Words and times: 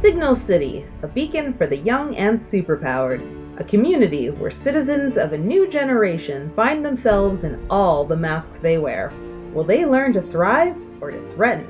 Signal 0.00 0.36
City, 0.36 0.86
a 1.02 1.08
beacon 1.08 1.52
for 1.54 1.66
the 1.66 1.76
young 1.76 2.14
and 2.14 2.38
superpowered. 2.38 3.20
A 3.58 3.64
community 3.64 4.30
where 4.30 4.48
citizens 4.48 5.16
of 5.16 5.32
a 5.32 5.38
new 5.38 5.66
generation 5.66 6.52
find 6.54 6.86
themselves 6.86 7.42
in 7.42 7.66
all 7.68 8.04
the 8.04 8.16
masks 8.16 8.58
they 8.58 8.78
wear. 8.78 9.12
Will 9.52 9.64
they 9.64 9.84
learn 9.84 10.12
to 10.12 10.22
thrive 10.22 10.76
or 11.00 11.10
to 11.10 11.30
threaten? 11.32 11.66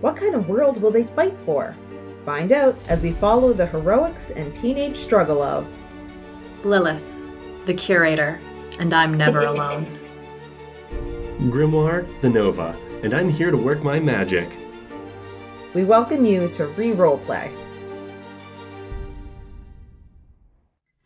What 0.00 0.16
kind 0.16 0.34
of 0.34 0.48
world 0.48 0.82
will 0.82 0.90
they 0.90 1.04
fight 1.04 1.36
for? 1.46 1.76
Find 2.26 2.50
out 2.50 2.76
as 2.88 3.04
we 3.04 3.12
follow 3.12 3.52
the 3.52 3.66
heroics 3.66 4.30
and 4.34 4.52
teenage 4.56 4.98
struggle 4.98 5.40
of 5.40 5.64
Lilith, 6.64 7.06
the 7.66 7.74
curator, 7.74 8.40
and 8.80 8.92
I'm 8.92 9.16
never 9.16 9.42
alone. 9.46 9.86
Grimoire 11.42 12.08
the 12.22 12.28
Nova, 12.28 12.76
and 13.04 13.14
I'm 13.14 13.30
here 13.30 13.52
to 13.52 13.56
work 13.56 13.84
my 13.84 14.00
magic. 14.00 14.48
We 15.74 15.84
welcome 15.84 16.24
you 16.24 16.48
to 16.54 16.66
Re 16.66 16.90
Roleplay. 16.90 17.67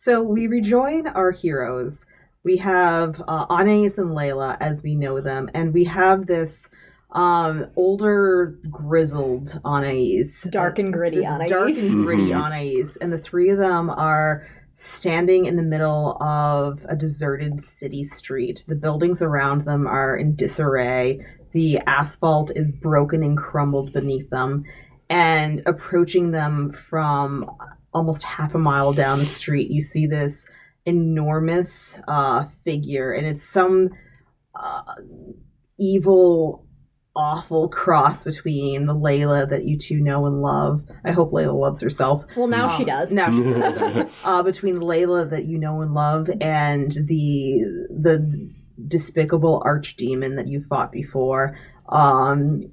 So 0.03 0.21
we 0.21 0.47
rejoin 0.47 1.07
our 1.07 1.31
heroes. 1.31 2.05
We 2.43 2.57
have 2.57 3.21
uh, 3.25 3.45
Anais 3.49 3.93
and 3.95 4.11
Layla 4.11 4.57
as 4.59 4.83
we 4.83 4.95
know 4.95 5.21
them, 5.21 5.49
and 5.53 5.73
we 5.73 5.85
have 5.85 6.27
this 6.27 6.67
um, 7.11 7.67
older, 7.77 8.59
grizzled 8.69 9.61
Anais. 9.63 10.25
Dark 10.49 10.77
and 10.77 10.91
gritty 10.91 11.19
This 11.19 11.27
Anais. 11.27 11.47
Dark 11.47 11.69
and 11.77 12.03
gritty 12.03 12.31
Mhm. 12.31 12.35
Anais. 12.37 12.97
And 12.99 13.13
the 13.13 13.17
three 13.17 13.49
of 13.49 13.57
them 13.57 13.89
are 13.91 14.45
standing 14.75 15.45
in 15.45 15.55
the 15.55 15.63
middle 15.63 16.21
of 16.21 16.85
a 16.89 16.97
deserted 16.97 17.61
city 17.61 18.03
street. 18.03 18.65
The 18.67 18.75
buildings 18.75 19.21
around 19.21 19.63
them 19.63 19.87
are 19.87 20.17
in 20.17 20.35
disarray. 20.35 21.25
The 21.53 21.79
asphalt 21.87 22.51
is 22.53 22.71
broken 22.71 23.23
and 23.23 23.37
crumbled 23.37 23.93
beneath 23.93 24.29
them. 24.29 24.65
And 25.09 25.61
approaching 25.65 26.31
them 26.31 26.73
from 26.73 27.49
almost 27.93 28.23
half 28.23 28.55
a 28.55 28.59
mile 28.59 28.93
down 28.93 29.19
the 29.19 29.25
street, 29.25 29.69
you 29.71 29.81
see 29.81 30.07
this 30.07 30.47
enormous 30.85 31.99
uh, 32.07 32.45
figure, 32.65 33.11
and 33.13 33.25
it's 33.27 33.43
some 33.43 33.89
uh, 34.55 34.81
evil, 35.79 36.65
awful 37.15 37.69
cross 37.69 38.23
between 38.23 38.85
the 38.85 38.95
Layla 38.95 39.49
that 39.49 39.65
you 39.65 39.77
two 39.77 39.99
know 39.99 40.25
and 40.25 40.41
love. 40.41 40.83
I 41.05 41.11
hope 41.11 41.31
Layla 41.31 41.53
loves 41.59 41.81
herself. 41.81 42.25
Well, 42.35 42.47
now 42.47 42.75
she 42.77 42.83
Uh, 42.83 42.87
does. 42.87 43.11
Now 43.11 43.31
she 43.31 43.41
does. 43.43 44.11
uh, 44.23 44.43
between 44.43 44.75
Layla 44.75 45.29
that 45.29 45.45
you 45.45 45.57
know 45.57 45.81
and 45.81 45.93
love 45.93 46.29
and 46.41 46.91
the 46.91 47.61
the 47.89 48.49
despicable 48.87 49.61
archdemon 49.65 50.35
that 50.37 50.47
you 50.47 50.63
fought 50.67 50.91
before. 50.91 51.57
Um, 51.89 52.63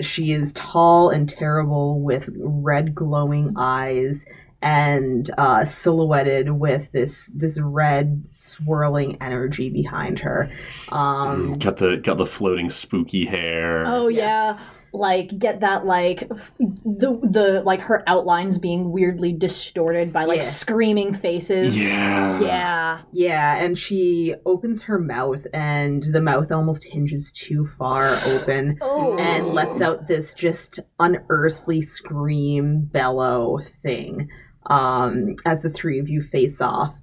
she 0.00 0.30
is 0.30 0.52
tall 0.52 1.10
and 1.10 1.28
terrible 1.28 2.00
with 2.00 2.30
red 2.38 2.94
glowing 2.94 3.54
eyes 3.56 4.24
and 4.60 5.30
uh, 5.38 5.64
silhouetted 5.64 6.50
with 6.50 6.90
this 6.92 7.30
this 7.34 7.60
red 7.60 8.24
swirling 8.30 9.16
energy 9.20 9.70
behind 9.70 10.18
her. 10.20 10.50
Um, 10.90 11.52
got 11.54 11.76
the 11.76 11.96
got 11.96 12.18
the 12.18 12.26
floating 12.26 12.68
spooky 12.68 13.24
hair. 13.24 13.84
Oh 13.86 14.08
yeah. 14.08 14.58
Like 14.90 15.38
get 15.38 15.60
that 15.60 15.84
like 15.84 16.20
the 16.28 17.20
the 17.22 17.62
like 17.64 17.82
her 17.82 18.02
outlines 18.06 18.56
being 18.56 18.90
weirdly 18.90 19.34
distorted 19.34 20.14
by 20.14 20.24
like 20.24 20.40
Yeah. 20.40 20.46
screaming 20.48 21.12
faces. 21.14 21.78
Yeah. 21.78 22.40
Yeah. 22.40 23.02
Yeah, 23.12 23.56
and 23.62 23.78
she 23.78 24.34
opens 24.46 24.82
her 24.84 24.98
mouth, 24.98 25.46
and 25.52 26.02
the 26.02 26.22
mouth 26.22 26.50
almost 26.50 26.84
hinges 26.84 27.30
too 27.32 27.68
far 27.78 28.16
open. 28.24 28.78
Oh. 28.80 29.16
and 29.18 29.48
lets 29.48 29.82
out 29.82 30.06
this 30.08 30.34
just 30.34 30.80
unearthly 30.98 31.82
scream 31.82 32.80
bellow 32.86 33.60
thing 33.82 34.28
um, 34.68 35.36
as 35.44 35.62
the 35.62 35.70
three 35.70 35.98
of 35.98 36.08
you 36.08 36.22
face 36.22 36.60
off. 36.60 36.94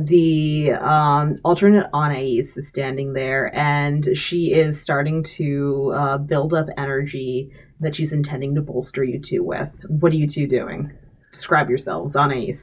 The 0.00 0.72
um, 0.72 1.38
alternate 1.44 1.88
Anais 1.92 2.38
is 2.38 2.68
standing 2.68 3.12
there, 3.12 3.54
and 3.54 4.16
she 4.16 4.52
is 4.52 4.80
starting 4.80 5.22
to 5.24 5.92
uh, 5.94 6.18
build 6.18 6.54
up 6.54 6.68
energy 6.78 7.50
that 7.80 7.94
she's 7.94 8.12
intending 8.12 8.54
to 8.54 8.62
bolster 8.62 9.04
you 9.04 9.18
two 9.18 9.42
with. 9.42 9.70
What 9.88 10.12
are 10.12 10.16
you 10.16 10.26
two 10.26 10.46
doing? 10.46 10.90
Describe 11.32 11.68
yourselves, 11.68 12.16
Anais. 12.16 12.54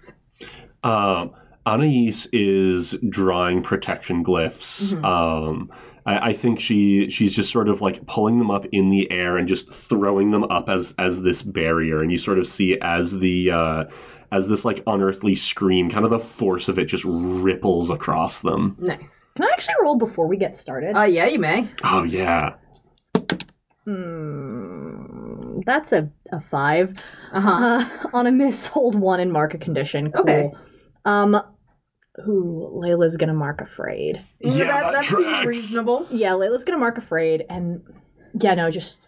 Um, 0.83 1.31
Anais 1.67 2.27
is 2.33 2.95
drawing 3.09 3.61
protection 3.61 4.23
glyphs. 4.23 4.93
Mhm. 4.95 5.05
Um, 5.05 5.71
I, 6.05 6.29
I 6.29 6.33
think 6.33 6.59
she 6.59 7.09
she's 7.09 7.35
just 7.35 7.51
sort 7.51 7.67
of 7.69 7.81
like 7.81 8.05
pulling 8.05 8.39
them 8.39 8.49
up 8.51 8.65
in 8.71 8.89
the 8.89 9.09
air 9.11 9.37
and 9.37 9.47
just 9.47 9.71
throwing 9.71 10.31
them 10.31 10.43
up 10.45 10.69
as 10.69 10.93
as 10.97 11.21
this 11.21 11.41
barrier, 11.41 12.01
and 12.01 12.11
you 12.11 12.17
sort 12.17 12.39
of 12.39 12.47
see 12.47 12.77
as 12.81 13.19
the 13.19 13.51
uh, 13.51 13.83
as 14.31 14.49
this 14.49 14.65
like 14.65 14.83
unearthly 14.87 15.35
scream, 15.35 15.89
kind 15.89 16.05
of 16.05 16.11
the 16.11 16.19
force 16.19 16.67
of 16.67 16.79
it 16.79 16.85
just 16.85 17.03
ripples 17.05 17.89
across 17.89 18.41
them. 18.41 18.75
Nice. 18.79 18.99
Can 19.35 19.45
I 19.45 19.51
actually 19.53 19.75
roll 19.81 19.95
before 19.95 20.27
we 20.27 20.37
get 20.37 20.55
started? 20.55 20.97
Uh, 20.97 21.03
yeah, 21.03 21.25
you 21.25 21.39
may. 21.39 21.69
Oh 21.83 22.03
yeah, 22.03 22.55
Hmm, 23.85 25.61
that's 25.65 25.91
a, 25.91 26.09
a 26.31 26.39
five. 26.41 26.97
Uh 27.31 27.41
huh. 27.41 27.57
Uh, 27.61 28.07
on 28.13 28.27
a 28.27 28.31
miss, 28.31 28.65
hold 28.65 28.95
one 28.95 29.19
and 29.19 29.31
mark 29.31 29.53
a 29.53 29.57
condition. 29.57 30.11
Cool. 30.11 30.21
Okay. 30.21 30.51
Um, 31.05 31.41
who 32.25 32.69
Layla's 32.73 33.17
gonna 33.17 33.33
mark 33.33 33.61
afraid. 33.61 34.23
yeah, 34.39 34.65
that, 34.65 34.81
that, 34.81 34.93
that 34.93 35.05
seems 35.05 35.45
reasonable. 35.45 36.07
Yeah, 36.09 36.31
Layla's 36.31 36.63
gonna 36.63 36.79
mark 36.79 36.97
afraid, 36.97 37.45
and 37.49 37.81
yeah, 38.39 38.53
no, 38.53 38.69
just 38.69 38.99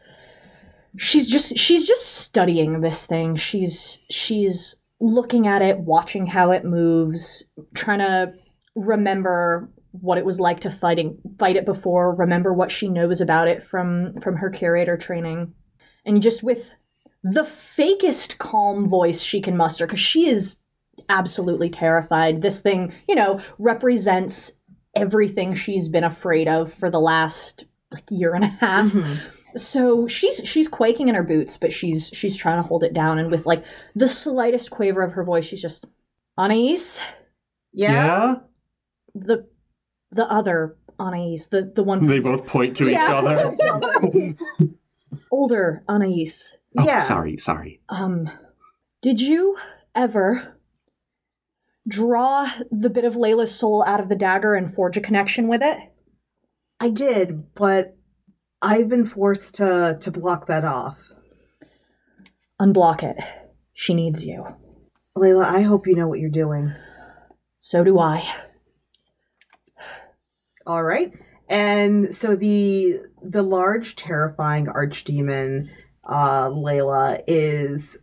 she's 0.97 1.27
just 1.27 1.57
she's 1.57 1.85
just 1.85 2.05
studying 2.05 2.81
this 2.81 3.05
thing. 3.05 3.35
She's 3.35 3.99
she's 4.09 4.75
looking 4.99 5.47
at 5.47 5.61
it, 5.61 5.79
watching 5.79 6.27
how 6.27 6.51
it 6.51 6.63
moves, 6.63 7.43
trying 7.73 7.99
to 7.99 8.33
remember 8.75 9.69
what 9.91 10.17
it 10.17 10.25
was 10.25 10.39
like 10.39 10.59
to 10.61 10.71
fighting 10.71 11.17
fight 11.37 11.55
it 11.55 11.65
before, 11.65 12.15
remember 12.15 12.53
what 12.53 12.71
she 12.71 12.87
knows 12.87 13.21
about 13.21 13.47
it 13.47 13.63
from 13.63 14.19
from 14.21 14.37
her 14.37 14.49
curator 14.49 14.97
training, 14.97 15.53
and 16.05 16.21
just 16.21 16.41
with 16.41 16.71
the 17.23 17.43
fakest 17.43 18.37
calm 18.37 18.89
voice 18.89 19.21
she 19.21 19.41
can 19.41 19.55
muster, 19.55 19.85
because 19.85 19.99
she 19.99 20.27
is 20.27 20.57
absolutely 21.09 21.69
terrified. 21.69 22.41
This 22.41 22.61
thing, 22.61 22.93
you 23.07 23.15
know, 23.15 23.41
represents 23.59 24.51
everything 24.95 25.53
she's 25.55 25.87
been 25.89 26.03
afraid 26.03 26.47
of 26.47 26.71
for 26.73 26.89
the 26.89 26.99
last 26.99 27.65
like 27.91 28.03
year 28.09 28.33
and 28.35 28.43
a 28.43 28.47
half. 28.47 28.91
Mhm. 28.91 29.17
So 29.55 30.07
she's 30.07 30.37
she's 30.45 30.67
quaking 30.67 31.09
in 31.09 31.15
her 31.15 31.23
boots, 31.23 31.57
but 31.57 31.71
she's 31.73 32.09
she's 32.13 32.35
trying 32.35 32.61
to 32.61 32.67
hold 32.67 32.83
it 32.83 32.93
down 32.93 33.19
and 33.19 33.29
with 33.31 33.45
like 33.45 33.63
the 33.95 34.07
slightest 34.07 34.71
quaver 34.71 35.03
of 35.03 35.13
her 35.13 35.23
voice, 35.23 35.45
she's 35.45 35.61
just 35.61 35.85
Anais, 36.37 36.99
Yeah. 37.71 38.35
the 39.13 39.47
the 40.11 40.25
other 40.25 40.77
Anais, 40.99 41.37
the 41.51 41.71
the 41.75 41.83
one 41.83 42.07
They 42.07 42.19
both 42.19 42.45
point 42.47 42.75
to 42.77 42.89
each 42.89 42.97
other. 42.99 43.55
older 45.31 45.83
Anais. 45.87 46.31
Oh, 46.77 46.85
Yeah. 46.85 46.99
sorry, 46.99 47.37
sorry. 47.37 47.81
Um 47.89 48.29
did 49.01 49.21
you 49.21 49.57
ever 49.95 50.55
draw 51.87 52.49
the 52.71 52.89
bit 52.89 53.05
of 53.05 53.15
Layla's 53.15 53.53
soul 53.53 53.83
out 53.85 53.99
of 53.99 54.09
the 54.09 54.15
dagger 54.15 54.55
and 54.55 54.73
forge 54.73 54.97
a 54.97 55.01
connection 55.01 55.47
with 55.47 55.61
it? 55.61 55.77
I 56.79 56.89
did, 56.89 57.53
but 57.55 57.95
I've 58.61 58.89
been 58.89 59.05
forced 59.05 59.55
to 59.55 59.97
to 60.01 60.11
block 60.11 60.47
that 60.47 60.63
off. 60.63 60.97
Unblock 62.59 63.03
it. 63.03 63.17
She 63.73 63.93
needs 63.93 64.25
you. 64.25 64.45
Layla, 65.17 65.45
I 65.45 65.61
hope 65.61 65.87
you 65.87 65.95
know 65.95 66.07
what 66.07 66.19
you're 66.19 66.29
doing. 66.29 66.73
So 67.59 67.83
do 67.83 67.99
I. 67.99 68.25
All 70.65 70.83
right. 70.83 71.11
And 71.49 72.15
so 72.15 72.35
the 72.35 72.99
the 73.21 73.43
large 73.43 73.95
terrifying 73.95 74.67
archdemon 74.67 75.69
uh 76.07 76.49
Layla 76.49 77.21
is 77.27 77.97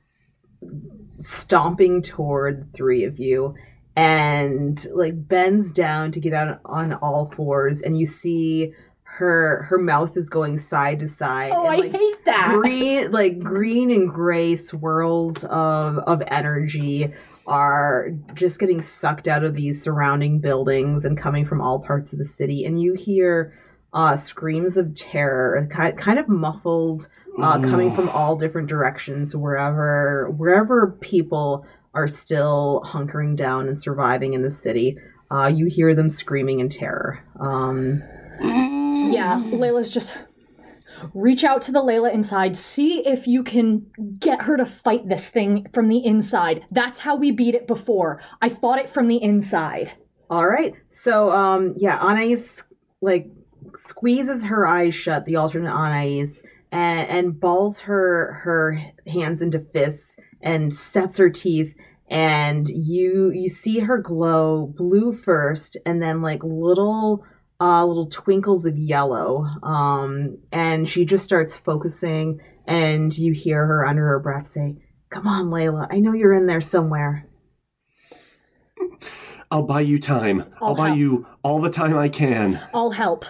stomping 1.21 2.03
toward 2.03 2.61
the 2.61 2.77
three 2.77 3.05
of 3.05 3.19
you 3.19 3.55
and 4.01 4.87
like 4.95 5.29
bends 5.29 5.73
down 5.73 6.11
to 6.13 6.21
get 6.21 6.33
out 6.33 6.61
on 6.65 6.93
all 6.95 7.31
fours 7.37 7.83
and 7.83 7.99
you 7.99 8.07
see 8.07 8.73
her 9.03 9.63
her 9.69 9.79
mouth 9.79 10.17
is 10.17 10.31
going 10.31 10.59
side 10.59 11.01
to 11.01 11.09
side 11.09 11.53
Oh, 11.53 11.67
and, 11.67 11.69
I 11.69 11.77
like, 11.79 11.93
hate 11.93 12.25
that. 12.25 12.53
green 12.55 13.11
like 13.11 13.39
green 13.41 13.91
and 13.91 14.09
gray 14.09 14.57
swirls 14.57 15.43
of 15.45 15.99
of 15.99 16.23
energy 16.29 17.13
are 17.47 18.11
just 18.35 18.59
getting 18.61 18.81
sucked 18.81 19.27
out 19.27 19.43
of 19.45 19.55
these 19.55 19.83
surrounding 19.83 20.41
buildings 20.41 21.05
and 21.05 21.19
coming 21.19 21.45
from 21.45 21.61
all 21.61 21.81
parts 21.81 22.13
of 22.13 22.19
the 22.19 22.25
city 22.25 22.65
and 22.65 22.81
you 22.81 22.95
hear 22.95 23.53
uh 23.93 24.17
screams 24.17 24.77
of 24.77 24.95
terror 24.95 25.67
ki- 25.75 25.93
kind 25.93 26.19
of 26.19 26.29
muffled 26.29 27.09
uh 27.43 27.59
coming 27.61 27.93
from 27.95 28.09
all 28.11 28.37
different 28.37 28.69
directions 28.69 29.35
wherever 29.35 30.31
wherever 30.37 30.97
people 31.01 31.67
are 31.95 32.09
still 32.09 32.83
hunkering 32.87 33.37
down 33.37 33.69
and 33.69 33.81
surviving 33.81 34.35
in 34.35 34.43
the 34.43 34.51
city 34.51 34.97
uh 35.31 35.47
you 35.47 35.67
hear 35.67 35.95
them 35.95 36.11
screaming 36.11 36.61
in 36.61 36.69
terror 36.69 37.25
um 37.41 38.03
Yeah, 38.41 39.43
Layla's 39.45 39.91
just 39.91 40.15
reach 41.15 41.45
out 41.45 41.63
to 41.63 41.73
the 41.73 41.81
Layla 41.81 42.13
inside, 42.13 42.57
see 42.57 43.07
if 43.07 43.27
you 43.27 43.43
can 43.43 43.87
get 44.19 44.43
her 44.43 44.57
to 44.57 44.67
fight 44.67 45.09
this 45.09 45.31
thing 45.31 45.67
from 45.73 45.89
the 45.89 46.05
inside. 46.05 46.65
That's 46.71 47.01
how 47.01 47.17
we 47.17 47.31
beat 47.31 47.55
it 47.55 47.67
before. 47.67 48.21
I 48.41 48.49
fought 48.49 48.79
it 48.79 48.91
from 48.91 49.09
the 49.09 49.23
inside. 49.23 49.93
All 50.29 50.49
right. 50.49 50.75
So, 50.89 51.31
um, 51.31 51.75
yeah, 51.77 51.99
Anais 51.99 52.45
like 53.01 53.29
squeezes 53.77 54.45
her 54.45 54.67
eyes 54.67 54.95
shut, 54.95 55.25
the 55.25 55.37
alternate 55.37 55.73
Anais, 55.73 56.43
and 56.73 57.09
and 57.09 57.41
balls 57.41 57.81
her 57.81 58.33
her 58.45 58.81
hands 59.07 59.43
into 59.43 59.59
fists 59.59 60.17
and 60.43 60.75
sets 60.75 61.19
her 61.19 61.31
teeth. 61.31 61.75
And 62.09 62.69
you 62.69 63.31
you 63.31 63.49
see 63.49 63.81
her 63.81 63.99
glow 63.99 64.67
blue 64.77 65.13
first, 65.13 65.77
and 65.87 66.03
then 66.03 66.23
like 66.23 66.43
little 66.43 67.25
uh, 67.61 67.85
little 67.85 68.09
twinkles 68.09 68.65
of 68.65 68.77
yellow. 68.77 69.47
Um, 69.63 70.39
and 70.51 70.89
she 70.89 71.05
just 71.05 71.25
starts 71.25 71.57
focusing, 71.57 72.41
and 72.67 73.17
you 73.17 73.33
hear 73.33 73.65
her 73.65 73.87
under 73.87 74.07
her 74.07 74.19
breath 74.19 74.49
say, 74.49 74.77
"Come 75.11 75.29
on, 75.29 75.47
Layla. 75.47 75.87
I 75.91 76.01
know 76.01 76.13
you're 76.13 76.35
in 76.35 76.47
there 76.47 76.61
somewhere." 76.61 77.27
I'll 79.53 79.65
buy 79.65 79.81
you 79.81 79.99
time. 79.99 80.45
I'll, 80.61 80.69
I'll 80.69 80.75
buy 80.75 80.95
you 80.95 81.27
all 81.43 81.61
the 81.61 81.71
time 81.71 81.97
I 81.97 82.09
can. 82.09 82.61
I'll 82.73 82.91
help. 82.91 83.25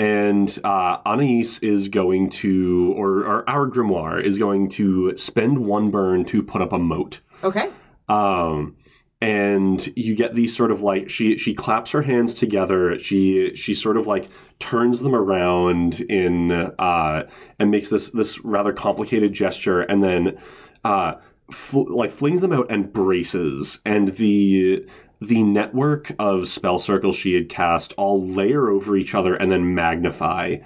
And 0.00 0.58
uh, 0.64 0.96
Anais 1.04 1.58
is 1.60 1.88
going 1.88 2.30
to, 2.30 2.94
or, 2.96 3.18
or 3.18 3.50
our 3.50 3.68
grimoire 3.68 4.24
is 4.24 4.38
going 4.38 4.70
to 4.70 5.14
spend 5.18 5.58
one 5.58 5.90
burn 5.90 6.24
to 6.24 6.42
put 6.42 6.62
up 6.62 6.72
a 6.72 6.78
moat. 6.78 7.20
Okay. 7.44 7.68
Um, 8.08 8.76
and 9.20 9.86
you 9.96 10.14
get 10.14 10.34
these 10.34 10.56
sort 10.56 10.70
of 10.70 10.80
like 10.80 11.10
she 11.10 11.36
she 11.36 11.52
claps 11.52 11.90
her 11.90 12.00
hands 12.00 12.32
together. 12.32 12.98
She 12.98 13.54
she 13.54 13.74
sort 13.74 13.98
of 13.98 14.06
like 14.06 14.30
turns 14.58 15.00
them 15.00 15.14
around 15.14 16.00
in 16.00 16.50
uh, 16.50 17.28
and 17.58 17.70
makes 17.70 17.90
this 17.90 18.08
this 18.08 18.42
rather 18.42 18.72
complicated 18.72 19.34
gesture, 19.34 19.82
and 19.82 20.02
then 20.02 20.38
uh, 20.82 21.16
fl- 21.52 21.94
like 21.94 22.10
flings 22.10 22.40
them 22.40 22.54
out 22.54 22.70
and 22.70 22.90
braces, 22.90 23.80
and 23.84 24.16
the 24.16 24.86
the 25.20 25.42
network 25.42 26.12
of 26.18 26.48
spell 26.48 26.78
circles 26.78 27.16
she 27.16 27.34
had 27.34 27.48
cast 27.48 27.92
all 27.96 28.26
layer 28.26 28.70
over 28.70 28.96
each 28.96 29.14
other 29.14 29.34
and 29.34 29.52
then 29.52 29.74
magnify. 29.74 30.56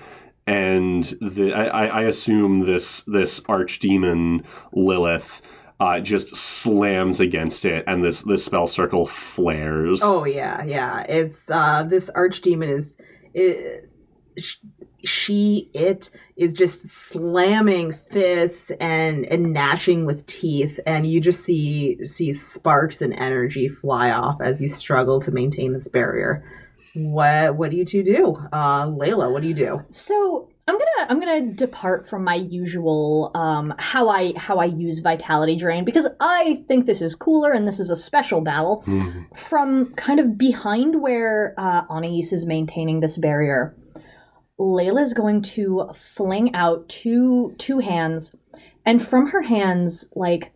And 0.47 1.05
the 1.21 1.53
I, 1.53 1.87
I 1.87 2.03
assume 2.03 2.61
this 2.61 3.01
this 3.03 3.41
archdemon 3.41 4.45
Lilith 4.73 5.41
uh, 5.81 6.01
just 6.01 6.37
slams 6.37 7.19
against 7.19 7.65
it, 7.65 7.85
and 7.87 8.05
this 8.05 8.23
this 8.23 8.45
spell 8.45 8.67
circle 8.67 9.07
flares. 9.07 10.01
Oh 10.03 10.25
yeah, 10.25 10.63
yeah. 10.65 11.01
It's 11.03 11.51
uh 11.51 11.85
this 11.85 12.11
archdemon 12.15 12.69
is 12.69 12.97
it, 13.33 13.91
she 15.05 15.71
it 15.75 16.11
is 16.37 16.53
just 16.53 16.89
slamming 16.89 17.95
fists 18.11 18.71
and 18.81 19.25
and 19.27 19.53
gnashing 19.53 20.05
with 20.05 20.27
teeth 20.27 20.81
and 20.87 21.07
you 21.07 21.21
just 21.21 21.45
see 21.45 22.05
see 22.07 22.33
sparks 22.33 23.01
and 23.01 23.15
energy 23.15 23.69
fly 23.69 24.11
off 24.11 24.41
as 24.41 24.61
you 24.61 24.69
struggle 24.69 25.21
to 25.21 25.31
maintain 25.31 25.73
this 25.73 25.89
barrier. 25.89 26.45
What 26.95 27.57
what 27.57 27.71
do 27.71 27.77
you 27.77 27.85
two 27.85 28.03
do? 28.03 28.37
Uh 28.53 28.87
Layla, 28.87 29.33
what 29.33 29.43
do 29.43 29.49
you 29.49 29.55
do? 29.55 29.83
So 29.89 30.49
I'm 30.67 30.79
gonna 30.79 31.11
I'm 31.11 31.21
gonna 31.21 31.53
depart 31.53 32.09
from 32.09 32.25
my 32.25 32.37
usual 32.37 33.31
um, 33.35 33.75
how 33.79 34.09
I 34.09 34.33
how 34.37 34.59
I 34.59 34.65
use 34.65 35.01
vitality 35.01 35.57
drain 35.57 35.85
because 35.85 36.07
I 36.21 36.65
think 36.69 36.87
this 36.87 37.03
is 37.03 37.15
cooler 37.15 37.53
and 37.53 37.69
this 37.69 37.79
is 37.79 37.91
a 37.91 37.97
special 37.97 38.41
battle. 38.41 38.83
Hmm. 38.87 39.25
From 39.37 39.93
kind 39.95 40.21
of 40.21 40.39
behind 40.39 41.03
where 41.03 41.55
uh, 41.59 41.83
Anais 41.91 42.29
is 42.33 42.47
maintaining 42.47 43.01
this 43.01 43.19
barrier, 43.19 43.77
Layla's 44.59 45.13
going 45.13 45.43
to 45.43 45.91
fling 46.15 46.55
out 46.55 46.89
two 46.89 47.55
two 47.59 47.81
hands, 47.81 48.35
and 48.87 49.07
from 49.07 49.29
her 49.29 49.43
hands, 49.43 50.07
like 50.15 50.53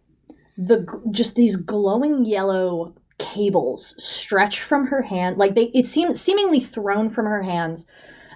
the 0.56 0.86
just 1.10 1.34
these 1.34 1.56
glowing 1.56 2.24
yellow 2.24 2.94
cables 3.18 3.94
stretch 4.02 4.62
from 4.62 4.86
her 4.86 5.02
hand, 5.02 5.36
like 5.36 5.54
they 5.54 5.70
it 5.74 5.86
seems 5.86 6.20
seemingly 6.20 6.60
thrown 6.60 7.10
from 7.10 7.26
her 7.26 7.42
hands, 7.42 7.86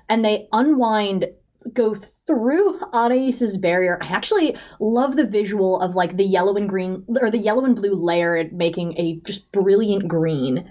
and 0.08 0.24
they 0.24 0.48
unwind 0.52 1.26
go 1.72 1.94
through 1.94 2.80
Anais's 2.92 3.56
barrier. 3.56 3.98
I 4.02 4.06
actually 4.06 4.56
love 4.80 5.16
the 5.16 5.24
visual 5.24 5.80
of 5.80 5.94
like 5.94 6.16
the 6.16 6.24
yellow 6.24 6.56
and 6.56 6.68
green 6.68 7.04
or 7.20 7.30
the 7.30 7.38
yellow 7.38 7.64
and 7.64 7.76
blue 7.76 7.94
layer 7.94 8.48
making 8.52 8.98
a 8.98 9.20
just 9.24 9.50
brilliant 9.52 10.08
green 10.08 10.70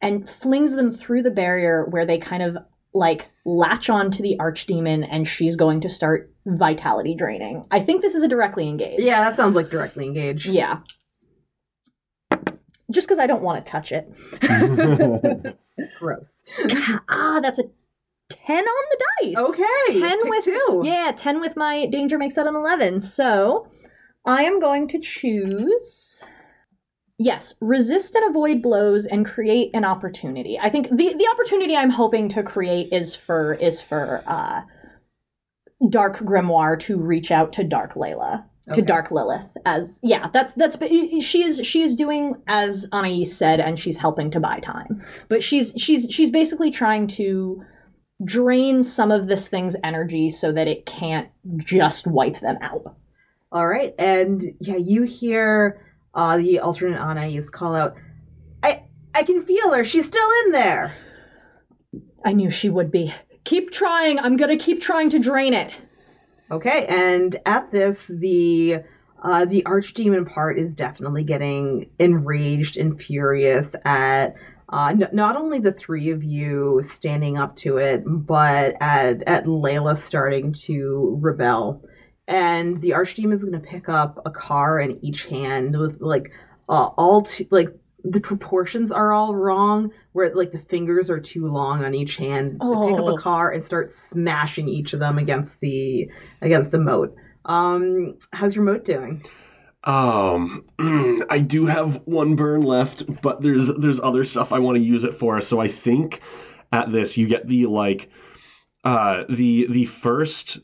and 0.00 0.28
flings 0.28 0.74
them 0.74 0.90
through 0.90 1.22
the 1.22 1.30
barrier 1.30 1.86
where 1.90 2.06
they 2.06 2.18
kind 2.18 2.42
of 2.42 2.56
like 2.94 3.28
latch 3.44 3.90
on 3.90 4.10
to 4.12 4.22
the 4.22 4.36
archdemon 4.38 5.06
and 5.10 5.26
she's 5.26 5.56
going 5.56 5.80
to 5.80 5.88
start 5.88 6.32
vitality 6.46 7.14
draining. 7.14 7.66
I 7.70 7.80
think 7.80 8.00
this 8.02 8.14
is 8.14 8.22
a 8.22 8.28
directly 8.28 8.68
engaged. 8.68 9.02
Yeah, 9.02 9.20
that 9.22 9.36
sounds 9.36 9.56
like 9.56 9.68
directly 9.68 10.06
engaged. 10.06 10.46
Yeah. 10.46 10.78
Just 12.90 13.08
because 13.08 13.18
I 13.18 13.26
don't 13.26 13.42
want 13.42 13.64
to 13.64 13.70
touch 13.70 13.92
it. 13.92 14.08
Gross. 15.98 16.44
ah, 17.08 17.40
that's 17.42 17.58
a 17.58 17.64
10 18.30 18.64
on 18.64 18.84
the 18.90 19.04
dice. 19.22 19.36
Okay. 19.36 20.00
10 20.00 20.22
pick 20.22 20.30
with 20.30 20.44
two. 20.44 20.82
Yeah, 20.84 21.12
10 21.14 21.40
with 21.40 21.56
my 21.56 21.86
danger 21.86 22.16
makes 22.16 22.34
that 22.34 22.46
an 22.46 22.54
11. 22.54 23.00
So 23.00 23.68
I 24.24 24.44
am 24.44 24.60
going 24.60 24.88
to 24.88 24.98
choose. 24.98 26.24
Yes, 27.18 27.54
resist 27.60 28.14
and 28.16 28.28
avoid 28.28 28.60
blows 28.60 29.06
and 29.06 29.24
create 29.24 29.70
an 29.72 29.84
opportunity. 29.84 30.58
I 30.58 30.68
think 30.68 30.88
the, 30.88 31.14
the 31.14 31.28
opportunity 31.32 31.76
I'm 31.76 31.90
hoping 31.90 32.28
to 32.30 32.42
create 32.42 32.92
is 32.92 33.14
for 33.14 33.54
is 33.54 33.80
for 33.80 34.24
uh, 34.26 34.62
Dark 35.88 36.18
Grimoire 36.18 36.78
to 36.80 36.98
reach 36.98 37.30
out 37.30 37.52
to 37.54 37.64
Dark 37.64 37.94
Layla. 37.94 38.44
To 38.68 38.80
Okay. 38.80 38.80
Dark 38.80 39.10
Lilith, 39.10 39.44
as 39.66 40.00
yeah, 40.02 40.30
that's 40.32 40.54
that's 40.54 40.78
she 41.22 41.42
is 41.42 41.60
she 41.66 41.82
is 41.82 41.94
doing 41.94 42.36
as 42.46 42.86
Anais 42.92 43.24
said, 43.24 43.60
and 43.60 43.78
she's 43.78 43.98
helping 43.98 44.30
to 44.30 44.40
buy 44.40 44.58
time. 44.60 45.04
But 45.28 45.42
she's 45.42 45.74
she's 45.76 46.06
she's 46.08 46.30
basically 46.30 46.70
trying 46.70 47.06
to 47.08 47.62
drain 48.24 48.82
some 48.82 49.10
of 49.10 49.26
this 49.26 49.48
thing's 49.48 49.76
energy 49.84 50.30
so 50.30 50.50
that 50.52 50.66
it 50.66 50.86
can't 50.86 51.28
just 51.58 52.06
wipe 52.06 52.40
them 52.40 52.56
out. 52.62 52.96
All 53.52 53.66
right, 53.66 53.94
and 53.98 54.42
yeah, 54.60 54.76
you 54.76 55.02
hear 55.02 55.78
uh, 56.14 56.36
the 56.36 56.60
alternate 56.60 57.00
Anais 57.00 57.48
call 57.50 57.74
out, 57.74 57.94
"I 58.62 58.84
I 59.14 59.22
can 59.22 59.42
feel 59.42 59.72
her. 59.72 59.84
She's 59.84 60.06
still 60.06 60.28
in 60.44 60.52
there." 60.52 60.96
I 62.24 62.32
knew 62.32 62.50
she 62.50 62.70
would 62.70 62.90
be. 62.90 63.12
Keep 63.44 63.70
trying. 63.72 64.18
I'm 64.18 64.36
gonna 64.36 64.56
keep 64.56 64.80
trying 64.80 65.10
to 65.10 65.18
drain 65.18 65.52
it. 65.52 65.74
Okay, 66.50 66.86
and 66.86 67.36
at 67.46 67.70
this, 67.70 68.04
the 68.08 68.82
uh, 69.22 69.44
the 69.44 69.62
archdemon 69.62 70.30
part 70.30 70.58
is 70.58 70.74
definitely 70.74 71.24
getting 71.24 71.90
enraged 71.98 72.76
and 72.76 73.00
furious 73.00 73.74
at 73.84 74.34
uh, 74.68 74.88
n- 74.90 75.08
not 75.12 75.36
only 75.36 75.58
the 75.58 75.72
three 75.72 76.10
of 76.10 76.22
you 76.22 76.82
standing 76.84 77.38
up 77.38 77.56
to 77.56 77.78
it, 77.78 78.02
but 78.06 78.76
at 78.80 79.22
at 79.22 79.46
Layla 79.46 79.96
starting 79.96 80.52
to 80.52 81.18
rebel. 81.20 81.82
And 82.26 82.80
the 82.80 82.90
archdemon 82.90 83.34
is 83.34 83.42
going 83.44 83.52
to 83.60 83.66
pick 83.66 83.88
up 83.88 84.20
a 84.24 84.30
car 84.30 84.80
in 84.80 85.04
each 85.04 85.26
hand 85.26 85.78
with 85.78 86.00
like 86.00 86.32
uh, 86.68 86.88
all 86.96 87.22
t- 87.22 87.46
like 87.50 87.68
the 88.02 88.20
proportions 88.20 88.90
are 88.92 89.12
all 89.12 89.34
wrong 89.34 89.90
where 90.12 90.34
like 90.34 90.52
the 90.52 90.58
fingers 90.58 91.08
are 91.10 91.20
too 91.20 91.46
long 91.48 91.84
on 91.84 91.94
each 91.94 92.16
hand 92.16 92.52
It's 92.54 92.62
gonna 92.64 92.86
pick 92.90 92.98
up 92.98 93.04
Oh. 93.06 93.16
a 93.16 93.20
car 93.20 93.50
and 93.50 93.64
start 93.64 93.90
smashing 93.92 94.68
each 94.68 94.92
of 94.92 95.00
them 95.00 95.16
against 95.18 95.60
the 95.60 96.10
against 96.42 96.70
the 96.70 96.78
moat 96.78 97.14
um 97.46 98.18
how's 98.32 98.54
your 98.54 98.64
moat 98.64 98.84
doing 98.84 99.24
Um, 99.84 100.64
I 101.30 101.38
do 101.40 101.66
have 101.66 102.02
one 102.06 102.36
burn 102.36 102.60
left, 102.62 103.04
but 103.22 103.40
there's 103.42 103.68
there's 103.68 104.00
other 104.00 104.24
stuff 104.24 104.52
I 104.52 104.58
want 104.58 104.76
to 104.76 104.82
use 104.82 105.04
it 105.04 105.14
for. 105.14 105.40
So 105.42 105.60
I 105.60 105.68
think 105.68 106.20
at 106.72 106.90
this 106.92 107.16
you 107.18 107.26
get 107.26 107.46
the 107.48 107.66
like 107.66 108.10
uh 108.84 109.24
the 109.28 109.66
the 109.68 109.84
first 109.86 110.58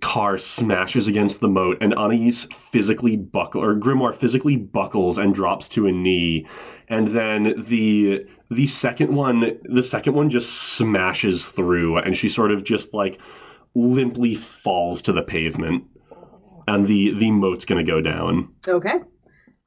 car 0.00 0.38
smashes 0.38 1.06
against 1.06 1.40
the 1.40 1.48
moat 1.48 1.78
and 1.80 1.94
Anais 1.94 2.46
physically 2.52 3.16
buckle 3.16 3.62
or 3.62 3.74
Grimoire 3.74 4.14
physically 4.14 4.56
buckles 4.56 5.18
and 5.18 5.34
drops 5.34 5.68
to 5.70 5.86
a 5.86 5.92
knee. 5.92 6.46
And 6.88 7.08
then 7.08 7.54
the 7.56 8.26
the 8.50 8.66
second 8.66 9.14
one 9.14 9.58
the 9.64 9.82
second 9.82 10.14
one 10.14 10.30
just 10.30 10.52
smashes 10.52 11.46
through 11.46 11.98
and 11.98 12.16
she 12.16 12.28
sort 12.28 12.50
of 12.50 12.64
just 12.64 12.92
like 12.94 13.20
limply 13.74 14.34
falls 14.34 15.02
to 15.02 15.12
the 15.12 15.22
pavement. 15.22 15.84
And 16.68 16.86
the 16.86 17.12
the 17.14 17.30
moat's 17.30 17.64
gonna 17.64 17.84
go 17.84 18.00
down. 18.00 18.52
okay 18.66 19.00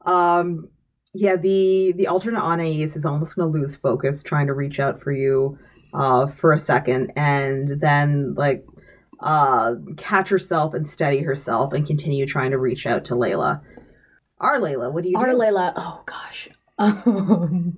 um 0.06 0.70
yeah 1.14 1.36
the 1.36 1.94
the 1.98 2.08
alternate 2.08 2.42
Anais 2.42 2.82
is 2.84 3.06
almost 3.06 3.36
going 3.36 3.52
to 3.52 3.60
lose 3.60 3.76
focus 3.76 4.24
trying 4.24 4.48
to 4.48 4.54
reach 4.54 4.80
out 4.80 5.02
for 5.02 5.12
you 5.12 5.58
uh 5.94 6.28
for 6.28 6.54
a 6.54 6.58
second 6.58 7.12
and 7.16 7.68
then 7.82 8.34
like 8.36 8.66
uh 9.20 9.76
catch 9.98 10.30
herself 10.30 10.74
and 10.74 10.88
steady 10.88 11.22
herself 11.22 11.74
and 11.74 11.88
continue 11.88 12.26
trying 12.26 12.52
to 12.52 12.58
reach 12.58 12.86
out 12.86 13.06
to 13.06 13.16
Layla 13.16 13.62
our 14.40 14.60
Layla 14.60 14.92
what 14.92 15.04
do 15.04 15.10
you 15.10 15.18
Our 15.18 15.32
do 15.32 15.38
Layla. 15.38 15.74
Oh 15.76 16.04
gosh. 16.06 16.50
Um, 16.80 17.76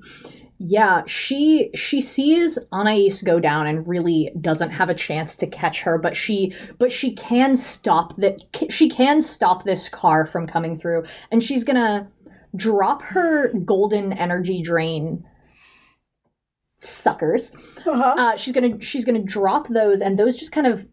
yeah, 0.61 1.03
she 1.07 1.69
she 1.73 2.01
sees 2.01 2.59
Anais 2.73 3.21
go 3.23 3.39
down 3.39 3.65
and 3.65 3.87
really 3.87 4.33
doesn't 4.41 4.71
have 4.71 4.89
a 4.89 4.93
chance 4.93 5.37
to 5.37 5.47
catch 5.47 5.79
her, 5.83 5.97
but 5.97 6.17
she 6.17 6.53
but 6.77 6.91
she 6.91 7.15
can 7.15 7.55
stop 7.55 8.17
that 8.17 8.41
she 8.69 8.89
can 8.89 9.21
stop 9.21 9.63
this 9.63 9.87
car 9.87 10.25
from 10.25 10.45
coming 10.47 10.77
through, 10.77 11.05
and 11.31 11.41
she's 11.41 11.63
gonna 11.63 12.09
drop 12.57 13.01
her 13.03 13.53
golden 13.53 14.11
energy 14.11 14.61
drain 14.61 15.23
suckers. 16.79 17.53
Uh-huh. 17.85 18.15
Uh, 18.17 18.35
she's 18.35 18.53
gonna 18.53 18.81
she's 18.81 19.05
gonna 19.05 19.23
drop 19.23 19.69
those, 19.69 20.01
and 20.01 20.19
those 20.19 20.35
just 20.35 20.51
kind 20.51 20.67
of 20.67 20.85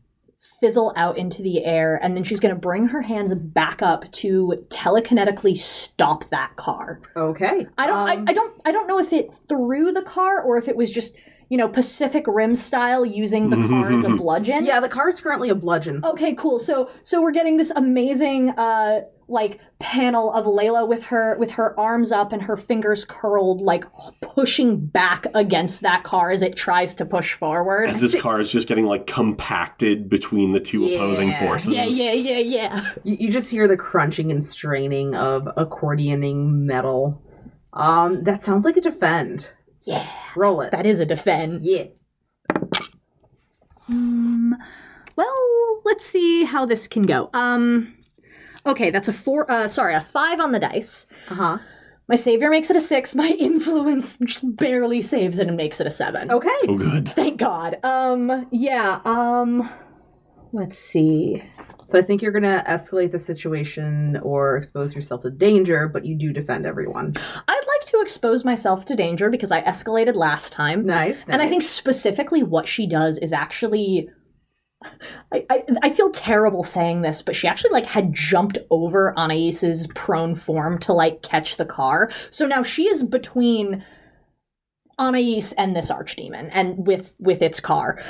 fizzle 0.61 0.93
out 0.97 1.19
into 1.19 1.43
the 1.43 1.65
air, 1.65 1.99
and 2.03 2.17
then 2.17 2.25
she's 2.25 2.41
gonna 2.41 2.55
bring 2.55 2.87
her 2.89 3.03
hands 3.03 3.35
back 3.35 3.83
up 3.83 4.11
to 4.13 4.65
telekinetically 4.69 5.57
stop 5.57 6.29
that 6.31 6.55
car. 6.57 7.01
Okay. 7.17 7.67
I 7.79 7.87
don't 7.87 7.97
Um, 7.97 8.25
I, 8.29 8.31
I 8.31 8.35
don't 8.35 8.61
I 8.65 8.73
don't 8.73 8.87
know 8.87 8.99
if 8.99 9.13
it 9.13 9.31
threw 9.49 9.93
the 9.93 10.03
car 10.03 10.43
or 10.43 10.57
if 10.57 10.69
it 10.69 10.77
was 10.77 10.91
just 10.91 11.17
you 11.49 11.59
know 11.59 11.69
Pacific 11.69 12.25
Rim 12.27 12.57
style 12.57 13.05
using 13.05 13.51
the 13.51 13.57
car 13.69 13.93
as 13.93 14.05
a 14.05 14.09
bludgeon. 14.17 14.65
Yeah, 14.65 14.81
the 14.81 14.89
car 14.89 15.09
is 15.09 15.21
currently 15.21 15.49
a 15.49 15.55
bludgeon. 15.55 16.01
Okay, 16.05 16.35
cool. 16.35 16.59
So 16.59 16.91
so 17.03 17.21
we're 17.23 17.33
getting 17.33 17.57
this 17.57 17.71
amazing 17.75 18.51
uh 18.51 19.03
like 19.29 19.61
panel 19.81 20.33
of 20.33 20.47
Layla 20.47 20.87
with 20.89 21.03
her 21.05 21.37
with 21.39 21.51
her 21.53 21.79
arms 21.79 22.13
up 22.13 22.33
and 22.33 22.41
her 22.41 22.57
fingers 22.57 23.05
curled 23.05 23.61
like 23.61 23.85
pushing 24.21 24.79
back 24.87 25.27
against 25.35 25.81
that 25.83 26.05
car 26.05 26.31
as 26.31 26.43
it 26.43 26.57
tries 26.57 26.95
to 26.97 27.05
push 27.05 27.35
forward. 27.35 27.89
As 27.89 28.01
this 28.01 28.21
car 28.21 28.39
is 28.39 28.53
just 28.53 28.69
getting 28.69 28.87
like 28.87 29.07
compacted 29.07 30.09
between 30.09 30.53
the 30.53 30.61
two 30.61 30.87
opposing 30.87 31.33
forces. 31.35 31.73
Yeah, 31.73 31.85
yeah, 31.87 32.13
yeah, 32.13 32.39
yeah. 32.39 32.93
You, 33.03 33.17
you 33.21 33.31
just 33.33 33.51
hear 33.51 33.67
the 33.67 33.77
crunching 33.77 34.31
and 34.31 34.45
straining 34.45 35.15
of 35.15 35.49
accordioning 35.57 36.65
metal. 36.65 37.21
Um, 37.73 38.23
that 38.25 38.45
sounds 38.45 38.65
like 38.65 38.77
a 38.77 38.81
defend. 38.81 39.49
Yeah. 39.83 40.09
Roll 40.37 40.61
it. 40.61 40.71
That 40.71 40.87
is 40.87 41.01
a 41.01 41.07
defend. 41.07 41.67
yeah. 41.67 41.85
Um, 43.89 44.57
well, 45.15 45.83
let's 45.85 46.05
see 46.07 46.45
how 46.45 46.67
this 46.67 46.89
can 46.89 47.03
go. 47.03 47.31
Um 47.33 47.96
Okay, 48.67 48.91
that's 48.91 49.09
a 49.09 49.13
4 49.13 49.51
uh 49.51 49.69
sorry, 49.69 49.95
a 49.95 50.01
5 50.01 50.41
on 50.41 50.53
the 50.53 50.59
dice. 50.59 51.07
Uh 51.29 51.35
huh. 51.35 51.59
My 52.09 52.15
savior 52.15 52.51
makes 52.51 52.71
it 52.71 52.77
a 52.77 52.81
6. 52.81 53.15
My 53.15 53.29
influence 53.39 54.17
just 54.25 54.57
barely 54.57 55.03
saves 55.03 55.39
it 55.39 55.49
and 55.49 55.57
makes 55.57 55.81
it 55.81 55.87
a 55.87 55.91
7. 55.91 56.31
Okay. 56.31 56.49
Oh, 56.69 56.77
good. 56.77 57.13
Thank 57.17 57.39
God. 57.39 57.79
Um, 57.83 58.47
yeah, 58.53 59.01
um, 59.05 59.69
let's 60.53 60.79
see. 60.79 61.43
So 61.91 61.99
I 61.99 62.03
think 62.03 62.23
you're 62.23 62.33
gonna 62.33 62.65
escalate 62.69 63.13
the 63.13 63.19
situation 63.19 64.19
or 64.23 64.57
expose 64.57 64.95
yourself 64.95 65.23
to 65.23 65.31
danger, 65.31 65.89
but 65.89 66.05
you 66.05 66.17
do 66.17 66.33
defend 66.33 66.67
everyone. 66.67 67.15
I'd 67.49 67.65
like 67.69 67.87
to 67.91 68.01
expose 68.01 68.45
myself 68.45 68.85
to 68.87 68.97
danger 68.97 69.31
because 69.31 69.53
I 69.53 69.63
escalated 69.63 70.15
last 70.15 70.53
time. 70.53 70.87
Nice. 70.87 71.17
And 71.29 71.43
I 71.43 71.49
think 71.49 71.63
specifically 71.63 72.43
what 72.43 72.67
she 72.69 72.87
does 72.89 73.19
is 73.19 73.33
actually. 73.33 74.09
I, 75.33 75.45
I, 75.51 75.65
I 75.83 75.91
feel 75.91 76.11
terrible 76.11 76.63
saying 76.63 77.01
this, 77.03 77.23
but 77.23 77.35
she 77.35 77.49
actually 77.49 77.71
like 77.71 77.87
had 77.87 78.13
jumped 78.13 78.59
over 78.71 79.19
Anais's 79.19 79.87
prone 79.89 80.35
form 80.35 80.79
to 80.81 80.93
like 80.93 81.23
catch 81.23 81.57
the 81.57 81.65
car. 81.65 82.11
So 82.31 82.47
now 82.47 82.63
she 82.63 82.87
is 82.87 83.03
between 83.03 83.85
Anais 84.99 85.53
and 85.59 85.75
this 85.75 85.91
archdemon 85.91 86.51
and 86.53 86.87
with 86.87 87.15
with 87.19 87.43
its 87.43 87.61
car. 87.61 88.03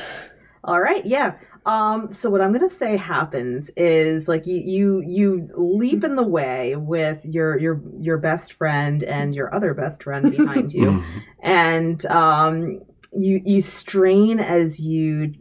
All 0.64 0.80
right, 0.80 1.06
yeah. 1.06 1.36
Um, 1.64 2.12
so 2.12 2.28
what 2.28 2.40
I'm 2.40 2.52
gonna 2.52 2.68
say 2.68 2.96
happens 2.96 3.70
is 3.76 4.26
like 4.26 4.46
you 4.46 4.60
you 4.60 5.02
you 5.06 5.48
leap 5.56 6.02
in 6.02 6.16
the 6.16 6.26
way 6.26 6.74
with 6.76 7.24
your 7.24 7.58
your 7.58 7.80
your 7.98 8.18
best 8.18 8.52
friend 8.52 9.04
and 9.04 9.34
your 9.34 9.54
other 9.54 9.74
best 9.74 10.02
friend 10.02 10.30
behind 10.30 10.72
you, 10.72 11.04
and 11.40 12.04
um, 12.06 12.80
you 13.12 13.40
you 13.44 13.60
strain 13.60 14.40
as 14.40 14.80
you 14.80 15.32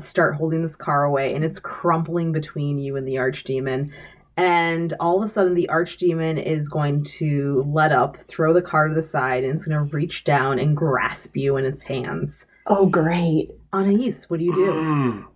start 0.00 0.36
holding 0.36 0.62
this 0.62 0.76
car 0.76 1.04
away, 1.04 1.34
and 1.34 1.44
it's 1.44 1.58
crumpling 1.58 2.32
between 2.32 2.78
you 2.78 2.96
and 2.96 3.06
the 3.06 3.14
archdemon. 3.14 3.92
And 4.36 4.94
all 4.98 5.22
of 5.22 5.28
a 5.28 5.32
sudden, 5.32 5.54
the 5.54 5.70
archdemon 5.70 6.42
is 6.42 6.68
going 6.68 7.04
to 7.04 7.64
let 7.68 7.92
up, 7.92 8.16
throw 8.22 8.52
the 8.52 8.62
car 8.62 8.88
to 8.88 8.94
the 8.94 9.02
side, 9.02 9.44
and 9.44 9.54
it's 9.54 9.66
going 9.66 9.88
to 9.88 9.96
reach 9.96 10.24
down 10.24 10.58
and 10.58 10.76
grasp 10.76 11.36
you 11.36 11.56
in 11.56 11.64
its 11.64 11.84
hands. 11.84 12.44
Oh, 12.66 12.86
great. 12.86 13.52
Anais, 13.72 14.16
what 14.28 14.40
do 14.40 14.44
you 14.44 14.54
do? 14.54 14.72
Mm. 14.72 15.24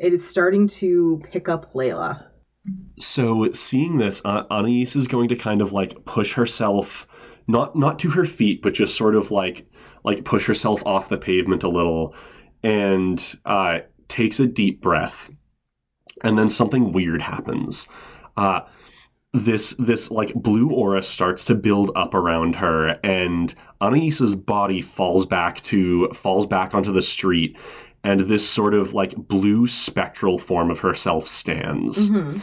It 0.00 0.12
is 0.14 0.24
starting 0.24 0.68
to 0.68 1.20
pick 1.32 1.48
up 1.48 1.74
Layla. 1.74 2.24
So 3.00 3.50
seeing 3.50 3.98
this, 3.98 4.22
uh, 4.24 4.44
Anais 4.48 4.94
is 4.94 5.08
going 5.08 5.28
to 5.30 5.34
kind 5.34 5.60
of 5.60 5.72
like 5.72 6.04
push 6.04 6.34
herself, 6.34 7.08
not 7.48 7.74
not 7.74 7.98
to 8.00 8.10
her 8.10 8.24
feet, 8.24 8.62
but 8.62 8.74
just 8.74 8.96
sort 8.96 9.16
of 9.16 9.32
like 9.32 9.68
like 10.04 10.24
push 10.24 10.46
herself 10.46 10.82
off 10.86 11.08
the 11.08 11.18
pavement 11.18 11.62
a 11.62 11.68
little, 11.68 12.14
and 12.62 13.36
uh, 13.44 13.80
takes 14.08 14.40
a 14.40 14.46
deep 14.46 14.80
breath, 14.80 15.30
and 16.22 16.38
then 16.38 16.50
something 16.50 16.92
weird 16.92 17.22
happens. 17.22 17.86
Uh, 18.36 18.60
this 19.32 19.74
this 19.78 20.10
like 20.10 20.32
blue 20.34 20.70
aura 20.70 21.02
starts 21.02 21.44
to 21.44 21.54
build 21.54 21.90
up 21.94 22.14
around 22.14 22.56
her, 22.56 22.98
and 23.04 23.54
Anais's 23.80 24.34
body 24.34 24.80
falls 24.80 25.26
back 25.26 25.60
to 25.62 26.08
falls 26.10 26.46
back 26.46 26.74
onto 26.74 26.92
the 26.92 27.02
street. 27.02 27.56
And 28.04 28.20
this 28.20 28.48
sort 28.48 28.74
of 28.74 28.94
like 28.94 29.16
blue 29.16 29.66
spectral 29.66 30.38
form 30.38 30.70
of 30.70 30.78
herself 30.78 31.26
stands 31.26 32.08
Mm-hmm. 32.08 32.38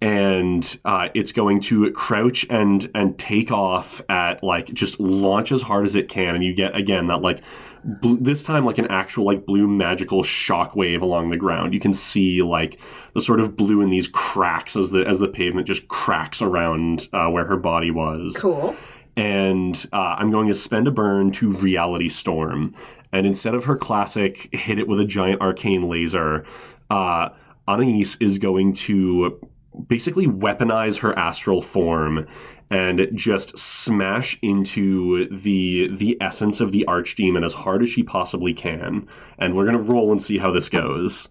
And 0.00 0.78
uh, 0.84 1.08
it's 1.14 1.32
going 1.32 1.60
to 1.60 1.90
crouch 1.92 2.46
and 2.50 2.88
and 2.94 3.18
take 3.18 3.50
off 3.50 4.00
at 4.08 4.42
like 4.42 4.66
just 4.72 4.98
launch 5.00 5.50
as 5.52 5.60
hard 5.62 5.84
as 5.84 5.94
it 5.96 6.08
can 6.08 6.34
and 6.34 6.44
you 6.44 6.54
get 6.54 6.76
again 6.76 7.08
that 7.08 7.20
like 7.20 7.40
bl- 7.84 8.14
this 8.20 8.42
time 8.44 8.64
like 8.64 8.78
an 8.78 8.86
actual 8.90 9.24
like 9.24 9.44
blue 9.44 9.66
magical 9.66 10.22
shockwave 10.22 11.02
along 11.02 11.30
the 11.30 11.36
ground 11.36 11.74
you 11.74 11.80
can 11.80 11.92
see 11.92 12.42
like 12.42 12.78
the 13.14 13.20
sort 13.20 13.40
of 13.40 13.56
blue 13.56 13.80
in 13.80 13.90
these 13.90 14.06
cracks 14.06 14.76
as 14.76 14.90
the 14.90 15.00
as 15.04 15.18
the 15.18 15.26
pavement 15.28 15.66
just 15.66 15.88
cracks 15.88 16.40
around 16.40 17.08
uh, 17.12 17.28
where 17.28 17.44
her 17.44 17.56
body 17.56 17.90
was 17.90 18.36
Cool. 18.40 18.76
and 19.16 19.84
uh, 19.92 20.14
I'm 20.18 20.30
going 20.30 20.46
to 20.46 20.54
spend 20.54 20.86
a 20.86 20.92
burn 20.92 21.32
to 21.32 21.50
Reality 21.50 22.08
Storm. 22.08 22.72
And 23.10 23.26
instead 23.26 23.54
of 23.54 23.64
her 23.64 23.74
classic 23.74 24.54
hit 24.54 24.78
it 24.78 24.86
with 24.86 25.00
a 25.00 25.04
giant 25.06 25.40
arcane 25.40 25.88
laser, 25.88 26.44
uh, 26.90 27.30
Anais 27.66 28.04
is 28.20 28.36
going 28.36 28.74
to 28.74 29.40
basically 29.86 30.26
weaponize 30.26 30.98
her 30.98 31.16
astral 31.18 31.62
form 31.62 32.26
and 32.70 33.08
just 33.14 33.58
smash 33.58 34.38
into 34.42 35.28
the 35.28 35.88
the 35.88 36.16
essence 36.20 36.60
of 36.60 36.72
the 36.72 36.84
archdemon 36.88 37.44
as 37.44 37.54
hard 37.54 37.82
as 37.82 37.88
she 37.88 38.02
possibly 38.02 38.52
can. 38.52 39.06
And 39.38 39.56
we're 39.56 39.66
gonna 39.66 39.78
roll 39.78 40.12
and 40.12 40.22
see 40.22 40.38
how 40.38 40.50
this 40.50 40.68
goes. 40.68 41.28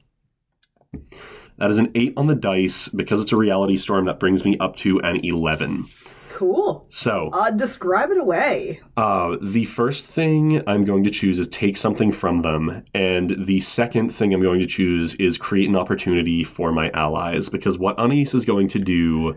That 1.58 1.70
is 1.70 1.77
an 1.77 1.92
eight 1.96 2.13
on 2.18 2.27
the 2.27 2.36
dice. 2.36 2.88
Because 2.88 3.22
it's 3.22 3.32
a 3.32 3.38
reality 3.38 3.77
storm, 3.77 4.06
that 4.06 4.20
brings 4.20 4.46
me 4.46 4.58
up 4.60 4.75
to 4.77 5.00
an 5.01 5.24
eleven. 5.24 5.88
Cool. 6.38 6.86
So 6.89 7.32
Uh, 7.34 7.50
describe 7.50 8.12
it 8.12 8.20
away. 8.20 8.79
uh, 8.96 9.38
the 9.41 9.65
first 9.65 10.06
thing 10.06 10.62
I'm 10.67 10.86
going 10.86 11.03
to 11.03 11.10
choose 11.10 11.39
is 11.39 11.48
take 11.48 11.75
something 11.75 12.12
from 12.12 12.44
them, 12.44 12.84
and 12.94 13.36
the 13.46 13.60
second 13.62 14.10
thing 14.13 14.36
I'm 14.36 14.44
going 14.44 14.60
to 14.60 14.67
choose 14.67 15.15
is 15.15 15.39
create 15.39 15.67
an 15.67 15.75
opportunity 15.75 16.44
for 16.44 16.72
my 16.72 16.91
allies. 16.91 17.50
Because 17.50 17.79
what 17.79 17.98
Anais 17.98 18.36
is 18.36 18.46
going 18.46 18.67
to 18.67 18.77
do, 18.77 19.36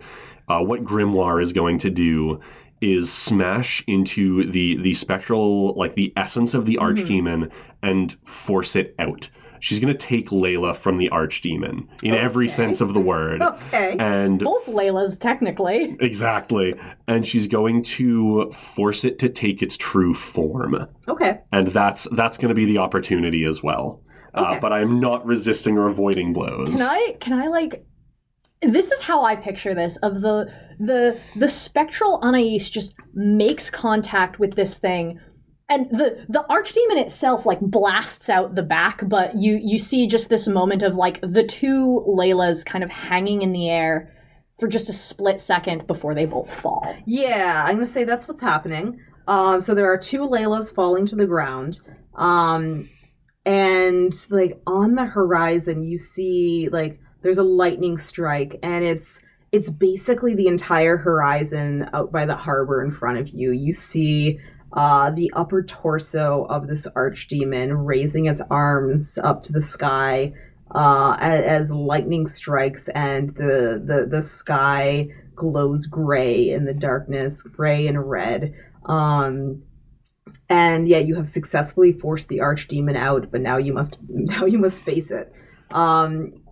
uh, 0.49 0.61
what 0.61 0.85
Grimoire 0.85 1.41
is 1.43 1.55
going 1.55 1.79
to 1.79 1.89
do, 1.89 2.39
is 2.83 3.11
smash 3.11 3.83
into 3.87 4.51
the 4.51 4.77
the 4.83 4.93
spectral, 4.93 5.75
like 5.77 5.95
the 5.95 6.13
essence 6.19 6.53
of 6.53 6.67
the 6.67 6.77
archdemon, 6.77 7.51
and 7.83 8.15
force 8.25 8.77
it 8.77 8.95
out. 8.99 9.31
She's 9.61 9.79
going 9.79 9.93
to 9.93 9.99
take 9.99 10.31
Layla 10.31 10.75
from 10.75 10.97
the 10.97 11.09
archdemon 11.11 11.87
in 12.03 12.15
every 12.15 12.49
sense 12.49 12.81
of 12.81 12.95
the 12.95 13.01
word, 13.01 13.43
Okay. 13.43 13.97
and 13.99 14.41
Both 14.41 14.67
Laylas, 14.67 15.19
technically. 15.19 15.97
Exactly. 16.01 16.75
And 17.07 17.27
she's 17.27 17.47
going 17.47 17.83
to 17.85 18.51
force 18.53 19.05
it 19.05 19.19
to 19.21 19.29
take 19.29 19.63
its 19.63 19.77
true 19.77 20.15
form. 20.15 20.87
Okay. 21.09 21.41
And 21.53 21.69
that's 21.69 22.09
that's 22.13 22.39
going 22.39 22.49
to 22.49 22.55
be 22.55 22.65
the 22.65 22.79
opportunity 22.79 23.45
as 23.45 23.63
well. 23.63 24.03
Uh, 24.33 24.59
but 24.61 24.73
I'm 24.73 25.01
not 25.01 25.27
resisting 25.27 25.77
or 25.77 25.89
avoiding 25.89 26.33
blows. 26.33 26.69
Can 26.71 26.83
I 26.83 27.17
can 27.21 27.33
I 27.41 27.49
like 27.49 27.85
this 28.63 28.93
is 28.93 29.01
how 29.01 29.23
I 29.25 29.37
picture 29.37 29.75
this 29.75 29.97
of 29.99 30.21
the 30.21 30.53
the 30.79 31.19
the 31.37 31.49
spectral 31.49 32.21
Anais 32.23 32.59
just 32.59 32.95
makes 33.15 33.71
contact 33.71 34.39
with 34.39 34.55
this 34.55 34.79
thing 34.79 35.19
and 35.71 35.89
the 35.91 36.27
the 36.29 36.45
archdemon 36.51 37.01
itself 37.01 37.47
like 37.47 37.61
blasts 37.61 38.29
out 38.29 38.55
the 38.55 38.63
back 38.63 39.01
but 39.09 39.37
you 39.37 39.59
you 39.63 39.79
see 39.79 40.07
just 40.07 40.29
this 40.29 40.47
moment 40.47 40.83
of 40.83 40.95
like 40.95 41.21
the 41.23 41.45
two 41.45 42.05
Laylas 42.07 42.67
kind 42.67 42.85
of 42.85 42.91
hanging 42.91 43.41
in 43.41 43.53
the 43.53 43.71
air 43.71 44.13
for 44.61 44.69
just 44.69 44.91
a 44.91 44.93
split 44.93 45.41
second 45.41 45.87
before 45.87 46.15
they 46.15 46.27
both 46.27 46.53
fall. 46.53 46.95
Yeah, 47.07 47.65
I'm 47.65 47.77
gonna 47.77 47.87
say 47.87 48.05
that's 48.05 48.29
what's 48.29 48.43
happening. 48.43 49.01
Um, 49.27 49.63
so 49.63 49.75
there 49.75 49.91
are 49.91 49.97
two 49.97 50.21
Laylas 50.21 50.73
falling 50.73 51.07
to 51.07 51.17
the 51.17 51.27
ground. 51.27 51.81
Um, 52.15 52.89
and 53.47 54.15
like 54.29 54.61
on 54.67 54.95
the 54.95 55.07
horizon, 55.07 55.83
you 55.83 55.97
see 55.97 56.69
like 56.71 57.01
there's 57.23 57.39
a 57.39 57.43
lightning 57.43 57.97
strike, 57.97 58.59
and 58.63 58.85
it's 58.85 59.19
it's 59.51 59.71
basically 59.71 60.35
the 60.35 60.47
entire 60.47 60.99
horizon 60.99 61.89
out 61.93 62.13
by 62.13 62.27
the 62.27 62.37
harbor 62.37 62.85
in 62.85 62.93
front 62.93 63.19
of 63.19 63.29
you. 63.29 63.53
You 63.53 63.73
see 63.73 64.39
uh, 64.73 65.11
the 65.11 65.31
upper 65.35 65.63
torso 65.63 66.47
of 66.49 66.69
this 66.69 66.87
archdemon, 66.89 67.85
raising 67.85 68.27
its 68.27 68.41
arms 68.51 69.19
up 69.19 69.43
to 69.45 69.53
the 69.53 69.63
sky 69.63 70.33
uh, 70.73 71.17
as, 71.19 71.45
as 71.45 71.71
lightning 71.71 72.27
strikes, 72.27 72.89
and 72.89 73.31
the, 73.31 73.83
the 73.85 74.07
the 74.09 74.23
sky 74.23 75.09
glows 75.35 75.87
gray 75.87 76.51
in 76.51 76.65
the 76.65 76.75
darkness, 76.75 77.43
gray 77.43 77.87
and 77.87 78.09
red. 78.09 78.55
Um, 78.87 79.63
and 80.49 80.89
yeah, 80.89 80.99
you 80.99 81.17
have 81.17 81.27
successfully 81.27 81.93
forced 81.93 82.29
the 82.29 82.39
archdemon 82.39 82.97
out, 82.97 83.31
but 83.31 83.41
now 83.41 83.57
you 83.57 83.73
must 83.73 83.99
now 84.09 84.45
you 84.45 84.59
must 84.59 84.83
face 84.83 85.11
it. 85.11 85.33
Um, 85.71 86.45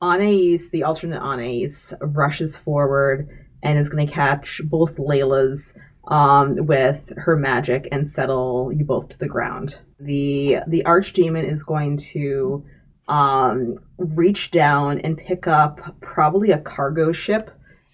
Anais, 0.00 0.68
the 0.70 0.84
alternate 0.84 1.20
Anais, 1.20 1.70
rushes 2.00 2.56
forward 2.56 3.28
and 3.62 3.78
is 3.78 3.88
going 3.88 4.06
to 4.06 4.12
catch 4.12 4.60
both 4.64 4.96
Layla's 4.96 5.74
um, 6.06 6.66
with 6.66 7.12
her 7.16 7.36
magic 7.36 7.88
and 7.92 8.08
settle 8.08 8.72
you 8.72 8.84
both 8.84 9.08
to 9.10 9.18
the 9.18 9.28
ground. 9.28 9.78
The 9.98 10.58
the 10.66 10.82
archdemon 10.84 11.44
is 11.44 11.62
going 11.62 11.96
to 12.12 12.64
um, 13.08 13.76
reach 13.98 14.50
down 14.50 15.00
and 15.00 15.16
pick 15.16 15.46
up 15.46 16.00
probably 16.00 16.50
a 16.50 16.58
cargo 16.58 17.12
ship 17.12 17.50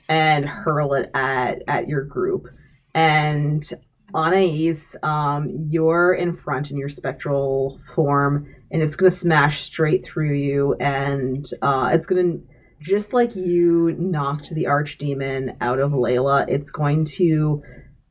and 0.08 0.44
hurl 0.44 0.94
it 0.94 1.10
at 1.14 1.62
at 1.68 1.88
your 1.88 2.04
group. 2.04 2.48
And 2.94 3.68
Anais, 4.14 4.76
um, 5.02 5.68
you're 5.70 6.12
in 6.12 6.36
front 6.36 6.70
in 6.70 6.76
your 6.76 6.90
spectral 6.90 7.80
form, 7.94 8.54
and 8.70 8.82
it's 8.82 8.96
going 8.96 9.10
to 9.10 9.16
smash 9.16 9.62
straight 9.62 10.04
through 10.04 10.34
you, 10.34 10.74
and 10.74 11.48
uh, 11.62 11.90
it's 11.94 12.06
going 12.06 12.32
to 12.32 12.46
just 12.82 13.12
like 13.12 13.36
you 13.36 13.94
knocked 13.98 14.50
the 14.50 14.64
archdemon 14.64 15.56
out 15.60 15.78
of 15.78 15.92
Layla, 15.92 16.48
it's 16.48 16.70
going 16.70 17.04
to, 17.04 17.62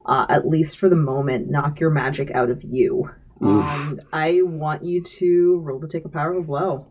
uh, 0.05 0.25
at 0.29 0.48
least 0.48 0.77
for 0.77 0.89
the 0.89 0.96
moment, 0.96 1.50
knock 1.50 1.79
your 1.79 1.89
magic 1.89 2.31
out 2.31 2.50
of 2.50 2.63
you. 2.63 3.10
Um, 3.41 4.00
I 4.13 4.41
want 4.43 4.84
you 4.84 5.01
to 5.03 5.60
roll 5.63 5.79
to 5.81 5.88
take 5.88 6.05
a 6.05 6.10
powerful 6.10 6.43
blow. 6.43 6.88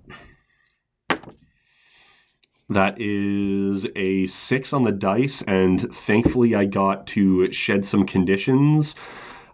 That 2.69 3.01
is 3.01 3.87
a 3.97 4.27
six 4.27 4.73
on 4.73 4.85
the 4.85 4.93
dice, 4.93 5.43
and 5.43 5.93
thankfully 5.95 6.55
I 6.55 6.65
got 6.65 7.07
to 7.09 7.51
shed 7.53 7.85
some 7.85 8.05
conditions. 8.07 8.95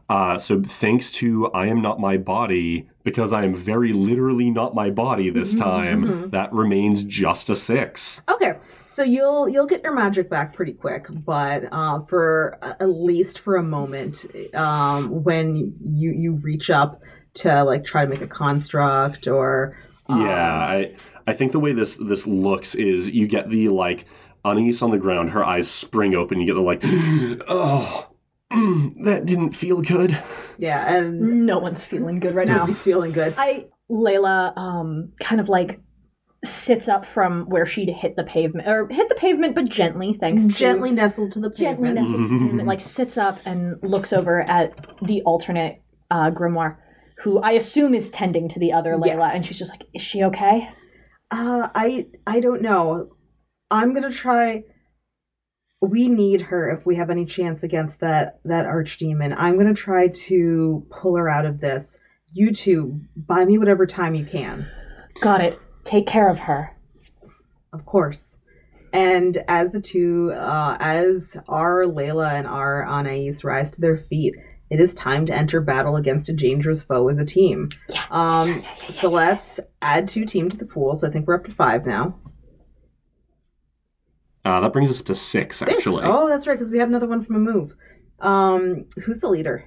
Uh, 0.08 0.38
so 0.38 0.62
thanks 0.62 1.10
to 1.12 1.48
I 1.52 1.66
am 1.66 1.82
not 1.82 1.98
my 1.98 2.16
body, 2.16 2.88
because 3.04 3.32
I 3.32 3.44
am 3.44 3.54
very 3.54 3.92
literally 3.92 4.50
not 4.50 4.74
my 4.74 4.88
body 4.90 5.30
this 5.30 5.54
time, 5.54 6.04
Mhm. 6.04 6.30
that 6.30 6.52
remains 6.52 7.04
just 7.04 7.50
a 7.50 7.56
six. 7.56 8.20
Okay, 8.28 8.54
so 8.96 9.02
you'll 9.02 9.46
you'll 9.46 9.66
get 9.66 9.82
your 9.82 9.92
magic 9.92 10.30
back 10.30 10.54
pretty 10.54 10.72
quick, 10.72 11.06
but 11.10 11.64
uh, 11.70 12.00
for 12.06 12.56
uh, 12.62 12.72
at 12.80 12.88
least 12.88 13.40
for 13.40 13.56
a 13.56 13.62
moment, 13.62 14.24
um, 14.54 15.22
when 15.22 15.74
you 15.84 16.12
you 16.12 16.32
reach 16.32 16.70
up 16.70 17.02
to 17.34 17.62
like 17.62 17.84
try 17.84 18.04
to 18.04 18.10
make 18.10 18.22
a 18.22 18.26
construct 18.26 19.28
or 19.28 19.76
um, 20.06 20.22
Yeah, 20.22 20.56
I 20.56 20.94
I 21.26 21.34
think 21.34 21.52
the 21.52 21.60
way 21.60 21.74
this 21.74 21.96
this 21.96 22.26
looks 22.26 22.74
is 22.74 23.10
you 23.10 23.28
get 23.28 23.50
the 23.50 23.68
like 23.68 24.06
Anise 24.46 24.80
on 24.80 24.90
the 24.92 24.98
ground, 24.98 25.30
her 25.30 25.44
eyes 25.44 25.70
spring 25.70 26.14
open, 26.14 26.40
you 26.40 26.46
get 26.46 26.54
the 26.54 26.62
like, 26.62 26.80
oh, 27.48 28.08
mm, 28.50 29.04
that 29.04 29.26
didn't 29.26 29.50
feel 29.50 29.82
good. 29.82 30.18
yeah, 30.56 30.90
and 30.96 31.44
No 31.44 31.58
one's 31.58 31.84
feeling 31.84 32.18
good 32.18 32.34
right 32.34 32.48
now. 32.48 32.58
nobody's 32.58 32.78
feeling 32.80 33.12
good. 33.12 33.34
I 33.36 33.66
Layla 33.90 34.56
um 34.56 35.12
kind 35.20 35.38
of 35.40 35.50
like 35.50 35.80
sits 36.46 36.88
up 36.88 37.04
from 37.04 37.44
where 37.48 37.66
she'd 37.66 37.88
hit 37.90 38.16
the 38.16 38.24
pavement 38.24 38.66
or 38.68 38.88
hit 38.88 39.08
the 39.08 39.14
pavement 39.14 39.54
but 39.54 39.66
gently 39.66 40.12
thanks 40.12 40.46
to 40.46 40.52
Gently 40.52 40.90
nestled 40.92 41.32
to 41.32 41.40
the 41.40 41.50
gently 41.50 41.88
pavement. 41.88 41.94
nestled 42.08 42.16
to 42.22 42.28
the 42.34 42.38
pavement 42.44 42.66
like 42.72 42.80
sits 42.80 43.18
up 43.18 43.38
and 43.44 43.76
looks 43.82 44.12
over 44.12 44.42
at 44.42 44.86
the 45.02 45.22
alternate 45.22 45.82
uh 46.10 46.30
grimoire 46.30 46.76
who 47.18 47.38
I 47.40 47.52
assume 47.52 47.94
is 47.94 48.10
tending 48.10 48.48
to 48.50 48.58
the 48.58 48.72
other 48.72 48.92
Layla 48.96 49.18
Yes. 49.18 49.32
and 49.34 49.46
she's 49.46 49.58
just 49.58 49.70
like 49.70 49.84
is 49.94 50.02
she 50.02 50.22
okay? 50.24 50.68
Uh, 51.30 51.68
I 51.74 52.06
I 52.26 52.40
don't 52.40 52.62
know. 52.62 53.08
I'm 53.70 53.94
gonna 53.94 54.12
try. 54.12 54.62
We 55.80 56.08
need 56.08 56.40
her 56.42 56.70
if 56.70 56.86
we 56.86 56.96
have 56.96 57.10
any 57.10 57.24
chance 57.26 57.62
against 57.62 58.00
that 58.00 58.38
that 58.44 58.64
archdemon. 58.66 59.34
I'm 59.36 59.56
gonna 59.58 59.74
try 59.74 60.08
to 60.08 60.86
pull 60.90 61.16
her 61.16 61.28
out 61.28 61.44
of 61.46 61.60
this. 61.60 61.98
You 62.32 62.52
two, 62.52 63.00
buy 63.16 63.44
me 63.44 63.58
whatever 63.58 63.86
time 63.86 64.14
you 64.14 64.24
can, 64.24 64.68
Got 65.20 65.40
it. 65.40 65.58
Take 65.86 66.06
care 66.06 66.28
of 66.28 66.38
her. 66.40 66.76
of 67.72 67.86
course. 67.86 68.36
And 68.92 69.42
as 69.48 69.72
the 69.72 69.80
two, 69.80 70.32
uh, 70.32 70.76
as 70.80 71.36
our 71.48 71.84
Layla 71.84 72.32
and 72.32 72.46
our 72.46 72.84
Anais 72.86 73.34
rise 73.44 73.70
to 73.72 73.80
their 73.80 73.96
feet, 73.98 74.34
it 74.70 74.80
is 74.80 74.94
time 74.94 75.26
to 75.26 75.34
enter 75.36 75.60
battle 75.60 75.96
against 75.96 76.28
a 76.28 76.32
dangerous 76.32 76.82
foe 76.82 77.08
as 77.08 77.18
a 77.18 77.24
team. 77.24 77.68
Yeah. 77.88 78.04
Um, 78.10 78.48
yeah, 78.48 78.54
yeah, 78.56 78.62
yeah, 78.88 79.00
so 79.00 79.10
let's 79.10 79.60
add 79.82 80.08
two 80.08 80.24
team 80.24 80.48
to 80.50 80.56
the 80.56 80.64
pool. 80.66 80.96
So 80.96 81.06
I 81.06 81.10
think 81.10 81.26
we're 81.26 81.34
up 81.34 81.44
to 81.44 81.50
five 81.52 81.86
now. 81.86 82.18
Uh, 84.44 84.60
that 84.60 84.72
brings 84.72 84.90
us 84.90 85.00
up 85.00 85.06
to 85.06 85.14
six, 85.14 85.58
Six. 85.58 85.70
actually. 85.70 86.02
Oh, 86.04 86.28
that's 86.28 86.46
right, 86.46 86.56
because 86.58 86.70
we 86.70 86.78
had 86.78 86.88
another 86.88 87.08
one 87.08 87.24
from 87.24 87.36
a 87.36 87.40
move. 87.40 87.74
Um, 88.20 88.86
who's 89.04 89.18
the 89.18 89.28
leader? 89.28 89.64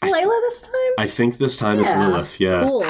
I- 0.00 0.10
Layla 0.10 0.40
this 0.48 0.62
time? 0.62 0.92
I 0.98 1.06
think 1.08 1.38
this 1.38 1.56
time 1.56 1.80
it's 1.80 1.90
Lilith. 1.90 2.38
Yeah. 2.40 2.66
Cool. 2.66 2.84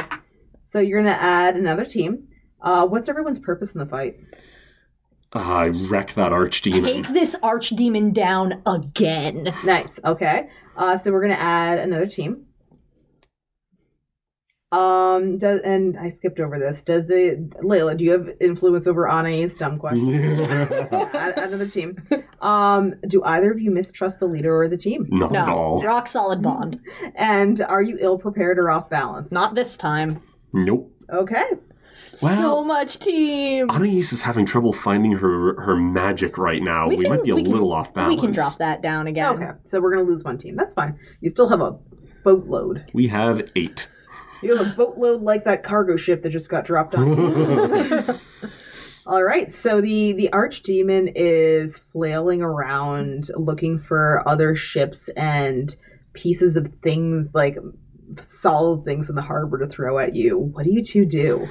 So 0.71 0.81
you're 0.81 1.01
gonna 1.01 1.17
add 1.19 1.57
another 1.57 1.87
team. 1.87 2.29
Uh, 2.61 2.87
what's 2.87 3.09
everyone's 3.09 3.39
purpose 3.41 3.73
in 3.73 3.79
the 3.79 3.87
fight? 3.87 4.17
Uh, 5.35 5.39
I 5.39 5.67
wreck 5.69 6.13
that 6.15 6.33
archdemon. 6.33 6.85
Take 6.85 7.09
this 7.15 7.35
archdemon 7.37 8.13
down 8.13 8.63
again. 8.67 9.55
Nice. 9.65 9.99
Okay. 10.05 10.49
Uh, 10.77 10.99
so 10.99 11.11
we're 11.11 11.23
gonna 11.23 11.35
add 11.35 11.79
another 11.79 12.07
team. 12.07 12.45
Um, 14.71 15.39
does 15.39 15.63
and 15.63 15.97
I 15.97 16.11
skipped 16.11 16.39
over 16.41 16.59
this. 16.59 16.83
Does 16.83 17.07
the 17.07 17.51
Layla? 17.63 17.97
Do 17.97 18.05
you 18.05 18.11
have 18.11 18.29
influence 18.39 18.87
over 18.87 19.09
Anais? 19.09 19.49
Dumb 19.59 19.79
question. 19.79 20.07
Yeah, 20.09 20.89
add, 21.15 21.39
add 21.39 21.49
another 21.49 21.67
team. 21.67 21.97
Um, 22.43 22.95
do 23.09 23.23
either 23.25 23.51
of 23.51 23.59
you 23.59 23.71
mistrust 23.71 24.21
the 24.21 24.27
leader 24.27 24.55
or 24.61 24.69
the 24.69 24.77
team? 24.77 25.07
Not 25.09 25.35
at 25.35 25.47
No. 25.47 25.55
all. 25.57 25.83
Rock 25.83 26.07
solid 26.07 26.43
bond. 26.43 26.79
And 27.15 27.63
are 27.63 27.81
you 27.81 27.97
ill 27.99 28.19
prepared 28.19 28.59
or 28.59 28.71
off 28.71 28.91
balance? 28.91 29.33
Not 29.33 29.55
this 29.55 29.75
time. 29.79 30.21
Nope. 30.53 30.93
Okay. 31.11 31.45
Well- 32.23 32.41
so 32.41 32.65
much 32.65 32.99
team. 32.99 33.69
Anais 33.71 33.99
is 34.13 34.23
having 34.23 34.47
trouble 34.47 34.73
finding 34.73 35.13
her 35.13 35.61
her 35.61 35.77
magic 35.77 36.39
right 36.39 36.63
now. 36.63 36.89
We 36.89 36.97
We, 36.97 37.05
can- 37.05 37.11
might 37.13 37.23
be 37.25 37.31
a 37.31 37.35
we 37.35 37.43
can- 37.43 37.53
little 37.53 37.73
off 37.73 37.93
balance. 37.95 38.15
We 38.15 38.21
can 38.21 38.33
drop 38.33 38.59
that 38.59 38.83
down 38.83 39.07
again. 39.07 39.35
Okay. 39.43 39.51
So 39.65 39.81
we're 39.81 39.91
gonna 39.95 40.09
lose 40.09 40.25
one 40.25 40.39
team. 40.39 40.57
That's 40.57 40.75
fine. 40.75 40.99
You 41.21 41.29
still 41.31 41.49
have 41.49 41.61
a 41.61 41.77
boatload. 42.25 42.85
We 42.93 43.09
have 43.09 43.51
eight. 43.57 43.89
You 44.43 44.57
have 44.57 44.67
a 44.67 44.71
boatload 44.71 45.23
like 45.23 45.45
that 45.45 45.63
cargo 45.65 45.97
ship 45.97 46.23
that 46.23 46.31
just 46.31 46.49
got 46.49 46.65
dropped 46.65 46.95
on 46.95 47.09
you. 47.09 48.05
All 49.07 49.25
right, 49.25 49.53
so 49.53 49.81
the 49.81 50.13
the 50.13 50.29
archdemon 50.33 51.13
is 51.17 51.79
flailing 51.93 52.43
around 52.43 53.31
looking 53.37 53.79
for 53.79 54.23
other 54.29 54.55
ships 54.55 55.09
and 55.17 55.75
pieces 56.13 56.57
of 56.57 56.73
things 56.83 57.31
like 57.35 57.57
solid 58.29 58.85
things 58.85 59.09
in 59.09 59.15
the 59.15 59.23
harbor 59.23 59.59
to 59.59 59.67
throw 59.67 59.99
at 59.99 60.15
you. 60.15 60.39
What 60.39 60.65
do 60.65 60.73
you 60.73 60.83
two 60.83 61.05
do? 61.05 61.49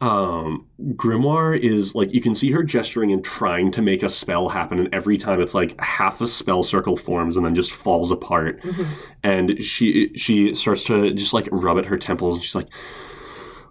Um, 0.00 0.66
Grimoire 0.92 1.58
is 1.58 1.94
like 1.94 2.12
you 2.12 2.20
can 2.20 2.34
see 2.34 2.52
her 2.52 2.62
gesturing 2.62 3.12
and 3.12 3.24
trying 3.24 3.72
to 3.72 3.82
make 3.82 4.04
a 4.04 4.10
spell 4.10 4.48
happen, 4.48 4.78
and 4.78 4.94
every 4.94 5.18
time 5.18 5.40
it's 5.40 5.54
like 5.54 5.78
half 5.80 6.20
a 6.20 6.28
spell 6.28 6.62
circle 6.62 6.96
forms 6.96 7.36
and 7.36 7.44
then 7.44 7.54
just 7.54 7.72
falls 7.72 8.12
apart. 8.12 8.64
And 9.24 9.62
she 9.62 10.12
she 10.14 10.54
starts 10.54 10.84
to 10.84 11.12
just 11.14 11.32
like 11.32 11.48
rub 11.50 11.78
at 11.78 11.86
her 11.86 11.98
temples, 11.98 12.36
and 12.36 12.44
she's 12.44 12.54
like, 12.54 12.68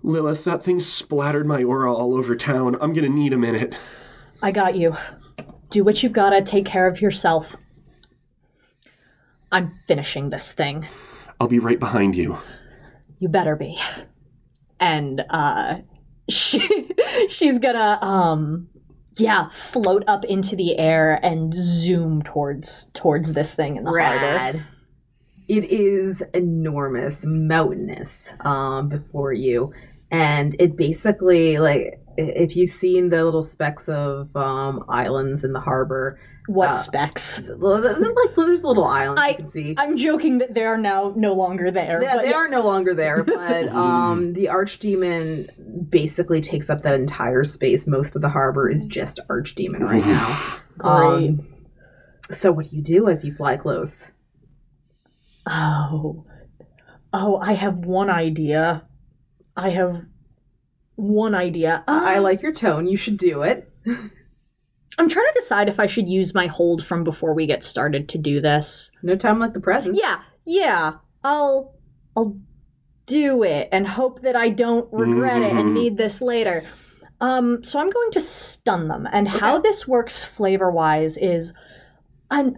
"Lilith, 0.04 0.44
that 0.44 0.64
thing 0.64 0.82
splattered 0.82 1.48
my 1.48 1.64
aura 1.64 1.94
all 1.94 2.14
over 2.14 2.36
town. 2.36 2.76
I'm 2.82 2.94
gonna 2.94 3.10
need 3.10 3.32
a 3.32 3.38
minute." 3.38 3.74
I 4.42 4.52
got 4.52 4.76
you. 4.76 4.96
Do 5.70 5.86
what 5.86 6.04
you've 6.04 6.14
gotta. 6.14 6.42
Take 6.42 6.66
care 6.66 6.88
of 6.88 7.02
yourself. 7.02 7.56
I'm 9.50 9.72
finishing 9.88 10.30
this 10.30 10.52
thing. 10.52 10.86
I'll 11.40 11.48
be 11.48 11.60
right 11.60 11.80
behind 11.80 12.16
you. 12.16 12.38
You 13.20 13.30
better 13.30 13.56
be. 13.56 13.80
And 14.80 15.24
uh 15.30 15.78
she 16.30 16.90
she's 17.30 17.60
gonna 17.60 18.00
um 18.02 18.70
yeah, 19.20 19.50
float 19.50 20.04
up 20.08 20.26
into 20.26 20.56
the 20.56 20.78
air 20.78 21.20
and 21.24 21.52
zoom 21.56 22.22
towards 22.22 22.86
towards 22.94 23.34
this 23.34 23.56
thing 23.56 23.76
in 23.76 23.84
the 23.84 23.90
harbor. 23.90 24.26
Rad. 24.26 24.64
It 25.48 25.72
is 25.72 26.22
enormous, 26.34 27.24
mountainous 27.26 28.30
um, 28.42 28.90
before 28.90 29.32
you, 29.34 29.74
and 30.12 30.56
it 30.60 30.76
basically 30.76 31.58
like 31.58 31.82
i- 31.82 32.07
if 32.18 32.56
you've 32.56 32.70
seen 32.70 33.10
the 33.10 33.24
little 33.24 33.44
specks 33.44 33.88
of 33.88 34.36
um, 34.36 34.84
islands 34.90 35.44
in 35.44 35.54
the 35.54 35.60
harbor, 35.60 36.20
What 36.48 36.70
Uh, 36.70 36.74
specs? 36.74 37.42
l- 37.48 37.58
like 37.82 38.36
there's 38.36 38.64
little 38.64 38.86
islands 38.86 39.22
I- 39.22 39.30
you 39.30 39.36
can 39.36 39.50
see. 39.50 39.76
I'm 39.78 39.98
joking 39.98 40.38
that 40.38 40.54
they 40.54 40.64
are 40.66 40.78
now 40.78 41.14
no 41.16 41.34
longer 41.34 41.72
there. 41.72 42.02
Yeah, 42.02 42.16
but 42.16 42.22
they 42.24 42.34
are 42.34 42.48
no 42.48 42.62
longer 42.62 42.94
there, 42.96 43.22
but 43.38 43.68
um, 43.70 44.34
the 44.34 44.46
archdemon 44.46 45.50
basically 45.90 46.40
takes 46.42 46.70
up 46.70 46.84
that 46.84 46.96
entire 46.96 47.44
space. 47.44 47.86
Most 47.88 48.16
of 48.16 48.22
the 48.22 48.30
harbor 48.30 48.70
is 48.70 48.86
just 48.86 49.20
archdemon 49.30 49.82
right 49.82 50.06
now. 50.06 50.58
Great. 50.78 51.30
Um, 51.30 51.48
so 52.32 52.52
what 52.52 52.70
do 52.70 52.76
you 52.76 52.82
do 52.82 53.10
as 53.10 53.24
you 53.26 53.34
fly 53.36 53.58
close? 53.58 54.10
Oh. 55.50 56.26
Oh, 57.14 57.38
I 57.38 57.54
have 57.54 57.78
one 57.80 58.10
idea. 58.10 58.86
I 59.56 59.70
have 59.70 60.04
one 60.98 61.34
idea. 61.34 61.84
I 61.88 62.18
Um, 62.18 62.24
like 62.24 62.42
your 62.42 62.52
tone. 62.52 62.86
You 62.88 62.98
should 62.98 63.18
do 63.18 63.42
it. 63.44 63.72
I'm 63.86 65.08
trying 65.10 65.28
to 65.28 65.40
decide 65.40 65.70
if 65.70 65.80
I 65.80 65.86
should 65.86 66.10
use 66.10 66.34
my 66.34 66.48
hold 66.48 66.84
from 66.86 67.04
before 67.04 67.34
we 67.34 67.46
get 67.46 67.64
started 67.64 68.10
to 68.10 68.18
do 68.18 68.42
this. 68.42 68.92
No 69.04 69.16
time 69.16 69.40
like 69.40 69.54
the 69.54 69.60
present. 69.62 69.96
Yeah, 69.96 70.22
yeah. 70.46 70.94
I'll 71.24 71.76
I'll 72.16 72.38
do 73.06 73.44
it 73.44 73.70
and 73.72 73.88
hope 73.88 74.22
that 74.24 74.36
I 74.36 74.50
don't 74.50 74.88
regret 74.92 75.42
it 75.42 75.52
and 75.56 75.70
Mhm. 75.70 75.74
need 75.74 75.98
this 75.98 76.22
later. 76.22 76.64
Um, 77.22 77.64
so 77.64 77.80
I'm 77.80 77.90
going 77.90 78.12
to 78.12 78.20
stun 78.20 78.88
them, 78.90 79.08
and 79.12 79.28
how 79.28 79.60
this 79.60 79.88
works 79.88 80.24
flavor 80.24 80.70
wise 80.72 81.16
is, 81.18 81.54
I'm 82.30 82.58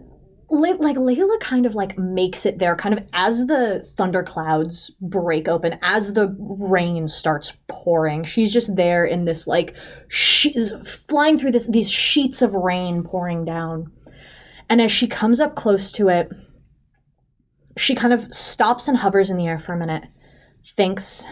li- 0.50 0.74
like 0.74 0.96
Layla 0.96 1.38
kind 1.40 1.64
of 1.64 1.74
like 1.74 1.98
makes 1.98 2.44
it 2.44 2.58
there, 2.58 2.76
kind 2.76 2.96
of 2.96 3.04
as 3.12 3.46
the 3.46 3.88
thunderclouds 3.96 4.90
break 5.00 5.48
open, 5.48 5.78
as 5.82 6.12
the 6.12 6.34
rain 6.38 7.08
starts 7.08 7.52
pouring. 7.68 8.24
She's 8.24 8.52
just 8.52 8.74
there 8.76 9.04
in 9.04 9.24
this 9.24 9.46
like 9.46 9.74
she's 10.08 10.72
flying 10.84 11.38
through 11.38 11.52
this 11.52 11.66
these 11.66 11.90
sheets 11.90 12.42
of 12.42 12.54
rain 12.54 13.02
pouring 13.02 13.44
down, 13.44 13.90
and 14.68 14.80
as 14.80 14.92
she 14.92 15.06
comes 15.06 15.40
up 15.40 15.54
close 15.54 15.92
to 15.92 16.08
it, 16.08 16.30
she 17.76 17.94
kind 17.94 18.12
of 18.12 18.32
stops 18.34 18.88
and 18.88 18.98
hovers 18.98 19.30
in 19.30 19.36
the 19.36 19.46
air 19.46 19.58
for 19.58 19.72
a 19.72 19.78
minute, 19.78 20.04
thinks, 20.76 21.24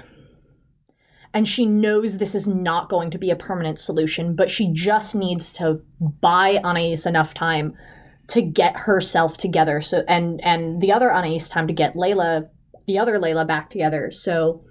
and 1.35 1.47
she 1.47 1.67
knows 1.67 2.17
this 2.17 2.35
is 2.35 2.47
not 2.47 2.89
going 2.89 3.11
to 3.11 3.19
be 3.19 3.31
a 3.31 3.37
permanent 3.37 3.79
solution, 3.79 4.35
but 4.35 4.51
she 4.51 4.73
just 4.73 5.15
needs 5.15 5.53
to 5.53 5.81
buy 6.21 6.59
Anais 6.65 7.05
enough 7.05 7.35
time 7.35 7.77
to 8.29 8.43
get 8.43 8.77
herself 8.77 9.37
together. 9.37 9.81
So 9.81 10.05
and 10.09 10.43
and 10.45 10.81
the 10.81 10.93
other 10.93 11.13
Anais 11.13 11.49
time 11.49 11.67
to 11.67 11.73
get 11.73 11.95
Layla, 11.95 12.49
the 12.87 12.99
other 12.99 13.19
Layla 13.19 13.47
back 13.47 13.71
together. 13.71 14.11
So 14.11 14.65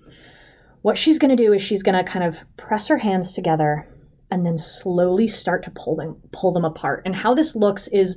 what 0.82 0.98
she's 0.98 1.20
gonna 1.20 1.36
do 1.36 1.54
is 1.54 1.62
she's 1.62 1.84
gonna 1.84 2.04
kind 2.04 2.24
of 2.24 2.38
press 2.56 2.88
her 2.88 2.98
hands 2.98 3.34
together 3.34 3.88
and 4.30 4.46
then 4.46 4.58
slowly 4.58 5.28
start 5.28 5.63
to 5.63 5.72
pull 5.72 5.96
them 5.96 6.17
pull 6.32 6.52
them 6.52 6.65
apart. 6.65 7.02
And 7.06 7.15
how 7.15 7.34
this 7.34 7.56
looks 7.56 7.88
is 7.88 8.15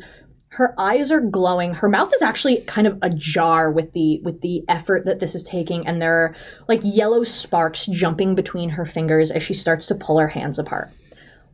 her 0.51 0.75
eyes 0.79 1.13
are 1.13 1.21
glowing 1.21 1.75
her 1.75 1.89
mouth 1.89 2.13
is 2.13 2.23
actually 2.23 2.61
kind 2.63 2.87
of 2.87 2.99
ajar 3.03 3.71
with 3.71 3.93
the 3.93 4.21
with 4.25 4.41
the 4.41 4.65
effort 4.69 5.05
that 5.05 5.21
this 5.21 5.35
is 5.35 5.45
taking 5.45 5.87
and 5.87 6.03
there 6.03 6.13
are 6.13 6.35
like 6.69 6.81
yellow 6.83 7.23
sparks 7.23 7.87
jumping 7.87 8.35
between 8.35 8.69
her 8.69 8.85
fingers 8.85 9.31
as 9.31 9.45
she 9.45 9.55
starts 9.55 9.87
to 9.87 9.95
pull 9.95 10.19
her 10.19 10.27
hands 10.27 10.59
apart 10.59 10.91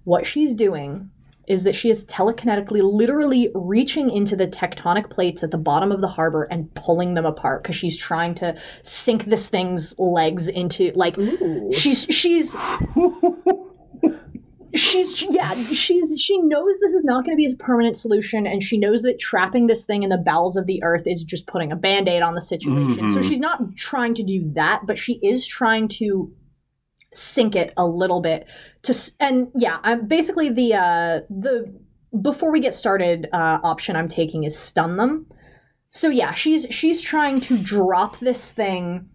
what 0.04 0.26
she's 0.26 0.54
doing 0.54 1.10
is 1.46 1.62
that 1.64 1.74
she 1.74 1.90
is 1.90 2.04
telekinetically 2.06 2.80
literally 2.82 3.50
reaching 3.54 4.10
into 4.10 4.36
the 4.36 4.46
tectonic 4.46 5.10
plates 5.10 5.42
at 5.42 5.50
the 5.50 5.58
bottom 5.58 5.92
of 5.92 6.00
the 6.00 6.08
harbor 6.08 6.46
and 6.50 6.72
pulling 6.74 7.14
them 7.14 7.26
apart 7.26 7.62
because 7.62 7.76
she's 7.76 7.96
trying 7.96 8.34
to 8.34 8.54
sink 8.82 9.24
this 9.26 9.48
thing's 9.48 9.94
legs 9.98 10.48
into 10.48 10.92
like 10.94 11.16
Ooh. 11.18 11.70
she's 11.72 12.04
she's 12.04 12.54
she's 14.74 15.22
yeah 15.30 15.54
she's 15.54 16.12
she 16.20 16.36
knows 16.38 16.78
this 16.80 16.92
is 16.92 17.04
not 17.04 17.24
going 17.24 17.34
to 17.34 17.36
be 17.36 17.50
a 17.50 17.56
permanent 17.56 17.96
solution 17.96 18.46
and 18.46 18.62
she 18.62 18.76
knows 18.76 19.02
that 19.02 19.18
trapping 19.18 19.68
this 19.68 19.84
thing 19.86 20.02
in 20.02 20.10
the 20.10 20.18
bowels 20.18 20.56
of 20.56 20.66
the 20.66 20.82
earth 20.82 21.06
is 21.06 21.24
just 21.24 21.46
putting 21.46 21.72
a 21.72 21.76
band-aid 21.76 22.20
on 22.22 22.34
the 22.34 22.40
situation 22.40 23.08
so 23.08 23.20
Mhm. 23.20 23.28
she's 23.28 23.40
not 23.40 23.74
trying 23.76 24.14
to 24.14 24.22
do 24.22 24.50
that 24.54 24.82
but 24.86 24.98
she 24.98 25.14
is 25.22 25.46
trying 25.46 25.88
to 25.88 26.30
sink 27.16 27.56
it 27.56 27.72
a 27.76 27.86
little 27.86 28.20
bit 28.20 28.46
to 28.82 28.94
and 29.20 29.48
yeah 29.54 29.78
i'm 29.82 30.06
basically 30.06 30.48
the 30.48 30.74
uh 30.74 31.20
the 31.30 31.72
before 32.22 32.52
we 32.52 32.60
get 32.60 32.74
started 32.74 33.28
uh 33.32 33.58
option 33.62 33.96
i'm 33.96 34.08
taking 34.08 34.44
is 34.44 34.58
stun 34.58 34.96
them 34.96 35.26
so 35.88 36.08
yeah 36.08 36.32
she's 36.32 36.66
she's 36.70 37.00
trying 37.00 37.40
to 37.40 37.58
drop 37.58 38.18
this 38.20 38.52
thing 38.52 39.08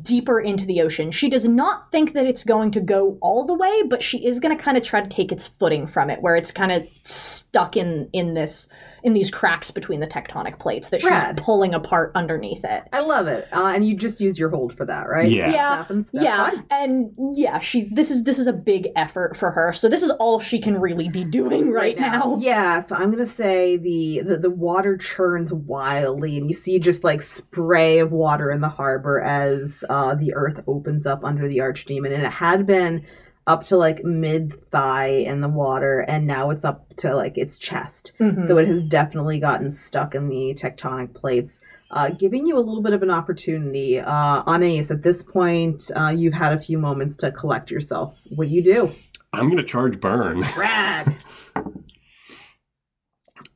deeper 0.00 0.40
into 0.40 0.64
the 0.64 0.80
ocean. 0.80 1.10
She 1.10 1.28
does 1.28 1.46
not 1.46 1.90
think 1.92 2.12
that 2.12 2.24
it's 2.24 2.44
going 2.44 2.70
to 2.72 2.80
go 2.80 3.18
all 3.20 3.44
the 3.44 3.54
way, 3.54 3.82
but 3.88 4.02
she 4.02 4.24
is 4.24 4.40
going 4.40 4.56
to 4.56 4.62
kind 4.62 4.76
of 4.76 4.82
try 4.82 5.00
to 5.00 5.08
take 5.08 5.32
its 5.32 5.46
footing 5.46 5.86
from 5.86 6.10
it 6.10 6.22
where 6.22 6.36
it's 6.36 6.50
kind 6.50 6.72
of 6.72 6.86
stuck 7.02 7.76
in 7.76 8.08
in 8.12 8.34
this 8.34 8.68
in 9.02 9.12
these 9.12 9.30
cracks 9.30 9.70
between 9.70 10.00
the 10.00 10.06
tectonic 10.06 10.58
plates 10.58 10.90
that 10.90 11.00
she's 11.00 11.10
Rad. 11.10 11.36
pulling 11.38 11.74
apart 11.74 12.12
underneath 12.14 12.64
it. 12.64 12.84
I 12.92 13.00
love 13.00 13.26
it. 13.26 13.48
Uh, 13.52 13.72
and 13.74 13.86
you 13.86 13.96
just 13.96 14.20
use 14.20 14.38
your 14.38 14.50
hold 14.50 14.76
for 14.76 14.86
that, 14.86 15.08
right? 15.08 15.28
Yeah. 15.28 15.50
Yeah. 15.50 15.52
that 15.52 15.76
happens, 15.78 16.06
yeah, 16.12 16.50
fine. 16.50 16.64
and 16.70 17.36
yeah, 17.36 17.58
she's 17.58 17.88
this 17.90 18.10
is 18.10 18.24
this 18.24 18.38
is 18.38 18.46
a 18.46 18.52
big 18.52 18.88
effort 18.96 19.36
for 19.36 19.50
her. 19.50 19.72
So 19.72 19.88
this 19.88 20.02
is 20.02 20.10
all 20.12 20.40
she 20.40 20.60
can 20.60 20.80
really 20.80 21.08
be 21.08 21.24
doing 21.24 21.70
right, 21.70 21.98
now. 21.98 22.38
Yeah, 22.40 22.82
so 22.82 22.96
I'm 22.96 23.10
gonna 23.10 23.26
say 23.26 23.76
the, 23.76 24.22
the 24.24 24.38
the 24.38 24.50
water 24.50 24.96
churns 24.96 25.52
wildly, 25.52 26.36
and 26.38 26.48
you 26.48 26.54
see 26.54 26.78
just 26.78 27.04
like 27.04 27.22
spray 27.22 27.98
of 27.98 28.12
water 28.12 28.50
in 28.50 28.60
the 28.60 28.68
harbor 28.68 29.20
as 29.20 29.84
uh, 29.88 30.14
the 30.14 30.34
earth 30.34 30.62
opens 30.66 31.06
up 31.06 31.24
under 31.24 31.48
the 31.48 31.58
archdemon, 31.58 32.12
and 32.14 32.22
it 32.22 32.32
had 32.32 32.66
been 32.66 33.04
up 33.46 33.64
to 33.64 33.76
like 33.76 34.04
mid 34.04 34.64
thigh 34.70 35.08
in 35.08 35.40
the 35.40 35.48
water, 35.48 36.00
and 36.00 36.26
now 36.26 36.50
it's 36.50 36.64
up 36.64 36.94
to 36.98 37.14
like 37.16 37.36
its 37.36 37.58
chest. 37.58 38.12
Mhm. 38.20 38.46
So 38.46 38.58
it 38.58 38.68
has 38.68 38.84
definitely 38.84 39.38
gotten 39.40 39.72
stuck 39.72 40.14
in 40.14 40.28
the 40.28 40.54
tectonic 40.54 41.12
plates, 41.14 41.60
uh, 41.90 42.10
giving 42.10 42.46
you 42.46 42.56
a 42.56 42.60
little 42.60 42.82
bit 42.82 42.92
of 42.92 43.02
an 43.02 43.10
opportunity. 43.10 43.98
Uh, 43.98 44.42
Anais, 44.46 44.86
at 44.90 45.02
this 45.02 45.22
point, 45.22 45.90
uh, 45.96 46.14
you've 46.16 46.34
had 46.34 46.52
a 46.52 46.60
few 46.60 46.78
moments 46.78 47.16
to 47.18 47.32
collect 47.32 47.70
yourself. 47.70 48.14
What 48.30 48.48
do 48.48 48.54
you 48.54 48.62
do? 48.62 48.92
I'm 49.32 49.48
gonna 49.50 49.62
charge 49.64 50.00
burn, 50.00 50.40
Rad. 50.56 51.14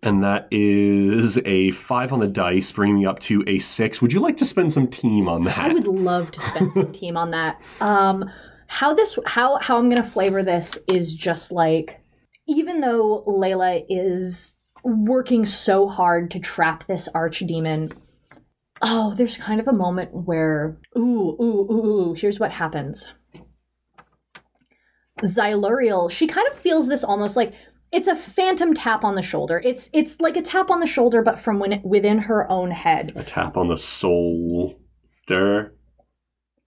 and 0.03 0.22
that 0.22 0.46
is 0.51 1.38
a 1.44 1.70
five 1.72 2.12
on 2.12 2.20
the 2.20 2.27
dice, 2.27 2.70
bringing 2.72 2.99
me 2.99 3.07
up 3.07 3.18
to 3.20 3.42
a 3.46 3.59
six. 3.59 4.01
Would 4.01 4.12
you 4.12 4.20
like 4.20 4.37
to 4.38 4.44
spend 4.44 4.72
some 4.72 4.87
team 4.88 5.29
on 5.29 5.44
that? 5.44 5.59
I 5.59 5.72
would 5.72 5.87
love 5.87 6.31
to 6.33 6.40
spend 6.40 6.72
some 6.72 6.92
team 7.01 7.16
on 7.16 7.31
that. 7.33 7.61
Um, 7.81 8.31
how 8.68 8.94
this 8.94 9.18
how 9.26 9.59
how 9.61 9.79
I'm 9.79 9.88
gonna 9.88 10.02
flavor 10.02 10.42
this 10.42 10.79
is 10.88 11.14
just 11.14 11.52
like 11.52 12.00
even 12.48 12.81
though 12.81 13.24
Layla 13.26 13.85
is 13.88 14.55
working 14.85 15.44
so 15.44 15.88
hard 15.88 16.31
to 16.31 16.38
trap 16.38 16.87
this 16.87 17.09
archdemon. 17.14 17.92
Oh, 18.83 19.14
there's 19.14 19.37
kind 19.37 19.61
of 19.61 19.68
a 19.68 19.72
moment 19.72 20.11
where 20.12 20.79
ooh 20.96 21.37
ooh 21.40 21.66
ooh 21.70 21.87
ooh. 21.87 22.14
Here's 22.14 22.38
what 22.38 22.52
happens. 22.52 23.12
Xyluriel, 25.24 26.11
she 26.11 26.26
kind 26.26 26.46
of 26.50 26.59
feels 26.59 26.88
this 26.88 27.02
almost 27.02 27.37
like 27.37 27.55
it's 27.92 28.09
a 28.09 28.16
phantom 28.16 28.74
tap 28.74 29.05
on 29.05 29.14
the 29.14 29.22
shoulder. 29.22 29.61
It's 29.64 29.88
it's 29.92 30.20
like 30.20 30.37
a 30.37 30.42
tap 30.42 30.70
on 30.70 30.81
the 30.81 30.87
shoulder, 30.87 31.22
but 31.22 31.38
from 31.38 31.59
when, 31.59 31.81
within 31.85 32.18
her 32.18 32.50
own 32.50 32.70
head. 32.70 33.12
a 33.16 33.22
tap 33.22 33.57
on 33.57 33.68
the 33.68 33.76
shoulder. 33.76 34.76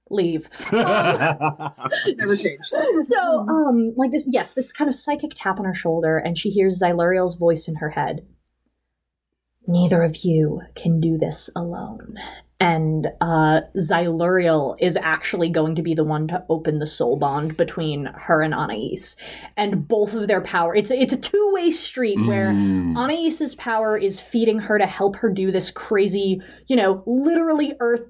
Leave. 0.10 0.50
Never 0.72 1.74
change. 2.36 2.60
so 3.06 3.40
um 3.50 3.94
like 3.96 4.12
this 4.12 4.28
yes 4.32 4.54
this 4.54 4.72
kind 4.72 4.88
of 4.90 4.96
psychic 4.96 5.32
tap 5.36 5.60
on 5.60 5.66
her 5.66 5.74
shoulder 5.74 6.18
and 6.18 6.38
she 6.38 6.50
hears 6.50 6.82
xyluriel's 6.82 7.36
voice 7.36 7.68
in 7.68 7.76
her 7.76 7.92
head 7.92 8.26
neither 9.68 10.04
of 10.04 10.18
you 10.18 10.62
can 10.76 11.00
do 11.00 11.18
this 11.18 11.50
alone 11.56 12.16
and 12.60 13.08
uh 13.22 13.62
xyluriel 13.78 14.76
is 14.80 14.98
actually 14.98 15.50
going 15.50 15.76
to 15.76 15.82
be 15.84 15.94
the 15.94 16.04
one 16.04 16.28
to 16.28 16.44
open 16.50 16.80
the 16.80 16.88
soul 16.88 17.16
bond 17.16 17.56
between 17.56 18.06
her 18.16 18.42
and 18.42 18.54
anais 18.54 19.16
and 19.58 19.88
both 19.88 20.14
of 20.14 20.28
their 20.28 20.42
power 20.42 20.76
it's 20.76 20.92
it's 20.92 21.14
a 21.14 21.18
two-way 21.18 21.70
street 21.70 22.18
where 22.26 22.50
Mm. 22.50 22.98
Anais's 22.98 23.54
power 23.56 23.98
is 23.98 24.20
feeding 24.20 24.60
her 24.60 24.78
to 24.80 24.86
help 24.86 25.16
her 25.18 25.30
do 25.30 25.52
this 25.52 25.70
crazy, 25.72 26.42
you 26.68 26.76
know, 26.76 27.04
literally 27.06 27.74
earth 27.80 28.04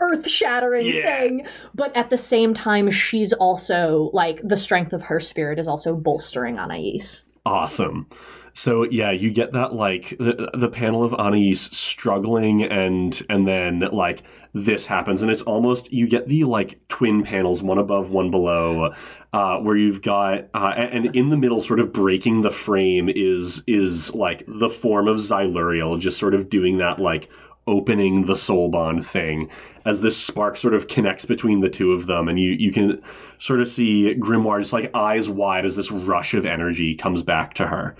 earth 0.00 0.28
shattering 0.28 0.86
Yeah. 0.86 1.02
thing. 1.20 1.46
But 1.74 1.96
at 1.96 2.10
the 2.10 2.16
same 2.16 2.54
time, 2.54 2.90
she's 2.90 3.32
also 3.32 4.10
like 4.12 4.40
the 4.42 4.56
strength 4.56 4.92
of 4.92 5.02
her 5.02 5.20
spirit 5.20 5.58
is 5.58 5.68
also 5.68 5.94
bolstering 5.94 6.58
Anais. 6.58 6.98
Awesome. 7.44 8.06
So 8.54 8.84
yeah, 8.84 9.10
you 9.10 9.30
get 9.30 9.52
that 9.52 9.74
like 9.74 10.16
the, 10.18 10.50
the 10.54 10.68
panel 10.70 11.04
of 11.04 11.12
Anais 11.14 11.54
struggling 11.56 12.62
and 12.64 13.20
and 13.28 13.46
then 13.46 13.80
like 13.92 14.22
this 14.54 14.86
happens 14.86 15.20
and 15.20 15.30
it's 15.30 15.42
almost 15.42 15.92
you 15.92 16.08
get 16.08 16.26
the 16.26 16.44
like 16.44 16.80
twin 16.88 17.22
panels 17.22 17.62
one 17.62 17.76
above 17.76 18.08
one 18.10 18.30
below 18.30 18.94
uh, 19.34 19.58
where 19.58 19.76
you've 19.76 20.00
got 20.00 20.48
uh, 20.54 20.72
and, 20.74 21.04
and 21.06 21.16
in 21.16 21.28
the 21.28 21.36
middle 21.36 21.60
sort 21.60 21.78
of 21.78 21.92
breaking 21.92 22.40
the 22.40 22.50
frame 22.50 23.10
is 23.14 23.62
is 23.66 24.14
like 24.14 24.42
the 24.48 24.70
form 24.70 25.06
of 25.06 25.18
Xyluriel 25.18 26.00
just 26.00 26.18
sort 26.18 26.32
of 26.34 26.48
doing 26.48 26.78
that 26.78 26.98
like 26.98 27.28
opening 27.66 28.26
the 28.26 28.36
soul 28.36 28.68
bond 28.68 29.04
thing 29.04 29.48
as 29.84 30.00
this 30.00 30.16
spark 30.16 30.56
sort 30.56 30.74
of 30.74 30.88
connects 30.88 31.24
between 31.24 31.60
the 31.60 31.68
two 31.68 31.92
of 31.92 32.06
them 32.06 32.28
and 32.28 32.38
you 32.38 32.52
you 32.52 32.72
can 32.72 33.02
sort 33.38 33.60
of 33.60 33.68
see 33.68 34.14
Grimoire 34.14 34.60
just 34.60 34.72
like 34.72 34.94
eyes 34.94 35.28
wide 35.28 35.64
as 35.64 35.76
this 35.76 35.90
rush 35.90 36.34
of 36.34 36.46
energy 36.46 36.94
comes 36.94 37.22
back 37.22 37.54
to 37.54 37.66
her. 37.66 37.96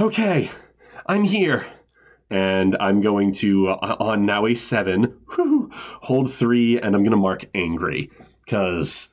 Okay, 0.00 0.50
I'm 1.06 1.24
here. 1.24 1.66
And 2.30 2.76
I'm 2.78 3.00
going 3.00 3.32
to, 3.34 3.70
uh, 3.70 3.96
on 3.98 4.24
now 4.24 4.46
a 4.46 4.54
seven, 4.54 5.18
whew, 5.34 5.68
hold 5.72 6.32
three, 6.32 6.80
and 6.80 6.94
I'm 6.94 7.02
going 7.02 7.10
to 7.10 7.16
mark 7.16 7.44
angry. 7.56 8.08
Because 8.44 9.08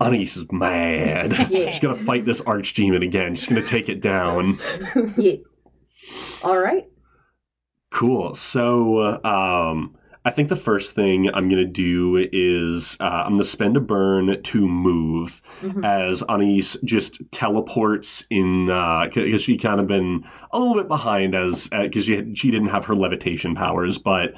Anais 0.00 0.22
is 0.22 0.44
mad. 0.50 1.32
Yeah. 1.50 1.70
She's 1.70 1.78
going 1.78 1.96
to 1.96 2.04
fight 2.04 2.26
this 2.26 2.40
archdemon 2.42 3.04
again. 3.04 3.36
She's 3.36 3.48
going 3.48 3.62
to 3.62 3.66
take 3.66 3.88
it 3.88 4.00
down. 4.00 4.58
Yeah. 5.16 5.36
All 6.42 6.58
right. 6.58 6.88
Cool. 7.98 8.32
So, 8.36 9.20
um, 9.24 9.96
I 10.24 10.30
think 10.30 10.48
the 10.50 10.54
first 10.56 10.94
thing 10.94 11.28
I'm 11.34 11.48
going 11.48 11.64
to 11.64 11.72
do 11.72 12.28
is 12.32 12.96
uh, 13.00 13.04
I'm 13.04 13.30
going 13.32 13.38
to 13.38 13.44
spend 13.44 13.76
a 13.76 13.80
burn 13.80 14.40
to 14.40 14.68
move 14.68 15.42
Mhm. 15.62 15.84
as 15.84 16.22
Anais 16.22 16.76
just 16.84 17.20
teleports 17.32 18.24
in 18.30 18.66
because 18.66 19.42
she 19.42 19.56
kind 19.56 19.80
of 19.80 19.88
been 19.88 20.24
a 20.52 20.60
little 20.60 20.76
bit 20.76 20.86
behind 20.86 21.34
as 21.34 21.66
because 21.68 22.04
she 22.04 22.14
had, 22.14 22.38
she 22.38 22.52
didn't 22.52 22.68
have 22.68 22.84
her 22.84 22.94
levitation 22.94 23.56
powers, 23.56 23.98
but 23.98 24.34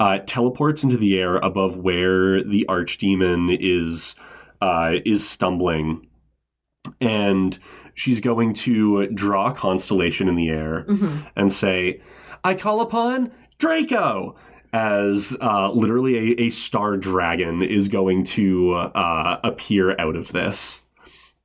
uh, 0.00 0.18
teleports 0.26 0.82
into 0.82 0.96
the 0.96 1.16
air 1.16 1.36
above 1.36 1.76
where 1.76 2.42
the 2.42 2.66
archdemon 2.68 3.56
is 3.60 4.16
uh, 4.62 4.94
is 5.04 5.28
stumbling, 5.28 6.08
and 7.00 7.56
she's 7.94 8.18
going 8.20 8.52
to 8.54 9.06
draw 9.08 9.50
a 9.50 9.54
constellation 9.54 10.28
in 10.28 10.34
the 10.34 10.48
air 10.48 10.84
Mhm. 10.88 11.26
and 11.36 11.52
say, 11.52 12.00
I 12.46 12.54
call 12.54 12.80
upon 12.80 13.32
Draco! 13.58 14.36
As 14.72 15.36
uh, 15.40 15.72
literally 15.72 16.16
a, 16.38 16.42
a 16.42 16.50
star 16.50 16.96
dragon 16.96 17.62
is 17.62 17.88
going 17.88 18.24
to 18.24 18.74
uh, 18.74 19.40
appear 19.42 19.98
out 19.98 20.14
of 20.16 20.30
this. 20.32 20.80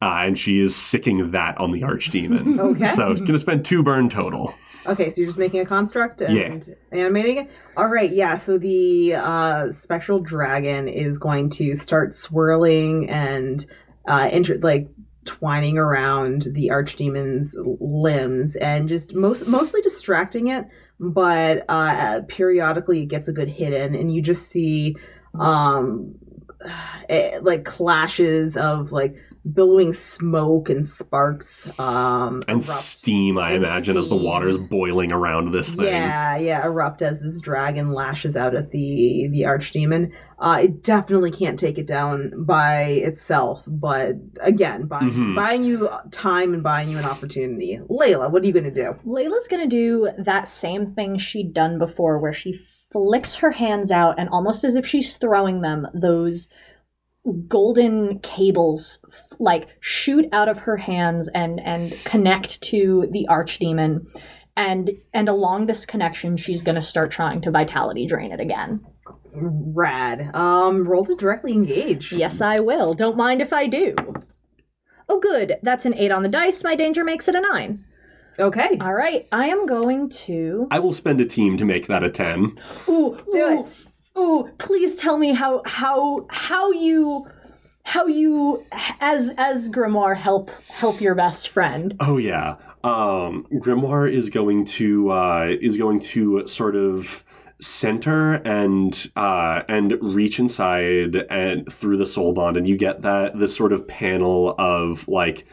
Uh, 0.02 0.24
and 0.26 0.38
she 0.38 0.60
is 0.60 0.76
sicking 0.76 1.32
that 1.32 1.58
on 1.58 1.72
the 1.72 1.82
archdemon. 1.82 2.60
Okay. 2.72 2.92
so 2.92 3.10
it's 3.12 3.22
going 3.22 3.34
to 3.34 3.40
spend 3.40 3.64
two 3.66 3.82
burn 3.84 4.10
total. 4.10 4.54
Okay, 4.86 5.10
so 5.12 5.22
you're 5.22 5.28
just 5.30 5.40
making 5.40 5.60
a 5.62 5.66
construct 5.66 6.22
and 6.22 6.36
Yeah. 6.36 6.74
animating 6.92 7.38
it? 7.38 7.52
All 7.78 7.88
right, 7.88 8.12
yeah. 8.12 8.38
So 8.38 8.58
the 8.58 9.16
uh, 9.16 9.72
spectral 9.72 10.20
dragon 10.20 10.88
is 10.88 11.18
going 11.18 11.50
to 11.52 11.76
start 11.76 12.14
swirling 12.16 13.10
and 13.10 13.66
uh, 14.08 14.30
inter- 14.32 14.60
like 14.62 14.88
twining 15.26 15.78
around 15.78 16.48
the 16.54 16.72
archdemon's 16.72 17.56
limbs 17.80 18.56
and 18.56 18.90
just 18.90 19.14
most 19.14 19.46
mostly 19.46 19.80
distracting 19.82 20.48
it, 20.48 20.66
but 21.02 21.66
uh, 21.68 22.22
periodically 22.28 23.02
it 23.02 23.08
gets 23.08 23.28
a 23.28 23.34
good 23.34 23.50
hit 23.50 23.74
in, 23.74 23.96
and 23.96 24.14
you 24.14 24.22
just 24.22 24.50
see 24.50 24.96
um, 25.40 26.14
eh, 27.10 27.40
like 27.42 27.66
clashes 27.66 28.56
of 28.56 28.92
like 28.92 29.16
billowing 29.54 29.92
smoke 29.92 30.70
and 30.70 30.86
sparks 30.86 31.68
um, 31.80 32.42
And 32.48 32.62
erupt. 32.62 32.64
steam, 32.64 33.38
I 33.40 33.54
And 33.54 33.64
imagine, 33.64 33.98
as 33.98 34.08
the 34.08 34.16
steam. 34.16 34.24
water 34.24 34.48
is 34.48 34.58
boiling 34.58 35.12
around 35.12 35.52
this 35.52 35.74
thing. 35.74 35.86
Yeah, 35.86 36.38
yeah, 36.38 36.64
erupt 36.66 37.02
as 37.02 37.20
this 37.22 37.42
dragon 37.42 37.92
lashes 37.92 38.38
out 38.38 38.54
at 38.56 38.72
the 38.72 39.28
the 39.32 39.42
archdemon. 39.42 40.12
Uh, 40.38 40.60
it 40.64 40.84
definitely 40.84 41.32
can't 41.32 41.60
take 41.60 41.78
it 41.78 41.88
down 41.88 42.32
by 42.46 42.82
itself, 42.84 43.64
but 43.68 44.16
again, 44.42 44.86
by, 44.86 45.02
Mhm. 45.02 45.36
buying 45.36 45.64
you 45.64 45.90
time 46.12 46.54
and 46.54 46.62
buying 46.64 46.90
you 46.90 46.98
an 46.98 47.06
opportunity. 47.06 47.80
Layla, 47.90 48.30
what 48.32 48.44
are 48.44 48.46
you 48.46 48.54
gonna 48.54 48.72
do? 48.72 48.96
Layla's 49.06 49.48
gonna 49.48 49.68
do 49.68 50.10
that 50.20 50.48
same 50.48 50.86
thing 50.88 51.18
she'd 51.18 51.54
done 51.54 51.78
before, 51.80 52.20
where 52.20 52.34
she 52.34 52.60
flicks 52.92 53.36
her 53.38 53.52
hands 53.52 53.90
out 53.90 54.16
and 54.20 54.30
almost 54.30 54.64
as 54.64 54.76
if 54.76 54.86
she's 54.86 55.16
throwing 55.18 55.62
them, 55.62 55.88
those 55.94 56.50
golden 57.48 58.20
cables 58.20 59.04
like 59.40 59.68
shoot 59.80 60.26
out 60.32 60.50
of 60.50 60.60
her 60.60 60.78
hands 60.78 61.30
and 61.34 61.60
and 61.60 61.94
connect 62.04 62.62
to 62.64 63.08
the 63.12 63.28
archdemon. 63.30 64.08
And 64.58 64.92
and 65.14 65.30
along 65.30 65.66
this 65.66 65.86
connection, 65.86 66.38
she's 66.38 66.62
gonna 66.62 66.82
start 66.82 67.12
trying 67.12 67.42
to 67.42 67.52
vitality 67.52 68.06
drain 68.06 68.32
it 68.32 68.40
again. 68.40 68.82
Rad. 69.34 70.36
Um, 70.36 70.88
roll 70.88 71.06
to 71.06 71.16
directly 71.16 71.54
engage. 71.54 72.12
Yes, 72.12 72.42
I 72.42 72.60
will. 72.60 72.94
Don't 72.94 73.16
mind 73.16 73.42
if 73.42 73.54
I 73.54 73.68
do. 73.68 73.96
Oh, 75.08 75.20
good. 75.20 75.58
That's 75.64 75.86
an 75.86 75.94
eight 75.96 76.12
on 76.12 76.24
the 76.24 76.30
dice. 76.30 76.64
My 76.64 76.76
danger 76.76 77.04
makes 77.04 77.28
it 77.28 77.36
a 77.36 77.42
nine. 77.42 77.86
Okay. 78.40 78.78
All 78.80 78.94
right, 78.94 79.28
I 79.32 79.48
am 79.48 79.66
going 79.66 80.10
to. 80.10 80.68
I 80.72 80.80
will 80.80 80.94
spend 80.94 81.20
a 81.22 81.26
team 81.26 81.58
to 81.58 81.66
make 81.66 81.88
that 81.88 82.04
a 82.04 82.10
10. 82.10 82.58
Ooh, 82.88 83.18
Do 83.32 83.38
ooh, 83.38 83.68
ooh! 84.18 84.50
Please 84.58 84.96
tell 84.96 85.18
me 85.18 85.34
how 85.34 85.62
how 85.66 86.26
how 86.30 86.72
you 86.72 87.28
how 87.84 88.08
you 88.08 88.66
as 89.00 89.34
as 89.38 89.70
Grimoire 89.70 90.18
help 90.18 90.50
help 90.70 91.02
your 91.02 91.16
best 91.16 91.50
friend. 91.50 91.96
Oh 92.00 92.18
yeah. 92.18 92.56
Um, 92.84 93.46
Grimoire 93.54 94.12
is 94.12 94.30
going 94.30 94.66
to 94.66 95.12
uh, 95.12 95.56
is 95.62 95.78
going 95.78 96.00
to 96.00 96.48
sort 96.48 96.76
of 96.76 97.24
center 97.60 98.34
and 98.34 99.10
uh, 99.16 99.62
and 99.70 99.98
reach 100.02 100.40
inside 100.40 101.16
and 101.30 101.72
through 101.72 101.98
the 101.98 102.08
soul 102.08 102.34
bond, 102.34 102.58
and 102.58 102.68
you 102.68 102.78
get 102.78 103.04
that 103.04 103.38
this 103.38 103.56
sort 103.56 103.72
of 103.72 103.88
panel 103.88 104.56
of 104.58 105.08
like 105.08 105.46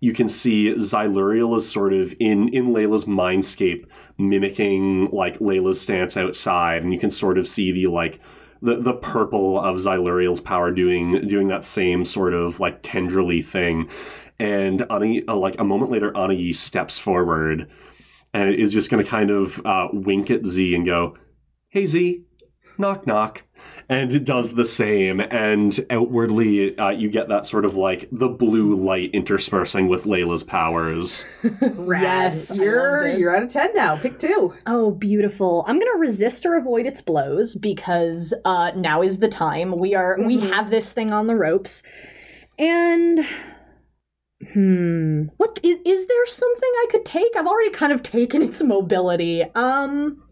you 0.00 0.12
can 0.12 0.28
see 0.28 0.74
Xyluriel 0.74 1.56
is 1.56 1.70
sort 1.70 1.92
of 1.92 2.14
in 2.18 2.48
in 2.48 2.68
Layla's 2.68 3.04
mindscape 3.04 3.86
mimicking 4.18 5.10
like 5.10 5.38
Layla's 5.38 5.80
stance 5.80 6.16
outside, 6.16 6.82
and 6.82 6.92
you 6.92 6.98
can 6.98 7.10
sort 7.10 7.38
of 7.38 7.48
see 7.48 7.72
the 7.72 7.86
like 7.86 8.20
the 8.62 8.76
the 8.76 8.94
purple 8.94 9.58
of 9.58 9.76
Xyluriel's 9.76 10.40
power 10.40 10.70
doing 10.70 11.26
doing 11.26 11.48
that 11.48 11.64
same 11.64 12.04
sort 12.04 12.34
of 12.34 12.60
like 12.60 12.82
tendrily 12.82 13.44
thing. 13.44 13.88
And 14.38 14.84
Ani, 14.90 15.26
uh, 15.26 15.36
like 15.36 15.58
a 15.60 15.64
moment 15.64 15.90
later, 15.90 16.12
Anai 16.12 16.54
steps 16.54 16.98
forward 16.98 17.70
and 18.34 18.54
is 18.54 18.72
just 18.72 18.90
going 18.90 19.02
to 19.02 19.10
kind 19.10 19.30
of 19.30 19.64
uh, 19.64 19.88
wink 19.92 20.30
at 20.30 20.44
Z 20.44 20.74
and 20.74 20.84
go, 20.84 21.16
"Hey 21.68 21.86
Z, 21.86 22.22
knock 22.76 23.06
knock," 23.06 23.44
and 23.88 24.12
it 24.12 24.24
does 24.24 24.54
the 24.54 24.64
same. 24.64 25.20
And 25.20 25.84
outwardly, 25.90 26.76
uh, 26.78 26.90
you 26.90 27.08
get 27.08 27.28
that 27.28 27.46
sort 27.46 27.64
of 27.64 27.76
like 27.76 28.08
the 28.10 28.28
blue 28.28 28.74
light 28.74 29.10
interspersing 29.12 29.88
with 29.88 30.04
Layla's 30.04 30.42
powers. 30.42 31.24
Rad. 31.60 32.02
Yes, 32.34 32.50
you're 32.54 33.04
this. 33.10 33.18
you're 33.18 33.34
at 33.36 33.42
a 33.42 33.46
ten 33.46 33.74
now. 33.74 33.96
Pick 33.96 34.18
two. 34.18 34.54
Oh, 34.66 34.90
beautiful! 34.90 35.64
I'm 35.68 35.78
gonna 35.78 35.98
resist 35.98 36.44
or 36.46 36.56
avoid 36.56 36.86
its 36.86 37.00
blows 37.00 37.54
because 37.54 38.34
uh, 38.44 38.72
now 38.74 39.02
is 39.02 39.18
the 39.18 39.28
time. 39.28 39.78
We 39.78 39.94
are 39.94 40.18
we 40.20 40.38
Mhm. 40.38 40.50
have 40.50 40.70
this 40.70 40.92
thing 40.92 41.12
on 41.12 41.26
the 41.26 41.36
ropes, 41.36 41.82
and 42.58 43.24
hmm, 44.52 45.22
what 45.36 45.58
is 45.62 45.78
is 45.84 46.06
there 46.06 46.26
something 46.26 46.70
I 46.82 46.86
could 46.90 47.04
take? 47.04 47.34
I've 47.36 47.46
already 47.46 47.70
kind 47.70 47.92
of 47.92 48.02
taken 48.02 48.42
its 48.42 48.62
mobility. 48.62 49.42
Um, 49.54 50.22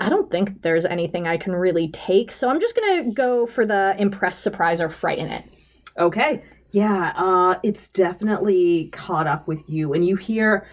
I 0.00 0.08
don't. 0.08 0.30
Think 0.30 0.62
there's 0.62 0.84
anything 0.84 1.26
I 1.26 1.36
can 1.36 1.52
really 1.52 1.88
take, 1.88 2.32
so 2.32 2.48
I'm 2.48 2.60
just 2.60 2.74
gonna 2.74 3.12
go 3.12 3.46
for 3.46 3.66
the 3.66 3.94
impress, 3.98 4.38
surprise, 4.38 4.80
or 4.80 4.88
frighten 4.88 5.26
it. 5.26 5.44
Okay. 5.98 6.42
Yeah, 6.70 7.12
uh, 7.16 7.58
it's 7.62 7.88
definitely 7.90 8.88
caught 8.92 9.26
up 9.26 9.46
with 9.46 9.68
you, 9.68 9.92
and 9.92 10.04
you 10.04 10.16
hear. 10.16 10.66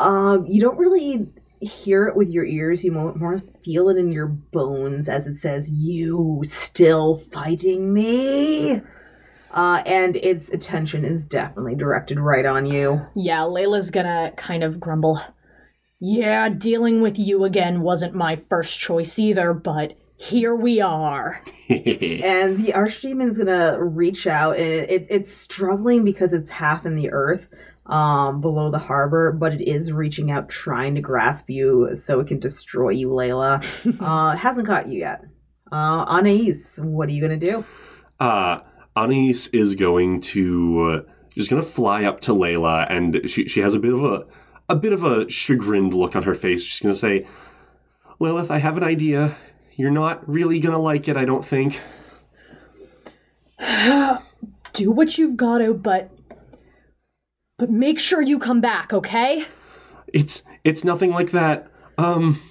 Um, 0.00 0.46
you 0.46 0.60
don't 0.60 0.76
really 0.76 1.32
hear 1.60 2.08
it 2.08 2.16
with 2.16 2.28
your 2.28 2.44
ears. 2.44 2.82
You 2.84 2.90
more, 2.90 3.38
feel 3.64 3.88
it 3.88 3.96
in 3.96 4.10
your 4.10 4.26
bones 4.26 5.08
as 5.08 5.26
it 5.28 5.38
says, 5.38 5.70
"You 5.70 6.42
still 6.44 7.16
fighting 7.16 7.92
me." 7.92 8.82
Uh, 9.52 9.82
and 9.86 10.16
its 10.16 10.48
attention 10.48 11.04
is 11.04 11.24
definitely 11.24 11.76
directed 11.76 12.18
right 12.18 12.44
on 12.44 12.66
you. 12.66 13.00
Yeah, 13.14 13.42
Layla's 13.42 13.92
gonna 13.92 14.32
kind 14.36 14.64
of 14.64 14.80
grumble. 14.80 15.20
Yeah, 16.00 16.48
dealing 16.48 17.00
with 17.00 17.18
you 17.18 17.44
again 17.44 17.80
wasn't 17.80 18.14
my 18.14 18.36
first 18.36 18.78
choice 18.78 19.18
either, 19.18 19.54
but 19.54 19.94
here 20.16 20.54
we 20.54 20.80
are. 20.80 21.42
And 21.68 22.58
the 22.58 22.74
archdemon's 22.74 23.38
gonna 23.38 23.82
reach 23.82 24.26
out, 24.26 24.56
and 24.56 24.66
it, 24.66 24.90
it, 24.90 25.06
it's 25.08 25.32
struggling 25.32 26.04
because 26.04 26.32
it's 26.34 26.50
half 26.50 26.84
in 26.84 26.94
the 26.94 27.10
earth 27.10 27.48
um, 27.86 28.42
below 28.42 28.70
the 28.70 28.78
harbor, 28.78 29.32
but 29.32 29.54
it 29.54 29.62
is 29.62 29.92
reaching 29.92 30.30
out, 30.30 30.48
trying 30.50 30.94
to 30.94 31.00
grasp 31.00 31.48
you 31.48 31.96
so 31.96 32.20
it 32.20 32.26
can 32.26 32.38
destroy 32.38 32.90
you, 32.90 33.08
Layla. 33.08 33.62
uh, 34.00 34.34
it 34.34 34.38
hasn't 34.38 34.66
caught 34.66 34.88
you 34.88 34.98
yet. 35.00 35.24
Uh, 35.72 36.04
Anais, 36.06 36.60
what 36.78 37.08
are 37.08 37.12
you 37.12 37.22
gonna 37.22 37.36
do? 37.38 37.64
uh, 38.20 38.60
Anais 38.96 39.48
is 39.52 39.74
going 39.74 40.20
to 40.20 40.82
uh, 41.06 41.10
she's 41.30 41.48
going 41.48 41.62
to 41.62 41.68
fly 41.68 42.04
up 42.04 42.20
to 42.22 42.32
Layla, 42.32 42.86
and 42.90 43.28
she 43.28 43.46
she 43.48 43.60
has 43.60 43.74
a 43.74 43.78
bit 43.78 43.92
of 43.92 44.04
a 44.04 44.26
a 44.68 44.76
bit 44.76 44.92
of 44.92 45.04
a 45.04 45.28
chagrined 45.28 45.94
look 45.94 46.16
on 46.16 46.22
her 46.24 46.34
face. 46.34 46.62
She's 46.62 46.80
going 46.80 46.94
to 46.94 46.98
say, 46.98 47.26
"Lilith, 48.18 48.50
I 48.50 48.58
have 48.58 48.76
an 48.76 48.84
idea. 48.84 49.36
You're 49.72 49.90
not 49.90 50.28
really 50.28 50.60
going 50.60 50.74
to 50.74 50.80
like 50.80 51.08
it, 51.08 51.16
I 51.16 51.24
don't 51.24 51.44
think." 51.44 51.80
Do 54.72 54.90
what 54.90 55.18
you've 55.18 55.36
got 55.36 55.58
to, 55.58 55.74
but 55.74 56.10
but 57.58 57.70
make 57.70 57.98
sure 57.98 58.20
you 58.20 58.38
come 58.38 58.60
back, 58.60 58.92
okay? 58.92 59.46
It's 60.12 60.42
it's 60.64 60.84
nothing 60.84 61.10
like 61.10 61.30
that. 61.30 61.70
Um, 61.96 62.42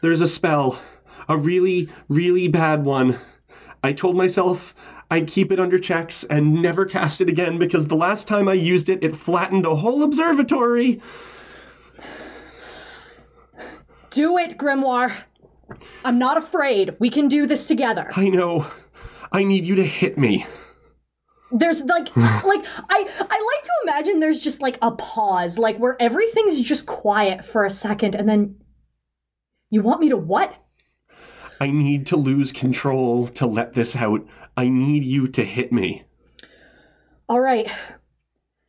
there's 0.00 0.22
a 0.22 0.28
spell, 0.28 0.80
a 1.28 1.36
really 1.36 1.88
really 2.08 2.48
bad 2.48 2.84
one. 2.84 3.18
I 3.82 3.92
told 3.92 4.16
myself 4.16 4.74
I'd 5.10 5.28
keep 5.28 5.52
it 5.52 5.60
under 5.60 5.78
checks 5.78 6.24
and 6.24 6.60
never 6.60 6.84
cast 6.84 7.20
it 7.20 7.28
again 7.28 7.58
because 7.58 7.86
the 7.86 7.96
last 7.96 8.26
time 8.26 8.48
I 8.48 8.54
used 8.54 8.88
it, 8.88 9.04
it 9.04 9.14
flattened 9.14 9.64
a 9.64 9.76
whole 9.76 10.02
observatory. 10.02 11.00
Do 14.16 14.38
it, 14.38 14.56
Grimoire. 14.56 15.14
I'm 16.02 16.18
not 16.18 16.38
afraid. 16.38 16.96
We 16.98 17.10
can 17.10 17.28
do 17.28 17.46
this 17.46 17.66
together. 17.66 18.10
I 18.16 18.30
know. 18.30 18.66
I 19.30 19.44
need 19.44 19.66
you 19.66 19.74
to 19.74 19.84
hit 19.84 20.16
me. 20.16 20.46
There's 21.52 21.82
like 21.84 22.16
like 22.16 22.64
I 22.88 23.04
I 23.20 23.52
like 23.52 23.62
to 23.64 23.72
imagine 23.82 24.18
there's 24.20 24.40
just 24.40 24.62
like 24.62 24.78
a 24.80 24.92
pause, 24.92 25.58
like 25.58 25.76
where 25.76 26.00
everything's 26.00 26.62
just 26.62 26.86
quiet 26.86 27.44
for 27.44 27.66
a 27.66 27.70
second 27.70 28.14
and 28.14 28.26
then 28.26 28.56
You 29.68 29.82
want 29.82 30.00
me 30.00 30.08
to 30.08 30.16
what? 30.16 30.54
I 31.60 31.70
need 31.70 32.06
to 32.06 32.16
lose 32.16 32.52
control 32.52 33.28
to 33.28 33.46
let 33.46 33.74
this 33.74 33.94
out. 33.96 34.26
I 34.56 34.70
need 34.70 35.04
you 35.04 35.28
to 35.28 35.44
hit 35.44 35.72
me. 35.72 36.04
All 37.28 37.40
right. 37.40 37.70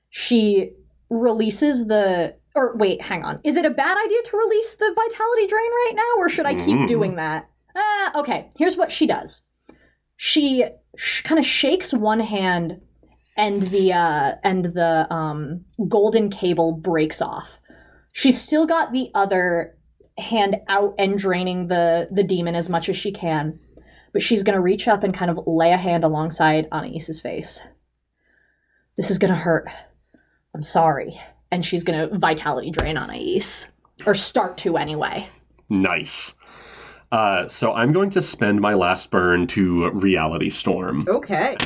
She 0.10 0.72
releases 1.10 1.88
the. 1.88 2.36
Or 2.58 2.76
wait, 2.76 3.04
hang 3.04 3.24
on. 3.24 3.40
Is 3.44 3.56
it 3.56 3.66
a 3.66 3.70
bad 3.70 3.98
idea 4.04 4.18
to 4.24 4.38
release 4.38 4.74
the 4.74 4.92
vitality 4.96 5.46
drain 5.46 5.70
right 5.70 5.92
now, 5.94 6.18
or 6.18 6.28
should 6.28 6.48
I 6.48 6.56
keep 6.56 6.80
Mm. 6.80 6.88
doing 6.88 7.16
that? 7.18 7.48
Ah, 7.76 8.20
okay. 8.20 8.50
Here's 8.58 8.76
what 8.76 8.92
she 8.92 9.06
does. 9.06 9.44
She 10.16 10.66
sh- 10.96 11.22
kind 11.22 11.38
of 11.38 11.46
shakes 11.46 11.94
one 11.94 12.20
hand, 12.20 12.82
and 13.38 13.62
the 13.62 13.94
uh, 13.94 14.32
and 14.44 14.66
the 14.66 15.06
um, 15.14 15.66
golden 15.88 16.32
cable 16.32 16.72
breaks 16.74 17.22
off. 17.22 17.60
She's 18.14 18.42
still 18.42 18.66
got 18.66 18.92
the 18.92 19.12
other 19.14 19.78
hand 20.18 20.56
out 20.68 20.96
and 20.98 21.20
draining 21.20 21.68
the 21.68 22.08
the 22.12 22.24
demon 22.24 22.56
as 22.56 22.70
much 22.70 22.90
as 22.90 22.98
she 22.98 23.12
can, 23.12 23.60
but 24.14 24.24
she's 24.24 24.42
gonna 24.42 24.60
reach 24.62 24.88
up 24.88 25.04
and 25.04 25.14
kind 25.14 25.30
of 25.30 25.40
lay 25.46 25.72
a 25.74 25.78
hand 25.78 26.04
alongside 26.04 26.68
Anais's 26.72 27.22
face 27.22 27.62
this 28.96 29.12
is 29.12 29.20
gonna 29.20 29.36
hurt. 29.36 29.70
I'm 30.56 30.64
sorry. 30.64 31.22
And 31.52 31.66
she's 31.66 31.84
gonna 31.84 32.08
vitality 32.08 32.72
drain 32.72 32.98
Anais. 32.98 33.68
Or 34.06 34.14
start 34.14 34.58
to 34.60 34.78
anyway. 34.78 35.28
Nice. 35.70 36.34
Uh, 37.12 37.48
so 37.48 37.74
I'm 37.74 37.92
going 37.92 38.10
to 38.12 38.22
spend 38.22 38.60
my 38.60 38.74
last 38.74 39.10
burn 39.12 39.48
to 39.48 39.90
Reality 39.92 40.50
Storm. 40.50 41.06
Okay. 41.08 41.58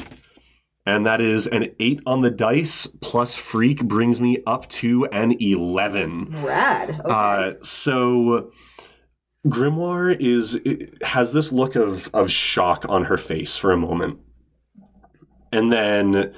And 0.86 1.06
that 1.06 1.22
is 1.22 1.48
an 1.48 1.68
8 1.80 2.02
on 2.06 2.22
the 2.22 2.32
dice 2.32 2.88
plus 3.02 3.36
Freak 3.36 3.84
brings 3.84 4.20
me 4.20 4.38
up 4.48 4.68
to 4.70 5.06
an 5.08 5.36
11. 5.40 6.44
Rad. 6.44 6.90
Okay. 6.92 7.02
Uh, 7.06 7.54
so 7.62 8.52
Grimoire 9.48 10.16
is 10.20 10.60
has 11.04 11.34
this 11.34 11.52
look 11.52 11.76
of 11.76 12.10
of 12.14 12.30
shock 12.30 12.86
on 12.88 13.06
her 13.06 13.18
face 13.18 13.58
for 13.58 13.72
a 13.72 13.78
moment, 13.78 14.20
and 15.52 15.74
then 15.74 16.34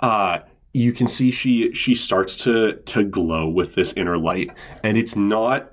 uh, 0.00 0.38
you 0.72 0.92
can 0.92 1.06
see 1.06 1.30
she 1.30 1.72
she 1.72 1.94
starts 1.94 2.36
to 2.36 2.74
to 2.86 3.04
glow 3.04 3.48
with 3.48 3.74
this 3.74 3.92
inner 3.94 4.18
light, 4.18 4.52
and 4.82 4.96
it's 4.96 5.16
not 5.16 5.72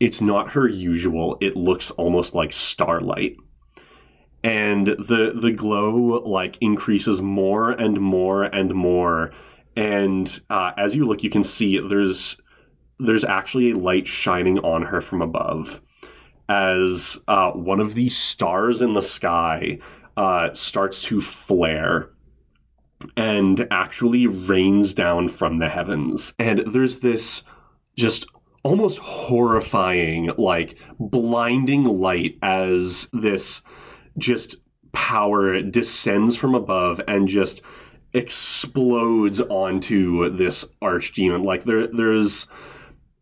it's 0.00 0.20
not 0.20 0.50
her 0.50 0.66
usual. 0.66 1.36
It 1.40 1.56
looks 1.56 1.90
almost 1.92 2.34
like 2.34 2.52
starlight. 2.52 3.36
And 4.42 4.86
the 4.86 5.32
the 5.40 5.52
glow 5.52 6.22
like 6.26 6.56
increases 6.60 7.20
more 7.20 7.70
and 7.70 8.00
more 8.00 8.44
and 8.44 8.74
more, 8.74 9.32
and 9.76 10.40
uh, 10.48 10.72
as 10.78 10.96
you 10.96 11.06
look, 11.06 11.22
you 11.22 11.30
can 11.30 11.44
see 11.44 11.78
there's 11.78 12.40
there's 12.98 13.24
actually 13.24 13.70
a 13.70 13.76
light 13.76 14.08
shining 14.08 14.58
on 14.60 14.82
her 14.82 15.00
from 15.00 15.22
above 15.22 15.80
as 16.48 17.16
uh, 17.28 17.52
one 17.52 17.80
of 17.80 17.94
these 17.94 18.16
stars 18.16 18.82
in 18.82 18.94
the 18.94 19.02
sky 19.02 19.78
uh, 20.16 20.52
starts 20.52 21.00
to 21.02 21.20
flare 21.20 22.10
and 23.16 23.66
actually 23.70 24.26
rains 24.26 24.92
down 24.94 25.28
from 25.28 25.58
the 25.58 25.68
heavens. 25.68 26.34
And 26.38 26.60
there's 26.66 27.00
this 27.00 27.42
just 27.96 28.26
almost 28.62 28.98
horrifying, 28.98 30.30
like 30.36 30.76
blinding 30.98 31.84
light 31.84 32.38
as 32.42 33.08
this 33.12 33.62
just 34.18 34.56
power 34.92 35.62
descends 35.62 36.36
from 36.36 36.54
above 36.54 37.00
and 37.06 37.28
just 37.28 37.62
explodes 38.12 39.40
onto 39.40 40.30
this 40.30 40.64
archdemon. 40.82 41.44
Like 41.44 41.64
there, 41.64 41.86
there's 41.86 42.48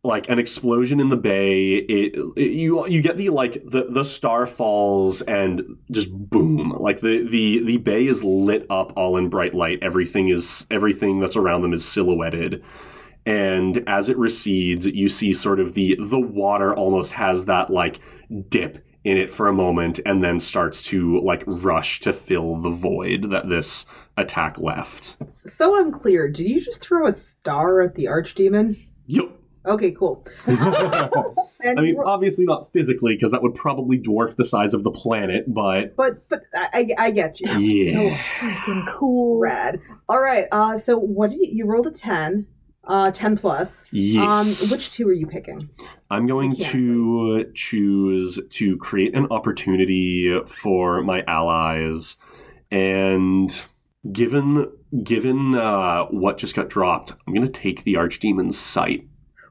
like 0.05 0.29
an 0.29 0.39
explosion 0.39 1.01
in 1.01 1.09
the 1.09 1.17
bay. 1.17 1.75
It, 1.75 2.15
it- 2.37 2.51
you 2.51 2.87
you 2.87 3.03
get 3.03 3.17
the 3.17 3.31
like 3.31 3.55
the 3.65 3.87
the 3.91 4.05
star 4.05 4.47
falls 4.47 5.23
and 5.23 5.63
just 5.91 6.09
boom. 6.13 6.71
Like 6.79 7.01
the 7.01 7.23
the 7.27 7.63
the 7.65 7.77
bay 7.79 8.07
is 8.07 8.23
lit 8.25 8.67
up 8.71 8.93
all 8.97 9.17
in 9.17 9.29
bright 9.29 9.55
light. 9.55 9.79
Everything 9.83 10.29
is 10.29 10.67
everything 10.71 11.21
that's 11.21 11.37
around 11.37 11.63
them 11.63 11.73
is 11.73 11.85
silhouetted. 11.85 12.63
And 13.27 13.85
as 13.87 14.09
it 14.09 14.17
recedes, 14.17 14.87
you 14.87 15.09
see 15.09 15.35
sort 15.35 15.61
of 15.61 15.75
the 15.75 15.97
the 16.01 16.21
water 16.21 16.75
almost 16.75 17.13
has 17.13 17.45
that 17.47 17.71
like 17.71 18.01
dip 18.49 18.85
in 19.05 19.17
it 19.17 19.31
for 19.31 19.49
a 19.49 19.53
moment 19.53 20.01
and 20.07 20.23
then 20.25 20.41
starts 20.41 20.83
to 20.83 21.21
like 21.21 21.43
rush 21.47 22.01
to 22.01 22.13
fill 22.13 22.57
the 22.57 22.71
void 22.71 23.31
that 23.31 23.49
this 23.49 23.87
attack 24.17 24.59
left. 24.59 25.17
so 25.31 25.79
unclear. 25.81 26.29
Did 26.29 26.49
you 26.49 26.61
just 26.61 26.81
throw 26.81 27.07
a 27.07 27.13
star 27.13 27.81
at 27.83 27.95
the 27.95 28.05
archdemon? 28.07 28.77
Yup. 29.07 29.38
Okay, 29.67 29.91
cool. 29.91 30.27
I 30.47 31.75
mean, 31.77 31.97
obviously 32.05 32.45
not 32.45 32.73
physically, 32.73 33.15
because 33.15 33.33
that 33.33 33.43
would 33.43 33.55
probably 33.55 33.99
dwarf 33.99 34.37
the 34.37 34.45
size 34.45 34.73
of 34.73 34.85
the 34.85 34.91
planet, 34.91 35.45
but 35.53 35.97
but 35.97 36.29
but 36.29 36.43
I, 36.55 36.89
I 36.97 37.11
get 37.11 37.41
you. 37.41 37.51
yeah. 37.59 38.19
Freaking 38.39 38.87
cool. 38.95 39.39
Rad. 39.41 39.81
All 40.09 40.21
right. 40.21 40.47
Uh, 40.53 40.79
so 40.79 40.99
what 40.99 41.31
did 41.31 41.41
you, 41.41 41.49
you 41.51 41.67
rolled 41.67 41.87
a 41.87 41.91
ten? 41.91 42.47
Uh, 42.85 43.11
ten 43.11 43.37
plus. 43.37 43.85
Yes. 43.91 44.65
Um, 44.65 44.71
which 44.77 44.93
two 44.93 45.07
are 45.09 45.13
you 45.13 45.27
picking? 45.27 45.69
I'm 46.11 46.27
going 46.27 46.57
to 46.57 47.51
choose 47.55 48.41
to 48.49 48.77
create 48.79 49.15
an 49.15 49.27
opportunity 49.31 50.41
for 50.47 51.03
my 51.03 51.23
allies, 51.27 52.17
and 52.71 53.61
given 54.11 54.71
given 55.03 55.55
uh, 55.55 56.05
what 56.07 56.39
just 56.39 56.55
got 56.55 56.69
dropped, 56.69 57.13
I'm 57.27 57.35
going 57.35 57.47
to 57.47 57.53
take 57.53 57.85
the 57.85 57.97
archdemon's 57.97 58.59
sight. 58.59 59.07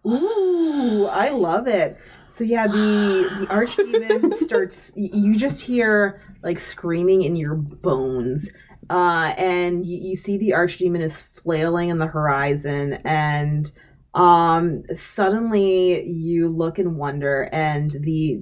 Ooh, 0.07 1.05
I 1.05 1.29
love 1.29 1.67
it. 1.67 1.97
So 2.29 2.43
yeah, 2.43 2.67
the 2.67 3.29
the 3.39 3.45
archdemon 3.49 4.33
starts. 4.35 4.91
You 4.95 5.35
just 5.35 5.61
hear 5.61 6.21
like 6.43 6.59
screaming 6.59 7.23
in 7.23 7.35
your 7.35 7.55
bones, 7.55 8.49
uh, 8.89 9.33
and 9.37 9.85
you, 9.85 9.97
you 9.97 10.15
see 10.15 10.37
the 10.37 10.51
archdemon 10.51 11.01
is 11.01 11.21
flailing 11.21 11.89
in 11.89 11.97
the 11.97 12.07
horizon, 12.07 12.93
and 13.03 13.71
um, 14.13 14.83
suddenly 14.95 16.07
you 16.07 16.47
look 16.47 16.79
in 16.79 16.95
wonder, 16.95 17.49
and 17.51 17.91
the 18.01 18.41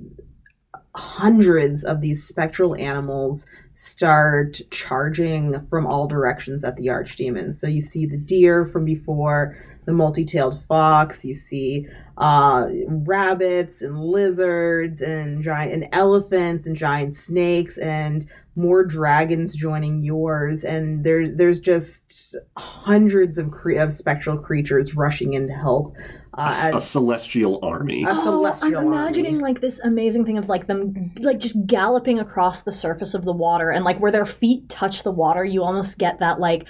hundreds 0.95 1.83
of 1.83 2.01
these 2.01 2.25
spectral 2.25 2.75
animals 2.75 3.45
start 3.73 4.61
charging 4.71 5.65
from 5.69 5.85
all 5.85 6.07
directions 6.07 6.63
at 6.63 6.77
the 6.77 6.87
archdemon. 6.87 7.53
So 7.53 7.67
you 7.67 7.81
see 7.81 8.05
the 8.05 8.17
deer 8.17 8.65
from 8.65 8.85
before, 8.85 9.57
the 9.85 9.93
multi-tailed 9.93 10.61
fox. 10.67 11.23
You 11.25 11.35
see 11.35 11.87
uh, 12.17 12.69
rabbits 12.87 13.81
and 13.81 13.99
lizards 13.99 15.01
and 15.01 15.43
giant 15.43 15.73
and 15.73 15.87
elephants 15.91 16.65
and 16.65 16.75
giant 16.75 17.15
snakes 17.15 17.77
and 17.77 18.25
more 18.55 18.85
dragons 18.85 19.53
joining 19.53 20.01
yours. 20.01 20.63
And 20.63 21.03
there's 21.03 21.35
there's 21.35 21.59
just 21.59 22.35
hundreds 22.57 23.37
of 23.37 23.51
cre- 23.51 23.73
of 23.73 23.91
spectral 23.91 24.37
creatures 24.37 24.95
rushing 24.95 25.33
in 25.33 25.47
to 25.47 25.53
help. 25.53 25.95
A, 26.37 26.41
Uh, 26.41 26.49
s- 26.49 26.65
a 26.67 26.75
as- 26.75 26.89
celestial 26.89 27.59
army. 27.63 28.03
A 28.05 28.09
oh, 28.11 28.45
I'm 28.61 28.73
imagining 28.73 29.35
army. 29.35 29.43
like 29.43 29.61
this 29.61 29.79
amazing 29.81 30.25
thing 30.25 30.37
of 30.37 30.47
like 30.49 30.67
them 30.67 31.11
like 31.19 31.39
just 31.39 31.55
galloping 31.67 32.19
across 32.19 32.63
the 32.63 32.71
surface 32.71 33.13
of 33.13 33.23
the 33.25 33.31
water 33.33 33.69
and 33.71 33.83
like 33.85 33.99
where 33.99 34.11
their 34.11 34.25
feet 34.25 34.67
touch 34.69 35.03
the 35.03 35.11
water, 35.11 35.43
you 35.45 35.61
almost 35.63 35.97
get 35.97 36.19
that 36.19 36.39
like 36.39 36.65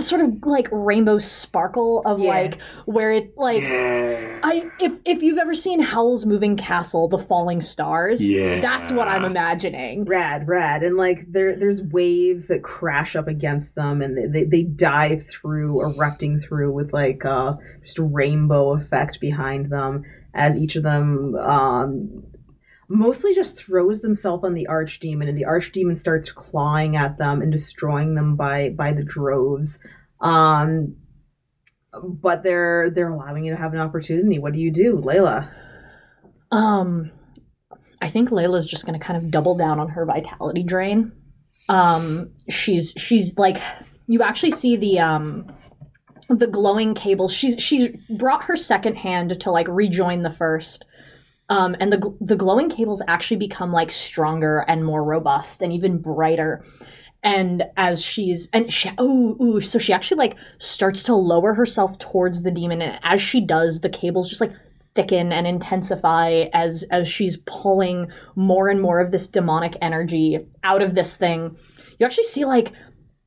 sort 0.00 0.20
of 0.20 0.44
like 0.44 0.66
rainbow 0.72 1.18
sparkle 1.20 2.02
of 2.04 2.18
Yeah. 2.18 2.28
like 2.30 2.58
where 2.84 3.12
it 3.12 3.32
like 3.36 3.62
yeah. 3.62 4.40
I 4.42 4.68
if 4.80 4.98
if 5.04 5.22
you've 5.22 5.38
ever 5.38 5.54
seen 5.54 5.78
Howl's 5.78 6.26
Moving 6.26 6.56
Castle, 6.56 7.06
The 7.08 7.18
Falling 7.18 7.60
Stars, 7.60 8.28
Yeah. 8.28 8.60
that's 8.60 8.90
what 8.90 9.06
I'm 9.06 9.24
imagining. 9.24 10.04
Rad, 10.04 10.48
rad, 10.48 10.82
and 10.82 10.96
like 10.96 11.30
there, 11.30 11.54
there's 11.54 11.80
waves 11.82 12.48
that 12.48 12.62
crash 12.64 13.14
up 13.14 13.28
against 13.28 13.76
them, 13.76 14.02
and 14.02 14.16
they, 14.18 14.26
they, 14.26 14.44
they 14.44 14.62
dive 14.64 15.22
through, 15.24 15.80
erupting 15.80 16.40
through 16.40 16.72
with 16.72 16.92
like 16.92 17.24
uh, 17.24 17.54
just 17.84 17.98
a 17.98 18.02
rainbow 18.02 18.72
effect 18.72 19.20
behind 19.20 19.66
them 19.66 20.02
as 20.34 20.56
each 20.56 20.74
of 20.74 20.82
them 20.82 21.36
um, 21.36 22.24
mostly 22.88 23.34
just 23.34 23.56
throws 23.56 24.00
themselves 24.00 24.44
on 24.44 24.54
the 24.54 24.66
archdemon, 24.70 25.28
and 25.28 25.36
the 25.36 25.46
archdemon 25.48 25.98
starts 25.98 26.32
clawing 26.32 26.96
at 26.96 27.18
them 27.18 27.42
and 27.42 27.50
destroying 27.50 28.14
them 28.14 28.36
by 28.36 28.70
by 28.70 28.92
the 28.92 29.04
droves. 29.04 29.78
Um, 30.20 30.96
but 32.02 32.42
they're 32.42 32.90
they're 32.90 33.10
allowing 33.10 33.44
you 33.44 33.52
to 33.52 33.60
have 33.60 33.74
an 33.74 33.80
opportunity. 33.80 34.38
What 34.38 34.52
do 34.52 34.60
you 34.60 34.70
do, 34.70 34.96
Layla? 34.96 35.50
Um, 36.50 37.10
I 38.00 38.08
think 38.08 38.30
Layla's 38.30 38.66
just 38.66 38.86
going 38.86 38.98
to 38.98 39.04
kind 39.04 39.16
of 39.16 39.30
double 39.30 39.56
down 39.56 39.80
on 39.80 39.88
her 39.88 40.04
vitality 40.04 40.62
drain. 40.62 41.12
Um, 41.68 42.30
she's 42.48 42.92
she's 42.96 43.36
like 43.38 43.60
you 44.06 44.22
actually 44.22 44.50
see 44.50 44.76
the 44.76 44.98
um 45.00 45.46
the 46.28 46.46
glowing 46.46 46.94
cable 46.94 47.28
She's 47.28 47.60
she's 47.62 47.90
brought 48.18 48.44
her 48.44 48.56
second 48.56 48.96
hand 48.96 49.38
to 49.40 49.50
like 49.50 49.68
rejoin 49.68 50.22
the 50.22 50.30
first. 50.30 50.84
Um, 51.48 51.76
and 51.78 51.92
the 51.92 52.16
the 52.20 52.36
glowing 52.36 52.70
cables 52.70 53.02
actually 53.06 53.36
become 53.36 53.72
like 53.72 53.90
stronger 53.90 54.64
and 54.66 54.84
more 54.84 55.04
robust 55.04 55.60
and 55.60 55.72
even 55.72 55.98
brighter. 55.98 56.64
And 57.22 57.64
as 57.76 58.02
she's 58.02 58.48
and 58.52 58.72
she 58.72 58.90
oh 58.98 59.36
ooh, 59.42 59.60
so 59.60 59.78
she 59.78 59.92
actually 59.92 60.18
like 60.18 60.36
starts 60.58 61.02
to 61.04 61.14
lower 61.14 61.54
herself 61.54 61.98
towards 61.98 62.42
the 62.42 62.50
demon, 62.50 62.82
and 62.82 62.98
as 63.02 63.20
she 63.20 63.40
does, 63.40 63.80
the 63.80 63.88
cables 63.88 64.28
just 64.28 64.40
like 64.40 64.52
thicken 64.94 65.32
and 65.32 65.46
intensify 65.46 66.44
as 66.52 66.84
as 66.90 67.08
she's 67.08 67.38
pulling 67.46 68.10
more 68.36 68.68
and 68.68 68.80
more 68.80 69.00
of 69.00 69.10
this 69.10 69.28
demonic 69.28 69.76
energy 69.82 70.38
out 70.62 70.82
of 70.82 70.94
this 70.94 71.16
thing. 71.16 71.56
You 71.98 72.06
actually 72.06 72.24
see 72.24 72.44
like 72.44 72.72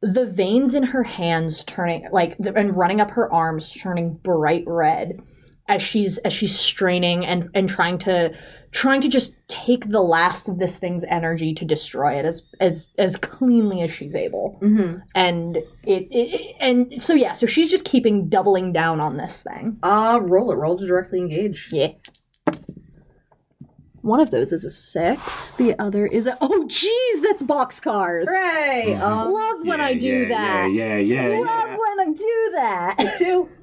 the 0.01 0.25
veins 0.25 0.75
in 0.75 0.83
her 0.83 1.03
hands 1.03 1.63
turning 1.63 2.07
like 2.11 2.37
and 2.39 2.75
running 2.75 3.01
up 3.01 3.11
her 3.11 3.31
arms 3.33 3.71
turning 3.71 4.13
bright 4.15 4.63
red 4.67 5.19
as 5.67 5.81
she's 5.81 6.17
as 6.19 6.31
she's 6.33 6.57
straining 6.57 7.25
and 7.25 7.49
and 7.53 7.67
trying 7.69 7.97
to 7.97 8.33
trying 8.71 8.99
to 9.01 9.07
just 9.07 9.33
take 9.47 9.89
the 9.89 10.01
last 10.01 10.47
of 10.49 10.59
this 10.59 10.77
thing's 10.77 11.03
energy 11.09 11.53
to 11.53 11.65
destroy 11.65 12.13
it 12.13 12.25
as 12.25 12.43
as 12.59 12.91
as 12.97 13.15
cleanly 13.17 13.81
as 13.81 13.91
she's 13.91 14.15
able 14.15 14.59
Mm-hmm. 14.61 14.99
and 15.15 15.57
it, 15.83 16.07
it 16.11 16.55
and 16.59 17.01
so 17.01 17.13
yeah 17.13 17.33
so 17.33 17.45
she's 17.45 17.69
just 17.69 17.85
keeping 17.85 18.29
doubling 18.29 18.71
down 18.73 18.99
on 18.99 19.17
this 19.17 19.43
thing 19.43 19.77
Uh, 19.83 20.19
roll 20.21 20.51
it. 20.51 20.55
Roll 20.55 20.77
to 20.77 20.85
directly 20.85 21.19
engage. 21.19 21.69
yeah 21.71 21.89
one 24.01 24.19
of 24.21 24.31
those 24.31 24.53
is 24.53 24.63
a 24.63 24.69
six 24.69 25.51
the 25.53 25.77
other 25.79 26.05
is 26.05 26.27
a 26.27 26.37
oh 26.39 26.65
geez 26.67 27.21
that's 27.21 27.41
boxcars 27.43 28.25
Hooray! 28.27 28.93
Um, 28.95 29.33
love 29.33 29.65
when 29.65 29.81
i 29.81 29.93
do 29.93 30.07
yeah, 30.23 30.29
that 30.29 30.71
Yeah, 30.71 30.97
yeah, 30.97 31.27
yeah. 31.27 31.39
love 31.39 31.67
yeah. 31.69 31.77
when 31.77 32.07
i 32.07 32.13
do 32.13 32.49
that 32.53 33.15
two. 33.17 33.49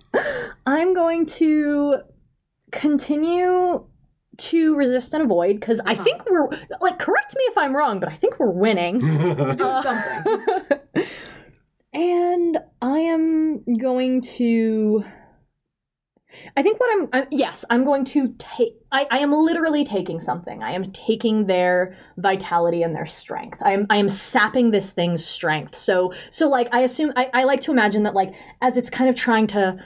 i'm 0.67 0.95
going 0.95 1.27
to 1.27 1.99
continue 2.73 3.85
to 4.37 4.75
resist 4.77 5.15
and 5.15 5.23
avoid 5.23 5.61
because 5.61 5.81
i 5.87 5.93
Uh-huh. 5.93 6.05
think 6.05 6.29
we're 6.29 6.49
like 6.81 6.99
correct 6.99 7.35
me 7.37 7.45
if 7.45 7.57
i'm 7.59 7.75
wrong 7.77 8.01
but 8.01 8.09
i 8.09 8.15
think 8.15 8.39
we're 8.41 8.51
winning 8.51 8.99
Do 9.57 9.81
something. 9.83 10.25
and 11.93 12.59
I 12.83 12.99
am 12.99 13.63
going 13.79 14.21
to. 14.39 15.05
I 16.57 16.63
think 16.65 16.81
what 16.81 16.91
I'm, 16.93 17.09
i 17.13 17.27
yes, 17.31 17.65
I'm 17.71 17.85
going 17.85 18.05
to 18.07 18.35
take. 18.39 18.75
I, 18.91 19.07
I 19.11 19.19
am 19.19 19.33
literally 19.33 19.85
taking 19.85 20.19
something. 20.21 20.63
I 20.65 20.73
am 20.73 20.91
taking 20.91 21.47
their 21.47 21.97
vitality 22.17 22.83
and 22.83 22.95
their 22.95 23.07
strength. 23.07 23.59
I 23.63 23.73
am 23.73 23.87
I 23.89 23.99
am 23.99 24.09
sapping 24.09 24.73
this 24.73 24.91
thing's 24.93 25.25
strength. 25.25 25.77
So 25.77 26.13
so 26.31 26.49
like 26.49 26.69
I 26.73 26.81
assume 26.81 27.13
I, 27.17 27.31
I 27.33 27.45
like 27.45 27.61
to 27.63 27.71
imagine 27.71 28.03
that 28.03 28.15
like 28.15 28.35
as 28.61 28.77
it's 28.77 28.91
kind 28.91 29.09
of 29.09 29.15
trying 29.15 29.47
to 29.49 29.77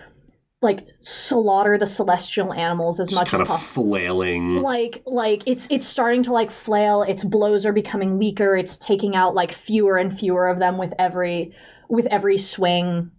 like 0.60 0.86
slaughter 1.00 1.78
the 1.78 1.86
celestial 1.86 2.52
animals 2.52 2.98
as 2.98 3.08
Just 3.08 3.20
much 3.20 3.30
kind 3.30 3.42
as 3.42 3.48
of 3.48 3.56
possible 3.56 3.84
flailing. 3.84 4.56
like 4.56 5.02
like 5.06 5.42
it's 5.46 5.68
it's 5.70 5.86
starting 5.86 6.22
to 6.24 6.32
like 6.32 6.50
flail. 6.50 7.02
Its 7.02 7.22
blows 7.24 7.64
are 7.64 7.72
becoming 7.72 8.18
weaker. 8.18 8.56
It's 8.56 8.76
taking 8.76 9.14
out 9.14 9.34
like 9.34 9.52
fewer 9.52 9.96
and 9.96 10.16
fewer 10.18 10.48
of 10.48 10.58
them 10.58 10.76
with 10.76 10.92
every 10.98 11.54
with 11.88 12.06
every 12.06 12.38
swing. 12.38 13.12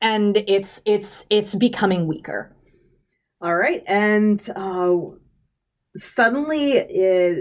And 0.00 0.36
it's 0.36 0.80
it's 0.86 1.26
it's 1.28 1.54
becoming 1.54 2.06
weaker. 2.06 2.56
All 3.42 3.56
right, 3.56 3.82
and 3.86 4.46
uh, 4.56 4.96
suddenly 5.96 6.78
uh 6.80 7.34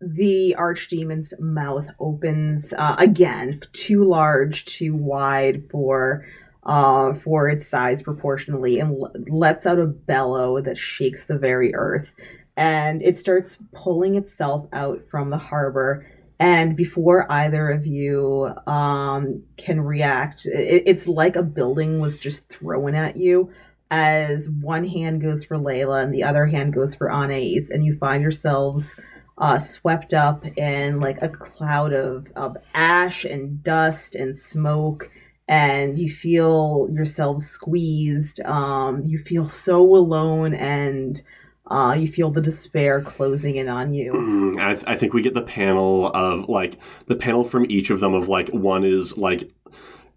the 0.00 0.54
archdemon's 0.56 1.34
mouth 1.38 1.86
opens 1.98 2.72
uh, 2.72 2.96
again, 2.98 3.60
too 3.72 4.02
large, 4.02 4.64
too 4.64 4.94
wide 4.94 5.64
for 5.70 6.24
uh, 6.64 7.14
for 7.14 7.48
its 7.48 7.66
size 7.66 8.02
proportionally, 8.02 8.80
and 8.80 8.92
l- 8.92 9.12
lets 9.28 9.66
out 9.66 9.78
a 9.78 9.86
bellow 9.86 10.60
that 10.60 10.76
shakes 10.76 11.24
the 11.24 11.38
very 11.38 11.74
earth, 11.74 12.14
and 12.56 13.02
it 13.02 13.18
starts 13.18 13.58
pulling 13.72 14.16
itself 14.16 14.66
out 14.72 15.02
from 15.10 15.30
the 15.30 15.38
harbor. 15.38 16.06
And 16.38 16.74
before 16.74 17.30
either 17.30 17.70
of 17.70 17.86
you 17.86 18.50
um, 18.66 19.42
can 19.58 19.80
react, 19.82 20.46
it, 20.46 20.84
it's 20.86 21.06
like 21.06 21.36
a 21.36 21.42
building 21.42 22.00
was 22.00 22.18
just 22.18 22.48
thrown 22.48 22.94
at 22.94 23.16
you. 23.16 23.50
As 23.90 24.48
one 24.48 24.84
hand 24.86 25.20
goes 25.20 25.44
for 25.44 25.58
Layla 25.58 26.02
and 26.02 26.14
the 26.14 26.22
other 26.22 26.46
hand 26.46 26.72
goes 26.72 26.94
for 26.94 27.10
Anais, 27.10 27.68
and 27.70 27.84
you 27.84 27.96
find 27.98 28.22
yourselves 28.22 28.94
uh, 29.36 29.58
swept 29.58 30.14
up 30.14 30.46
in 30.56 31.00
like 31.00 31.20
a 31.22 31.28
cloud 31.28 31.92
of, 31.92 32.26
of 32.36 32.56
ash 32.74 33.24
and 33.24 33.62
dust 33.62 34.14
and 34.14 34.36
smoke, 34.36 35.10
and 35.50 35.98
you 35.98 36.08
feel 36.08 36.88
yourselves 36.92 37.44
squeezed. 37.46 38.40
Um, 38.42 39.02
you 39.04 39.18
feel 39.18 39.46
so 39.46 39.80
alone, 39.82 40.54
and 40.54 41.20
uh, 41.66 41.94
you 41.98 42.06
feel 42.10 42.30
the 42.30 42.40
despair 42.40 43.02
closing 43.02 43.56
in 43.56 43.68
on 43.68 43.92
you. 43.92 44.12
Mm, 44.12 44.60
I, 44.60 44.72
th- 44.74 44.84
I 44.86 44.96
think 44.96 45.12
we 45.12 45.22
get 45.22 45.34
the 45.34 45.42
panel 45.42 46.06
of 46.14 46.48
like 46.48 46.78
the 47.06 47.16
panel 47.16 47.44
from 47.44 47.66
each 47.68 47.90
of 47.90 48.00
them 48.00 48.14
of 48.14 48.28
like 48.28 48.48
one 48.50 48.84
is 48.84 49.16
like 49.18 49.50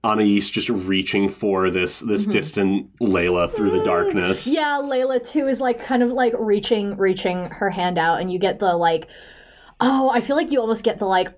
Anais 0.05 0.39
just 0.41 0.67
reaching 0.69 1.29
for 1.29 1.69
this 1.69 1.99
this 2.01 2.25
Mhm. 2.27 2.31
distant 2.31 2.97
Layla 2.99 3.49
through 3.49 3.71
the 3.71 3.83
darkness. 3.85 4.45
yeah 4.47 4.79
layla 4.83 5.25
too 5.25 5.47
is 5.47 5.61
like 5.61 5.81
kind 5.83 6.03
of 6.03 6.09
like 6.09 6.33
reaching 6.37 6.97
reaching 6.97 7.45
her 7.51 7.69
hand 7.69 7.97
out 7.97 8.19
and 8.19 8.29
you 8.29 8.37
get 8.37 8.59
the 8.59 8.75
like 8.75 9.07
oh 9.79 10.09
i 10.09 10.19
feel 10.19 10.35
like 10.35 10.51
you 10.51 10.59
almost 10.59 10.83
get 10.83 10.99
the 10.99 11.05
like 11.05 11.29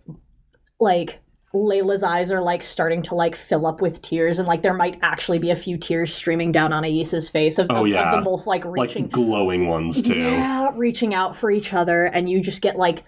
like 0.79 1.19
Layla's 1.55 2.03
eyes 2.03 2.31
are 2.31 2.41
like 2.41 2.61
starting 2.61 3.01
to 3.03 3.15
like 3.15 3.35
fill 3.35 3.65
up 3.65 3.81
with 3.81 4.01
tears, 4.01 4.39
and 4.39 4.47
like 4.47 4.61
there 4.61 4.73
might 4.73 4.99
actually 5.01 5.39
be 5.39 5.51
a 5.51 5.55
few 5.55 5.77
tears 5.77 6.13
streaming 6.13 6.51
down 6.51 6.73
Anais's 6.73 7.29
face 7.29 7.57
of, 7.57 7.67
Oh, 7.69 7.75
of, 7.75 7.81
of 7.83 7.87
yeah. 7.87 8.11
them 8.11 8.25
both 8.25 8.45
like 8.45 8.65
reaching 8.65 9.03
Like 9.03 9.11
glowing 9.13 9.67
ones 9.67 10.01
too. 10.01 10.13
Yeah, 10.13 10.71
reaching 10.75 11.13
out 11.13 11.37
for 11.37 11.49
each 11.49 11.73
other, 11.73 12.05
and 12.05 12.29
you 12.29 12.41
just 12.41 12.61
get 12.61 12.75
like 12.75 13.03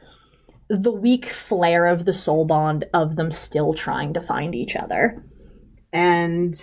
the 0.69 0.91
weak 0.91 1.25
flare 1.25 1.85
of 1.87 2.05
the 2.05 2.13
soul 2.13 2.45
bond 2.45 2.85
of 2.93 3.15
them 3.17 3.31
still 3.31 3.73
trying 3.73 4.13
to 4.13 4.21
find 4.21 4.55
each 4.55 4.75
other. 4.75 5.23
And 5.93 6.53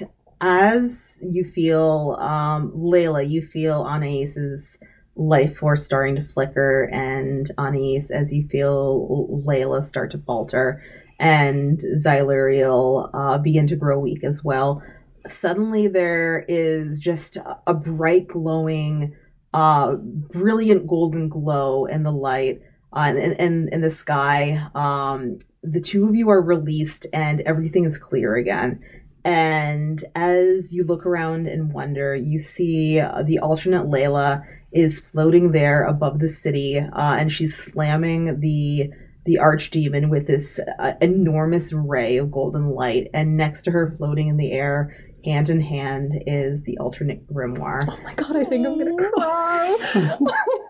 as 0.40 1.18
you 1.22 1.44
feel, 1.44 2.16
um, 2.20 2.70
Layla, 2.72 3.28
you 3.28 3.42
on 3.72 4.02
Anais's 4.02 4.78
life 5.16 5.58
force 5.58 5.84
starting 5.84 6.16
to 6.16 6.24
flicker, 6.24 6.84
and 6.92 7.50
Anais, 7.56 8.06
as 8.10 8.32
you 8.32 8.46
feel 8.48 9.42
Layla 9.46 9.84
start 9.84 10.10
to 10.10 10.18
falter, 10.18 10.82
and 11.18 11.78
Xyluriel 11.78 13.10
uh, 13.14 13.38
begin 13.38 13.66
to 13.68 13.76
grow 13.76 13.98
weak 13.98 14.24
as 14.24 14.42
well. 14.42 14.82
Suddenly, 15.26 15.88
there 15.88 16.44
is 16.48 17.00
just 17.00 17.36
a- 17.66 17.74
bright, 17.74 18.28
glowing, 18.28 19.14
uh, 19.52 19.94
brilliant 19.94 20.86
golden 20.86 21.28
glow 21.28 21.86
in 21.86 22.02
the 22.02 22.12
light. 22.12 22.60
Uh, 22.92 23.12
in, 23.16 23.32
in, 23.32 23.68
in 23.72 23.80
the 23.80 23.90
sky, 23.90 24.68
um, 24.74 25.36
the 25.64 25.80
two 25.80 26.06
of 26.06 26.14
you 26.14 26.28
are 26.30 26.40
released 26.40 27.06
and 27.12 27.40
everything 27.40 27.84
is 27.84 27.98
clear 27.98 28.36
again. 28.36 28.80
And 29.24 30.04
as 30.14 30.74
you 30.74 30.84
look 30.84 31.06
around 31.06 31.46
and 31.46 31.72
wonder, 31.72 32.14
you 32.14 32.38
see 32.38 33.00
uh, 33.00 33.22
the 33.22 33.38
alternate 33.38 33.86
Layla 33.86 34.44
is 34.70 35.00
floating 35.00 35.52
there 35.52 35.84
above 35.84 36.18
the 36.18 36.28
city, 36.28 36.78
uh, 36.78 37.16
and 37.16 37.32
she's 37.32 37.56
slamming 37.56 38.40
the 38.40 38.92
the 39.24 39.38
archdemon 39.40 40.10
with 40.10 40.26
this 40.26 40.60
uh, 40.78 40.94
enormous 41.00 41.72
ray 41.72 42.18
of 42.18 42.30
golden 42.30 42.70
light. 42.70 43.08
And 43.14 43.36
next 43.36 43.62
to 43.64 43.70
her, 43.70 43.94
floating 43.96 44.28
in 44.28 44.36
the 44.36 44.52
air, 44.52 44.96
hand 45.24 45.50
in 45.50 45.60
hand, 45.60 46.12
is 46.26 46.62
the 46.62 46.78
alternate 46.78 47.26
grimoire. 47.32 47.86
Oh 47.88 48.02
my 48.02 48.14
god, 48.14 48.36
I 48.36 48.44
think 48.44 48.66
I'm 48.66 48.78
gonna 48.78 49.10
cry. 49.10 50.18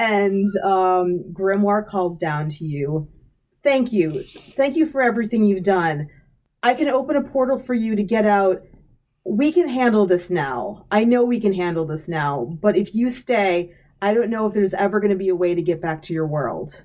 And 0.00 0.48
um, 0.64 1.24
Grimoire 1.34 1.86
calls 1.86 2.16
down 2.16 2.48
to 2.48 2.64
you. 2.64 3.06
Thank 3.62 3.92
you. 3.92 4.22
Thank 4.22 4.74
you 4.74 4.86
for 4.86 5.02
everything 5.02 5.44
you've 5.44 5.62
done. 5.62 6.08
I 6.62 6.72
can 6.72 6.88
open 6.88 7.16
a 7.16 7.22
portal 7.22 7.58
for 7.58 7.74
you 7.74 7.94
to 7.96 8.02
get 8.02 8.24
out. 8.24 8.62
We 9.26 9.52
can 9.52 9.68
handle 9.68 10.06
this 10.06 10.30
now. 10.30 10.86
I 10.90 11.04
know 11.04 11.22
we 11.22 11.38
can 11.38 11.52
handle 11.52 11.84
this 11.84 12.08
now. 12.08 12.46
But 12.62 12.78
if 12.78 12.94
you 12.94 13.10
stay, 13.10 13.74
I 14.00 14.14
don't 14.14 14.30
know 14.30 14.46
if 14.46 14.54
there's 14.54 14.72
ever 14.72 15.00
going 15.00 15.10
to 15.10 15.18
be 15.18 15.28
a 15.28 15.36
way 15.36 15.54
to 15.54 15.60
get 15.60 15.82
back 15.82 16.00
to 16.04 16.14
your 16.14 16.26
world. 16.26 16.82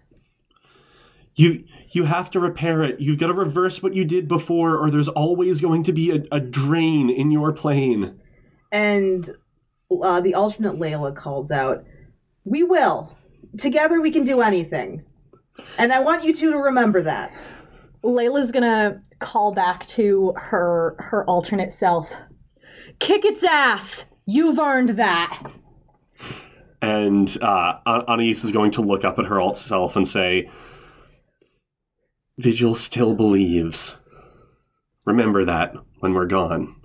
You 1.36 1.65
you 1.91 2.05
have 2.05 2.31
to 2.31 2.39
repair 2.39 2.81
it. 2.81 2.99
You've 2.99 3.19
got 3.19 3.27
to 3.27 3.33
reverse 3.33 3.83
what 3.83 3.93
you 3.93 4.05
did 4.05 4.27
before, 4.27 4.77
or 4.77 4.89
there's 4.89 5.09
always 5.09 5.59
going 5.59 5.83
to 5.83 5.93
be 5.93 6.11
a, 6.11 6.23
a 6.31 6.39
drain 6.39 7.09
in 7.09 7.29
your 7.29 7.51
plane. 7.51 8.19
And 8.71 9.29
uh, 9.91 10.21
the 10.21 10.33
alternate 10.33 10.75
Layla 10.75 11.15
calls 11.15 11.51
out, 11.51 11.83
We 12.45 12.63
will. 12.63 13.17
Together 13.57 14.01
we 14.01 14.11
can 14.11 14.23
do 14.23 14.41
anything. 14.41 15.03
And 15.77 15.93
I 15.93 15.99
want 15.99 16.23
you 16.23 16.33
two 16.33 16.51
to 16.51 16.57
remember 16.57 17.01
that. 17.01 17.31
Layla's 18.03 18.51
gonna 18.51 19.01
call 19.19 19.53
back 19.53 19.86
to 19.88 20.33
her 20.38 20.95
her 20.99 21.25
alternate 21.25 21.73
self. 21.73 22.11
Kick 22.99 23.25
its 23.25 23.43
ass! 23.43 24.05
You've 24.25 24.59
earned 24.59 24.89
that. 24.89 25.43
And 26.81 27.38
uh, 27.41 27.79
An- 27.86 28.05
Anais 28.07 28.29
is 28.29 28.51
going 28.51 28.71
to 28.71 28.81
look 28.81 29.03
up 29.03 29.19
at 29.19 29.25
her 29.25 29.39
alt 29.39 29.57
self 29.57 29.95
and 29.95 30.07
say, 30.07 30.49
Vigil 32.38 32.75
still 32.75 33.15
believes. 33.15 33.95
Remember 35.05 35.45
that 35.45 35.73
when 35.99 36.13
we're 36.13 36.25
gone. 36.27 36.75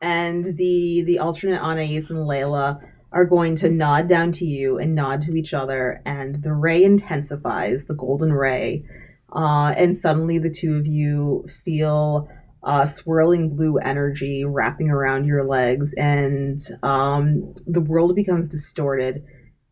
and 0.00 0.56
the 0.56 1.02
the 1.02 1.18
alternate 1.20 1.60
Anais 1.62 1.96
and 1.96 2.26
Layla 2.26 2.80
are 3.12 3.24
going 3.24 3.54
to 3.56 3.70
nod 3.70 4.08
down 4.08 4.32
to 4.32 4.44
you 4.44 4.78
and 4.78 4.94
nod 4.94 5.22
to 5.22 5.34
each 5.34 5.54
other, 5.54 6.02
and 6.04 6.42
the 6.42 6.52
ray 6.52 6.82
intensifies, 6.82 7.84
the 7.84 7.94
golden 7.94 8.32
ray, 8.32 8.84
uh, 9.32 9.74
and 9.76 9.96
suddenly 9.96 10.38
the 10.38 10.50
two 10.50 10.74
of 10.76 10.86
you 10.86 11.46
feel 11.64 12.28
uh, 12.64 12.86
swirling 12.86 13.48
blue 13.50 13.76
energy 13.78 14.44
wrapping 14.44 14.90
around 14.90 15.26
your 15.26 15.44
legs, 15.44 15.94
and 15.94 16.60
um, 16.82 17.54
the 17.66 17.80
world 17.80 18.16
becomes 18.16 18.48
distorted. 18.48 19.24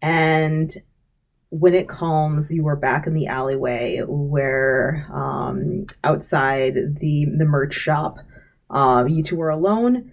And 0.02 0.72
when 1.50 1.74
it 1.74 1.88
calms, 1.88 2.50
you 2.50 2.66
are 2.68 2.76
back 2.76 3.06
in 3.06 3.14
the 3.14 3.26
alleyway 3.26 4.00
where 4.06 5.06
um, 5.12 5.86
outside 6.04 6.74
the 6.74 7.26
the 7.36 7.44
merch 7.44 7.74
shop, 7.74 8.18
uh, 8.70 9.04
you 9.08 9.22
two 9.22 9.40
are 9.42 9.50
alone, 9.50 10.12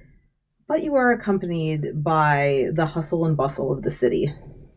but 0.68 0.84
you 0.84 0.96
are 0.96 1.12
accompanied 1.12 2.04
by 2.04 2.68
the 2.74 2.86
hustle 2.88 3.26
and 3.26 3.38
bustle 3.38 3.72
of 3.72 3.84
the 3.84 3.92
city. 3.92 4.34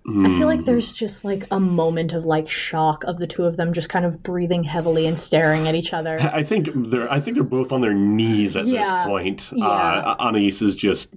I 0.08 0.28
feel 0.38 0.46
like 0.48 0.60
Mm. 0.60 0.64
there's 0.66 0.90
just 0.92 1.24
like 1.24 1.46
a 1.50 1.60
moment 1.60 2.12
of 2.12 2.24
like 2.24 2.48
shock 2.48 3.04
of 3.04 3.18
the 3.18 3.26
two 3.28 3.44
of 3.44 3.56
them 3.56 3.72
just 3.72 3.90
kind 3.90 4.04
of 4.04 4.22
breathing 4.24 4.64
heavily 4.64 5.06
and 5.06 5.16
staring 5.16 5.68
at 5.68 5.74
each 5.74 5.92
other. 5.92 6.18
I 6.32 6.42
think 6.42 6.68
they're. 6.74 7.10
I 7.12 7.20
think 7.20 7.36
they're 7.36 7.44
both 7.44 7.70
on 7.70 7.80
their 7.80 7.94
knees 7.94 8.56
at 8.56 8.66
Yeah, 8.66 8.82
this 8.82 9.06
point. 9.06 9.50
yeah. 9.52 9.66
Uh, 9.66 10.16
Anais 10.18 10.48
is 10.62 10.74
just 10.74 11.14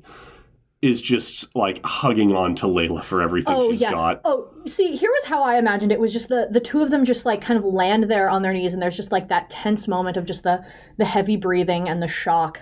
is 0.84 1.02
just 1.02 1.56
like 1.56 1.80
hugging 1.86 2.36
on 2.36 2.54
to 2.56 2.66
Layla 2.66 3.06
for 3.06 3.22
everything 3.22 3.56
Oh 3.56 3.72
she's 3.72 3.80
yeah. 3.80 3.92
got. 3.92 4.20
Oh, 4.26 4.50
see, 4.68 4.98
here 4.98 5.10
was 5.10 5.24
how 5.24 5.42
I 5.42 5.58
imagined 5.58 5.94
it. 5.94 6.00
Was 6.00 6.12
just 6.12 6.28
the 6.28 6.50
the 6.52 6.60
two 6.60 6.82
of 6.82 6.92
them 6.92 7.06
just 7.06 7.26
like 7.26 7.42
kind 7.42 7.58
of 7.58 7.64
land 7.64 8.12
there 8.12 8.30
on 8.30 8.42
their 8.42 8.52
knees, 8.52 8.74
and 8.74 8.84
there's 8.84 8.98
just 8.98 9.12
like 9.12 9.30
that 9.30 9.50
tense 9.50 9.88
moment 9.88 10.18
of 10.18 10.26
just 10.26 10.44
the 10.44 10.62
the 10.98 11.06
heavy 11.06 11.38
breathing 11.38 11.88
and 11.88 12.04
the 12.04 12.08
shock. 12.10 12.60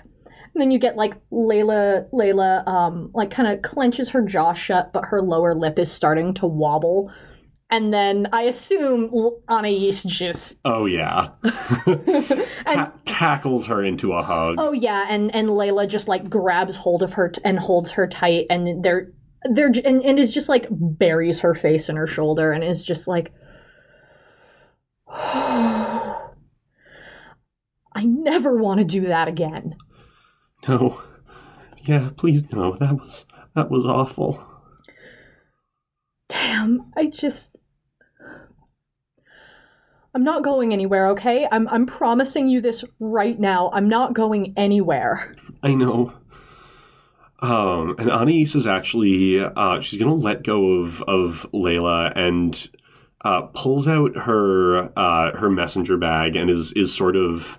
And 0.53 0.61
then 0.61 0.69
you 0.69 0.77
get 0.77 0.95
like 0.95 1.15
Layla, 1.31 2.11
Layla, 2.11 2.67
um, 2.67 3.09
like 3.15 3.31
kind 3.31 3.47
of 3.51 3.63
clenches 3.63 4.11
her 4.11 4.21
jaw 4.21 4.53
shut, 4.53 4.93
but 4.93 5.05
her 5.05 5.21
lower 5.23 5.55
lip 5.55 5.79
is 5.79 5.91
starting 5.91 6.33
to 6.35 6.45
wobble. 6.45 7.11
And 7.73 7.93
then 7.93 8.27
I 8.33 8.41
assume 8.43 9.09
Anais 9.47 9.91
just 10.05 10.59
Oh 10.65 10.85
yeah, 10.85 11.29
Ta- 12.65 12.91
tackles 13.05 13.65
her 13.67 13.81
into 13.81 14.11
a 14.11 14.21
hug. 14.21 14.55
Oh 14.57 14.73
yeah, 14.73 15.05
and 15.09 15.33
and 15.33 15.47
Layla 15.47 15.87
just 15.87 16.09
like 16.09 16.29
grabs 16.29 16.75
hold 16.75 17.01
of 17.01 17.13
her 17.13 17.29
t- 17.29 17.39
and 17.45 17.57
holds 17.57 17.91
her 17.91 18.07
tight, 18.07 18.47
and 18.49 18.83
they're 18.83 19.13
they're 19.53 19.71
and, 19.85 20.03
and 20.03 20.19
is 20.19 20.33
just 20.33 20.49
like 20.49 20.67
buries 20.69 21.39
her 21.39 21.55
face 21.55 21.87
in 21.87 21.95
her 21.95 22.07
shoulder, 22.07 22.51
and 22.51 22.61
is 22.61 22.83
just 22.83 23.07
like, 23.07 23.31
I 25.07 26.17
never 28.03 28.57
want 28.57 28.79
to 28.79 28.85
do 28.85 29.07
that 29.07 29.29
again. 29.29 29.77
No, 30.67 31.01
yeah, 31.83 32.09
please 32.17 32.51
no. 32.51 32.75
That 32.75 32.95
was 32.95 33.25
that 33.55 33.71
was 33.71 33.85
awful. 33.85 34.45
Damn, 36.27 36.91
I 36.97 37.05
just. 37.05 37.55
I'm 40.13 40.23
not 40.23 40.43
going 40.43 40.73
anywhere, 40.73 41.07
okay? 41.09 41.47
I'm 41.51 41.67
I'm 41.69 41.85
promising 41.85 42.47
you 42.47 42.61
this 42.61 42.83
right 42.99 43.39
now. 43.39 43.69
I'm 43.73 43.87
not 43.87 44.13
going 44.13 44.53
anywhere. 44.57 45.35
I 45.63 45.73
know. 45.73 46.13
Um, 47.39 47.95
and 47.97 48.11
Anais 48.11 48.53
is 48.53 48.67
actually 48.67 49.39
uh, 49.43 49.79
she's 49.79 49.99
gonna 49.99 50.13
let 50.13 50.43
go 50.43 50.73
of 50.73 51.01
of 51.03 51.47
Layla 51.53 52.11
and 52.15 52.69
uh, 53.23 53.43
pulls 53.53 53.87
out 53.87 54.15
her 54.15 54.91
uh, 54.97 55.37
her 55.37 55.49
messenger 55.49 55.97
bag 55.97 56.35
and 56.35 56.49
is 56.49 56.71
is 56.73 56.93
sort 56.93 57.15
of 57.15 57.57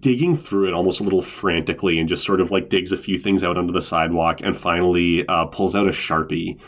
digging 0.00 0.34
through 0.34 0.66
it 0.66 0.72
almost 0.72 1.00
a 1.00 1.02
little 1.02 1.20
frantically 1.20 1.98
and 1.98 2.08
just 2.08 2.24
sort 2.24 2.40
of 2.40 2.50
like 2.50 2.70
digs 2.70 2.92
a 2.92 2.96
few 2.96 3.18
things 3.18 3.44
out 3.44 3.58
onto 3.58 3.74
the 3.74 3.82
sidewalk 3.82 4.40
and 4.42 4.56
finally 4.56 5.26
uh, 5.28 5.44
pulls 5.46 5.74
out 5.74 5.86
a 5.86 5.90
sharpie 5.90 6.58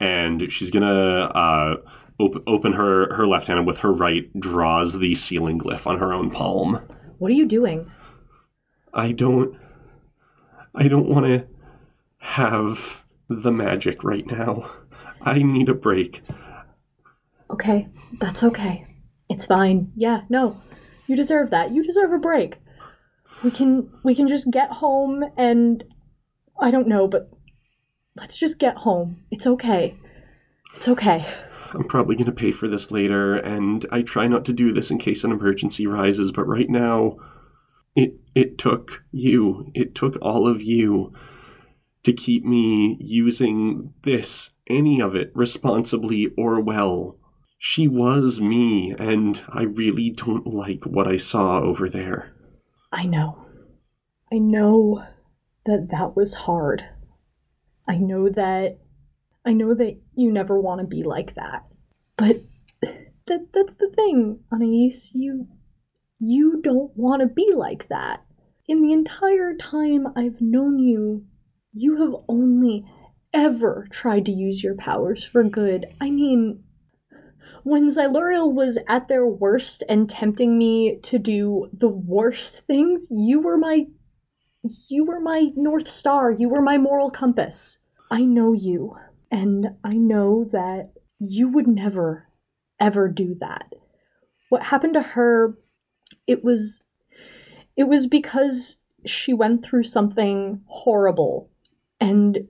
and 0.00 0.50
she's 0.50 0.70
gonna 0.70 1.30
uh, 1.34 1.76
op- 2.18 2.42
open 2.46 2.72
her 2.72 3.14
her 3.14 3.26
left 3.26 3.46
hand 3.46 3.58
and 3.58 3.66
with 3.66 3.78
her 3.78 3.92
right 3.92 4.28
draws 4.38 4.98
the 4.98 5.14
sealing 5.14 5.58
glyph 5.58 5.86
on 5.86 5.98
her 5.98 6.12
own 6.12 6.30
palm. 6.30 6.82
What 7.18 7.30
are 7.30 7.34
you 7.34 7.46
doing? 7.46 7.90
I 8.92 9.12
don't 9.12 9.56
I 10.74 10.88
don't 10.88 11.08
want 11.08 11.26
to 11.26 11.46
have 12.18 13.02
the 13.28 13.52
magic 13.52 14.04
right 14.04 14.26
now. 14.26 14.70
I 15.22 15.42
need 15.42 15.68
a 15.68 15.74
break. 15.74 16.22
Okay, 17.50 17.88
that's 18.20 18.42
okay. 18.42 18.86
It's 19.28 19.46
fine. 19.46 19.92
Yeah, 19.96 20.22
no. 20.28 20.60
You 21.06 21.16
deserve 21.16 21.50
that. 21.50 21.72
You 21.72 21.82
deserve 21.82 22.12
a 22.12 22.18
break. 22.18 22.56
We 23.42 23.50
can 23.50 23.90
we 24.02 24.14
can 24.14 24.28
just 24.28 24.50
get 24.50 24.70
home 24.70 25.24
and 25.36 25.84
I 26.58 26.70
don't 26.70 26.88
know, 26.88 27.06
but 27.06 27.30
let's 28.16 28.36
just 28.36 28.58
get 28.58 28.76
home. 28.76 29.24
It's 29.30 29.46
okay. 29.46 29.94
It's 30.76 30.88
okay. 30.88 31.26
I'm 31.72 31.84
probably 31.84 32.16
going 32.16 32.26
to 32.26 32.32
pay 32.32 32.52
for 32.52 32.68
this 32.68 32.90
later 32.90 33.36
and 33.36 33.84
I 33.90 34.02
try 34.02 34.26
not 34.26 34.44
to 34.46 34.52
do 34.52 34.72
this 34.72 34.90
in 34.90 34.98
case 34.98 35.24
an 35.24 35.32
emergency 35.32 35.86
rises, 35.86 36.32
but 36.32 36.46
right 36.46 36.68
now 36.68 37.16
it 37.94 38.14
it 38.34 38.58
took 38.58 39.04
you. 39.10 39.70
It 39.74 39.94
took 39.94 40.16
all 40.20 40.46
of 40.46 40.62
you 40.62 41.12
to 42.04 42.12
keep 42.12 42.44
me 42.44 42.96
using 43.00 43.94
this 44.02 44.50
any 44.68 45.00
of 45.00 45.14
it 45.14 45.32
responsibly 45.34 46.28
or 46.36 46.60
well. 46.60 47.18
She 47.58 47.88
was 47.88 48.40
me 48.40 48.94
and 48.98 49.42
I 49.48 49.62
really 49.62 50.10
don't 50.10 50.46
like 50.46 50.84
what 50.84 51.08
I 51.08 51.16
saw 51.16 51.60
over 51.60 51.88
there. 51.88 52.34
I 52.92 53.06
know. 53.06 53.46
I 54.32 54.38
know 54.38 55.02
that 55.64 55.88
that 55.90 56.16
was 56.16 56.34
hard. 56.34 56.84
I 57.88 57.96
know 57.96 58.28
that 58.28 58.78
I 59.46 59.52
know 59.52 59.74
that 59.74 60.00
you 60.14 60.32
never 60.32 60.60
want 60.60 60.80
to 60.80 60.86
be 60.86 61.04
like 61.04 61.36
that. 61.36 61.66
But 62.16 62.42
that 63.26 63.46
that's 63.54 63.74
the 63.74 63.92
thing, 63.94 64.40
Anais, 64.52 65.10
you 65.14 65.46
you 66.18 66.60
don't 66.62 66.96
want 66.96 67.20
to 67.22 67.28
be 67.28 67.52
like 67.54 67.88
that. 67.88 68.24
In 68.66 68.82
the 68.82 68.92
entire 68.92 69.54
time 69.54 70.08
I've 70.16 70.40
known 70.40 70.78
you, 70.78 71.24
you 71.72 72.02
have 72.02 72.14
only 72.28 72.84
ever 73.32 73.86
tried 73.90 74.24
to 74.24 74.32
use 74.32 74.64
your 74.64 74.74
powers 74.74 75.22
for 75.22 75.44
good. 75.44 75.86
I 76.00 76.10
mean, 76.10 76.64
when 77.62 77.90
Xyluriel 77.90 78.52
was 78.52 78.78
at 78.88 79.08
their 79.08 79.26
worst 79.26 79.84
and 79.88 80.08
tempting 80.08 80.56
me 80.56 80.98
to 81.02 81.18
do 81.18 81.68
the 81.72 81.88
worst 81.88 82.62
things, 82.66 83.08
you 83.10 83.40
were 83.40 83.58
my 83.58 83.86
you 84.88 85.04
were 85.04 85.20
my 85.20 85.50
north 85.54 85.86
star. 85.86 86.32
You 86.32 86.48
were 86.48 86.62
my 86.62 86.78
moral 86.78 87.10
compass. 87.10 87.78
I 88.10 88.24
know 88.24 88.52
you, 88.52 88.96
and 89.30 89.68
I 89.84 89.94
know 89.94 90.44
that 90.52 90.92
you 91.18 91.48
would 91.48 91.66
never 91.66 92.28
ever 92.78 93.08
do 93.08 93.36
that. 93.40 93.72
What 94.48 94.62
happened 94.62 94.94
to 94.94 95.02
her 95.02 95.58
it 96.26 96.44
was 96.44 96.82
it 97.76 97.84
was 97.84 98.06
because 98.06 98.78
she 99.04 99.32
went 99.32 99.64
through 99.64 99.84
something 99.84 100.62
horrible. 100.66 101.50
And 102.00 102.48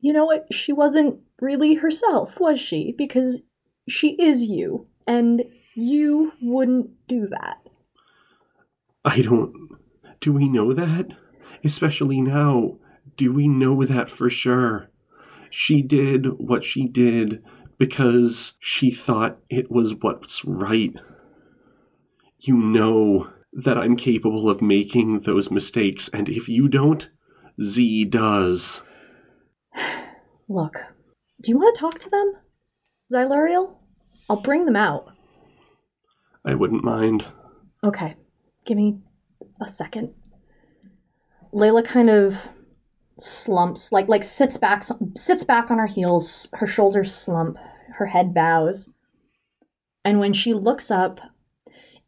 you 0.00 0.12
know 0.12 0.26
what? 0.26 0.52
She 0.52 0.72
wasn't 0.72 1.20
really 1.40 1.74
herself, 1.74 2.38
was 2.40 2.60
she? 2.60 2.94
Because 2.96 3.42
she 3.88 4.10
is 4.20 4.42
you, 4.42 4.86
and 5.06 5.44
you 5.74 6.32
wouldn't 6.42 6.90
do 7.08 7.26
that. 7.26 7.58
I 9.04 9.20
don't. 9.20 9.54
Do 10.20 10.32
we 10.32 10.48
know 10.48 10.72
that? 10.72 11.08
Especially 11.62 12.20
now, 12.20 12.78
do 13.16 13.32
we 13.32 13.48
know 13.48 13.84
that 13.84 14.10
for 14.10 14.30
sure? 14.30 14.90
She 15.56 15.82
did 15.82 16.40
what 16.40 16.64
she 16.64 16.88
did 16.88 17.40
because 17.78 18.54
she 18.58 18.90
thought 18.90 19.38
it 19.48 19.70
was 19.70 19.94
what's 19.94 20.44
right. 20.44 20.92
You 22.40 22.56
know 22.56 23.30
that 23.52 23.78
I'm 23.78 23.94
capable 23.94 24.50
of 24.50 24.60
making 24.60 25.20
those 25.20 25.52
mistakes, 25.52 26.10
and 26.12 26.28
if 26.28 26.48
you 26.48 26.66
don't, 26.66 27.08
Z 27.62 28.06
does. 28.06 28.82
Look, 30.48 30.74
do 31.40 31.52
you 31.52 31.56
want 31.56 31.76
to 31.76 31.80
talk 31.80 32.00
to 32.00 32.10
them? 32.10 32.32
Xyluriel? 33.12 33.76
I'll 34.28 34.40
bring 34.42 34.64
them 34.64 34.76
out. 34.76 35.12
I 36.44 36.56
wouldn't 36.56 36.82
mind. 36.82 37.26
Okay, 37.84 38.16
give 38.66 38.76
me 38.76 38.98
a 39.62 39.68
second. 39.68 40.14
Layla 41.52 41.84
kind 41.86 42.10
of 42.10 42.48
slumps, 43.18 43.92
like 43.92 44.08
like 44.08 44.24
sits 44.24 44.56
back, 44.56 44.84
sits 45.16 45.44
back 45.44 45.70
on 45.70 45.78
her 45.78 45.86
heels. 45.86 46.48
Her 46.54 46.66
shoulders 46.66 47.14
slump, 47.14 47.56
her 47.94 48.06
head 48.06 48.34
bows, 48.34 48.88
and 50.04 50.20
when 50.20 50.32
she 50.32 50.54
looks 50.54 50.90
up, 50.90 51.20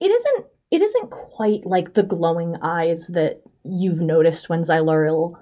it 0.01 0.11
isn't 0.11 0.47
it 0.71 0.83
isn't 0.83 1.11
quite 1.11 1.65
like 1.65 1.95
the 1.95 2.03
glowing 2.03 2.57
eyes 2.63 3.09
that 3.09 3.43
you've 3.65 4.01
noticed 4.01 4.49
when 4.49 4.63
Xyluriel 4.63 5.35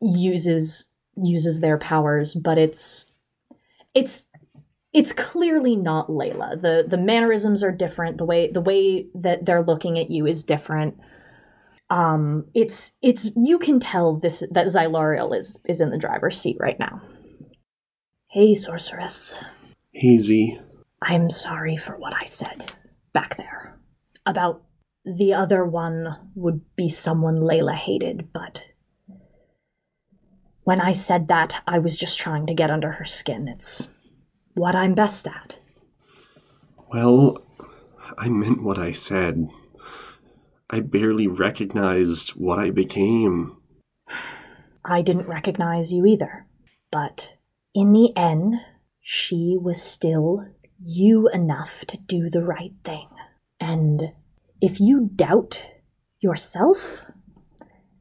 uses 0.00 0.90
uses 1.16 1.60
their 1.60 1.78
powers, 1.78 2.34
but 2.34 2.58
it's 2.58 3.06
it's 3.94 4.24
it's 4.92 5.12
clearly 5.12 5.76
not 5.76 6.08
Layla. 6.08 6.60
The 6.60 6.84
the 6.88 6.96
mannerisms 6.96 7.62
are 7.62 7.72
different. 7.72 8.18
The 8.18 8.24
way 8.24 8.50
the 8.50 8.60
way 8.60 9.06
that 9.14 9.44
they're 9.46 9.62
looking 9.62 9.98
at 9.98 10.10
you 10.10 10.26
is 10.26 10.42
different. 10.42 10.98
Um, 11.90 12.46
it's 12.54 12.92
it's 13.02 13.30
you 13.36 13.58
can 13.58 13.80
tell 13.80 14.16
this 14.16 14.44
that 14.52 14.66
Xyluriel 14.66 15.36
is 15.36 15.58
is 15.64 15.80
in 15.80 15.90
the 15.90 15.98
driver's 15.98 16.40
seat 16.40 16.56
right 16.60 16.78
now. 16.78 17.02
Hey, 18.28 18.54
sorceress. 18.54 19.34
Hazy. 19.92 20.58
I'm 21.02 21.30
sorry 21.30 21.76
for 21.76 21.96
what 21.96 22.14
I 22.14 22.24
said 22.24 22.72
back 23.12 23.36
there 23.36 23.78
about 24.26 24.62
the 25.04 25.34
other 25.34 25.64
one 25.64 26.16
would 26.34 26.60
be 26.76 26.88
someone 26.88 27.40
Layla 27.40 27.74
hated, 27.74 28.32
but 28.32 28.64
when 30.64 30.80
I 30.80 30.92
said 30.92 31.28
that, 31.28 31.62
I 31.66 31.78
was 31.78 31.96
just 31.96 32.18
trying 32.18 32.46
to 32.46 32.54
get 32.54 32.70
under 32.70 32.92
her 32.92 33.04
skin. 33.04 33.48
It's 33.48 33.88
what 34.54 34.76
I'm 34.76 34.94
best 34.94 35.26
at. 35.26 35.58
Well, 36.92 37.42
I 38.18 38.28
meant 38.28 38.62
what 38.62 38.78
I 38.78 38.92
said. 38.92 39.48
I 40.72 40.80
barely 40.80 41.26
recognized 41.26 42.30
what 42.30 42.60
I 42.60 42.70
became. 42.70 43.56
I 44.84 45.02
didn't 45.02 45.26
recognize 45.26 45.92
you 45.92 46.06
either. 46.06 46.46
But 46.92 47.34
in 47.74 47.92
the 47.92 48.16
end, 48.16 48.54
she 49.00 49.56
was 49.60 49.82
still 49.82 50.46
you 50.80 51.28
enough 51.28 51.84
to 51.86 51.96
do 51.96 52.30
the 52.30 52.42
right 52.42 52.72
thing. 52.84 53.08
And 53.58 54.12
if 54.60 54.78
you 54.78 55.10
doubt 55.14 55.66
yourself, 56.20 57.02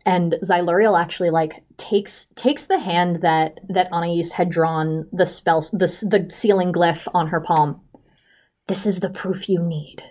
and 0.06 0.36
Xyluriel 0.44 1.00
actually 1.00 1.32
like 1.32 1.64
takes 1.78 2.28
takes 2.36 2.66
the 2.66 2.80
hand 2.80 3.22
that 3.22 3.60
that 3.68 3.92
Anais 3.92 4.30
had 4.34 4.50
drawn 4.50 5.08
the 5.12 5.26
spell 5.26 5.62
the 5.62 5.88
the 6.10 6.28
sealing 6.30 6.72
glyph 6.72 7.08
on 7.14 7.28
her 7.28 7.42
palm. 7.42 7.82
This 8.68 8.86
is 8.86 9.00
the 9.00 9.10
proof 9.10 9.50
you 9.50 9.62
need. 9.62 10.04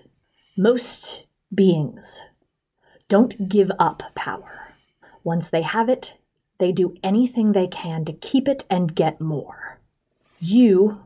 Most 0.57 1.27
beings 1.55 2.21
don't 3.09 3.49
give 3.49 3.71
up 3.79 4.03
power. 4.15 4.75
Once 5.25 5.51
they 5.51 5.63
have 5.63 5.89
it, 5.89 6.15
they 6.59 6.73
do 6.73 6.95
anything 7.03 7.53
they 7.53 7.67
can 7.67 8.05
to 8.05 8.13
keep 8.13 8.49
it 8.49 8.65
and 8.69 8.95
get 8.95 9.21
more. 9.21 9.81
You 10.41 11.01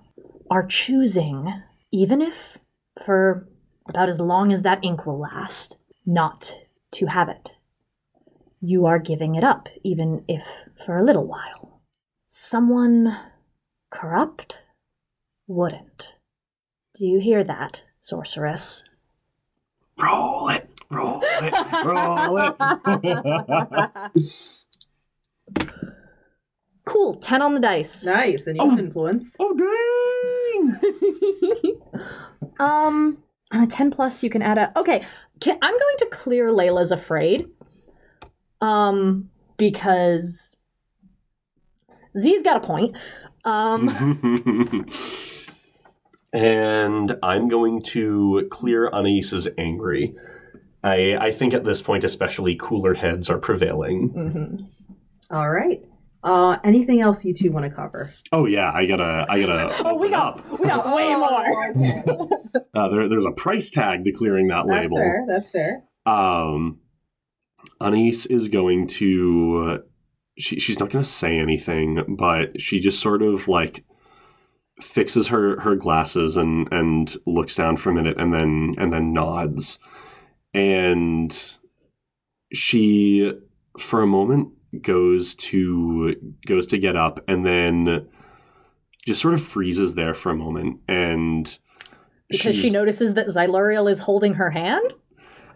are 0.51 0.67
choosing, 0.67 1.63
even 1.91 2.21
if 2.21 2.59
for 3.05 3.49
about 3.87 4.09
as 4.09 4.21
long 4.21 4.53
as 4.53 4.63
that 4.63 4.85
ink 4.85 5.07
will 5.07 5.19
last, 5.19 5.77
not 6.05 6.61
to 6.93 7.07
have 7.07 7.29
it. 7.29 7.53
You 8.61 8.87
are 8.87 8.99
giving 8.99 9.35
it 9.35 9.45
up, 9.45 9.69
even 9.83 10.25
if 10.29 10.47
for 10.85 10.99
a 10.99 11.05
little 11.05 11.27
while. 11.27 11.81
Someone 12.29 13.19
corrupt 13.91 14.59
wouldn't. 15.47 16.15
Do 16.95 17.07
you 17.07 17.19
hear 17.19 17.43
that, 17.45 17.83
sorceress? 17.99 18.85
Roll 19.99 20.49
it, 20.51 20.72
roll 20.93 21.21
it, 21.25 21.53
roll 21.85 22.39
it. 22.39 24.17
Cool, 26.85 27.15
10 27.15 27.43
on 27.43 27.55
the 27.55 27.61
dice. 27.61 28.05
Nice, 28.05 28.47
and 28.49 28.57
you 28.61 28.65
Oh. 28.65 28.77
influence. 28.79 29.37
oh 29.39 29.55
dang! 30.59 30.81
Um, 32.59 33.19
on 33.53 33.63
a 33.63 33.67
10 33.67 33.91
plus, 33.93 34.23
you 34.23 34.31
can 34.31 34.43
add 34.43 34.59
a. 34.59 34.73
Okay, 34.79 35.05
can, 35.41 35.59
I'm 35.63 35.73
going 35.73 35.97
to 35.99 36.07
clear 36.13 36.51
Layla's 36.51 36.91
afraid. 36.93 37.47
Um, 38.61 39.31
because 39.57 40.57
Z's 42.19 42.43
got 42.43 42.57
a 42.63 42.67
point. 42.67 42.97
Um, 43.45 44.87
and 46.33 47.17
I'm 47.23 47.49
going 47.49 47.83
to 47.85 48.47
clear 48.51 48.89
Anais's 48.93 49.49
angry. 49.59 50.15
I 50.83 51.17
I 51.17 51.31
think 51.31 51.55
at 51.55 51.65
this 51.65 51.83
point, 51.83 52.05
especially 52.05 52.57
cooler 52.57 52.95
heads 52.95 53.31
are 53.31 53.39
prevailing. 53.39 54.11
mhm. 54.11 54.69
All 55.31 55.51
right. 55.51 55.83
Uh, 56.25 56.57
anything 56.63 57.01
else 57.01 57.25
you 57.25 57.35
two 57.35 57.51
want 57.51 57.65
to 57.65 57.71
cover? 57.71 58.13
Oh 58.31 58.47
yeah, 58.47 58.71
I 58.73 58.87
gotta 58.87 59.27
I 59.29 59.41
gotta 59.41 59.75
Oh, 59.85 59.95
we 59.97 60.09
got, 60.11 60.39
up. 60.39 60.61
we 60.61 60.69
got 60.69 60.95
way 60.95 61.15
more. 61.17 62.29
Uh, 62.75 62.89
there, 62.89 63.09
there's 63.09 63.25
a 63.25 63.33
price 63.33 63.71
tag 63.71 64.05
to 64.05 64.13
clearing 64.13 64.49
that 64.49 64.67
label. 64.67 64.75
That's 64.75 64.93
label. 64.93 64.97
fair. 64.97 65.25
That's 65.29 65.51
fair. 65.51 65.83
Um, 66.07 66.81
Anais 67.81 68.27
is 68.31 68.49
going 68.49 68.87
to. 68.89 69.83
She, 70.39 70.59
she's 70.59 70.79
not 70.79 70.91
going 70.91 71.05
to 71.05 71.11
say 71.11 71.39
anything, 71.39 72.17
but 72.19 72.61
she 72.61 72.81
just 72.81 73.01
sort 73.01 73.21
of 73.23 73.47
like 73.49 73.85
fixes 74.81 75.29
her 75.29 75.61
her 75.61 75.75
glasses 75.77 76.37
and 76.37 76.67
and 76.73 77.17
looks 77.27 77.55
down 77.55 77.77
for 77.77 77.91
a 77.91 77.95
minute 77.95 78.17
and 78.19 78.33
then 78.33 78.75
and 78.79 78.93
then 78.93 79.13
nods 79.13 79.79
and 80.55 81.57
she 82.53 83.33
for 83.79 84.03
a 84.03 84.07
moment 84.07 84.51
goes 84.83 85.35
to 85.35 86.15
goes 86.47 86.67
to 86.67 86.79
get 86.79 86.97
up 86.97 87.23
and 87.29 87.45
then 87.45 88.07
just 89.07 89.21
sort 89.21 89.35
of 89.35 89.43
freezes 89.43 89.95
there 89.95 90.15
for 90.15 90.31
a 90.31 90.37
moment 90.37 90.79
and 90.89 91.59
because 92.29 92.57
she 92.57 92.71
notices 92.71 93.15
that 93.15 93.27
Xyluriel 93.27 93.91
is 93.91 94.01
holding 94.01 94.35
her 94.35 94.51
hand? 94.51 94.93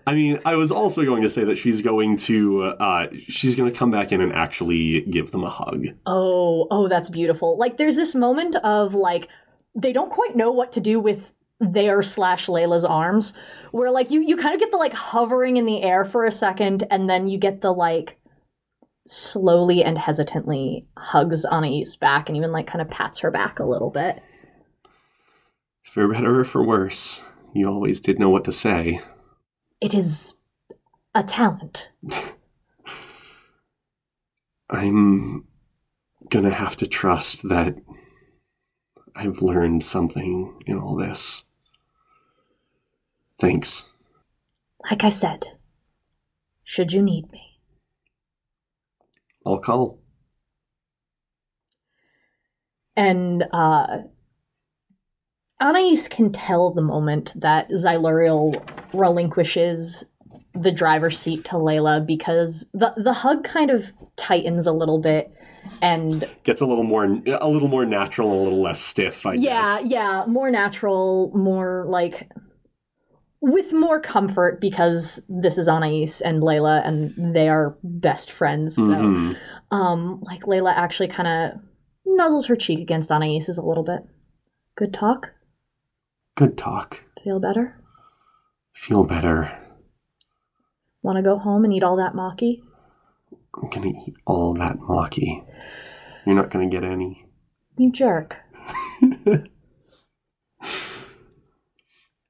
I 0.07 0.15
mean, 0.15 0.39
I 0.45 0.55
was 0.55 0.71
also 0.71 1.05
going 1.05 1.23
to 1.23 1.29
say 1.29 1.43
that 1.43 1.57
she's 1.57 1.83
going 1.83 2.17
to 2.19 2.63
uh, 2.65 3.07
she's 3.29 3.57
going 3.57 3.73
to 3.73 3.77
come 3.77 3.91
back 3.91 4.13
in 4.13 4.21
and 4.21 4.33
actually 4.33 5.01
give 5.03 5.33
them 5.33 5.43
a 5.43 5.51
hug. 5.51 5.87
Oh, 6.07 6.69
oh, 6.71 6.89
that's 6.89 7.09
beautiful. 7.09 7.59
Like, 7.59 7.77
there's 7.77 7.97
this 7.97 8.15
moment 8.15 8.55
of 8.57 8.95
like, 8.95 9.29
they 9.75 9.93
don't 9.93 10.11
quite 10.11 10.37
know 10.37 10.53
what 10.53 10.73
to 10.73 10.81
do 10.81 11.01
with 11.01 11.33
their 11.59 12.03
slash 12.03 12.47
Layla's 12.47 12.85
arms, 12.85 13.33
where 13.77 13.91
like 13.91 14.11
you 14.11 14.23
you 14.23 14.39
kind 14.39 14.55
of 14.55 14.61
get 14.61 14.71
the 14.71 14.79
like 14.79 14.95
hovering 14.95 15.59
in 15.59 15.67
the 15.67 15.83
air 15.83 16.07
for 16.07 16.25
a 16.25 16.31
second, 16.31 16.87
and 16.91 17.11
then 17.11 17.29
you 17.29 17.37
get 17.37 17.61
the 17.61 17.73
like 17.73 18.19
slowly 19.07 19.85
and 19.85 19.99
hesitantly 19.99 20.87
hugs 20.97 21.45
Anais 21.45 21.85
back, 22.01 22.29
and 22.29 22.39
even 22.39 22.53
like 22.53 22.67
kind 22.67 22.81
of 22.81 22.89
pats 22.89 23.19
her 23.19 23.31
back 23.31 23.59
a 23.59 23.67
little 23.67 23.91
bit. 23.91 24.23
For 25.83 26.09
better 26.09 26.41
or 26.41 26.45
for 26.45 26.65
worse, 26.65 27.21
you 27.55 27.69
always 27.69 28.01
did 28.01 28.19
know 28.19 28.31
what 28.31 28.45
to 28.45 28.53
say. 28.53 29.03
It 29.81 29.93
is 29.93 30.35
a 31.15 31.23
talent. 31.23 31.91
I'm 34.71 35.45
gonna 36.31 36.51
have 36.51 36.77
to 36.77 36.87
trust 36.87 37.47
that 37.51 37.77
I've 39.15 39.43
learned 39.43 39.85
something 39.85 40.63
in 40.67 40.79
all 40.79 40.97
this. 40.97 41.46
Thanks. 43.39 43.85
Like 44.91 45.05
I 45.05 45.09
said, 45.09 45.45
should 46.65 46.93
you 46.93 47.03
need 47.03 47.31
me. 47.33 47.43
I'll 49.45 49.59
call. 49.59 50.01
And 52.97 53.45
uh 53.53 53.87
Anais 55.61 56.09
can 56.11 56.33
tell 56.33 56.71
the 56.71 56.83
moment 56.83 57.33
that 57.37 57.71
Xyluriel 57.71 58.61
relinquishes 58.93 60.05
the 60.55 60.73
driver's 60.73 61.19
seat 61.19 61.45
to 61.47 61.55
Layla 61.55 62.05
because 62.07 62.67
the 62.73 62.93
the 62.97 63.13
hug 63.13 63.45
kind 63.45 63.71
of 63.71 63.93
tightens 64.17 64.67
a 64.67 64.73
little 64.73 64.99
bit 64.99 65.33
and 65.83 66.29
Gets 66.45 66.61
a 66.61 66.67
little 66.67 66.85
more 66.85 67.05
a 67.05 67.49
little 67.49 67.69
more 67.69 67.85
natural 67.85 68.31
and 68.33 68.41
a 68.41 68.43
little 68.45 68.63
less 68.63 68.81
stiff, 68.81 69.27
I 69.27 69.35
yeah, 69.35 69.79
guess. 69.81 69.85
yeah, 69.91 70.21
yeah, 70.21 70.27
more 70.27 70.51
natural, 70.51 71.33
more 71.35 71.85
like 71.89 72.29
with 73.41 73.73
more 73.73 74.01
comfort 74.01 74.61
because 74.61 75.23
this 75.29 75.59
is 75.59 75.69
Anais 75.69 76.09
and 76.25 76.43
Layla 76.43 76.87
and 76.87 77.35
they 77.35 77.49
are 77.49 77.77
best 77.83 78.33
friends. 78.33 78.75
So 78.77 78.83
Mhm. 78.89 79.37
um 79.71 80.21
like 80.23 80.43
Layla 80.45 80.73
actually 80.75 81.09
kind 81.09 81.29
of 81.29 81.61
nuzzles 82.07 82.47
her 82.49 82.57
cheek 82.57 82.81
against 82.81 83.11
Anais's 83.13 83.59
a 83.59 83.63
little 83.65 83.85
bit. 83.85 84.01
Good 84.77 84.93
talk. 84.93 85.33
Good 86.35 86.57
talk. 86.57 87.03
Feel 87.23 87.41
better? 87.41 87.81
Feel 88.73 89.05
better. 89.05 89.51
Want 91.03 91.17
to 91.17 91.23
go 91.23 91.39
home 91.39 91.65
and 91.65 91.73
eat 91.73 91.83
all 91.85 91.97
that 91.97 92.13
maki? 92.15 92.63
I'm 93.63 93.71
gonna 93.71 93.89
eat 94.07 94.15
all 94.27 94.55
that 94.55 94.79
maki. 94.79 95.45
You're 96.27 96.35
not 96.37 96.51
gonna 96.51 96.69
get 96.69 96.85
any. 96.85 97.27
You 97.79 97.91
jerk. 97.93 98.37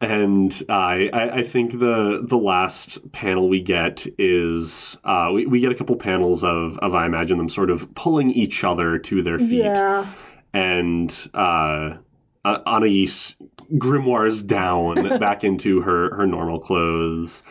And 0.06 0.52
uh, 0.68 0.72
I, 0.72 1.30
I 1.38 1.42
think 1.42 1.72
the 1.80 2.20
the 2.22 2.38
last 2.38 3.10
panel 3.10 3.48
we 3.48 3.60
get 3.60 4.06
is 4.18 4.96
uh, 5.02 5.30
we, 5.34 5.46
we 5.46 5.58
get 5.60 5.72
a 5.72 5.74
couple 5.74 5.96
panels 5.96 6.44
of, 6.44 6.78
of 6.78 6.94
I 6.94 7.06
imagine 7.06 7.38
them 7.38 7.48
sort 7.48 7.70
of 7.70 7.92
pulling 7.96 8.30
each 8.30 8.62
other 8.62 8.98
to 8.98 9.22
their 9.22 9.38
feet, 9.40 9.64
Yeah. 9.64 10.06
and 10.54 11.10
uh, 11.34 11.96
uh, 12.44 12.58
Anais 12.66 13.34
grimoires 13.72 14.46
down 14.46 15.18
back 15.18 15.42
into 15.42 15.80
her, 15.80 16.14
her 16.14 16.24
normal 16.26 16.60
clothes, 16.60 17.42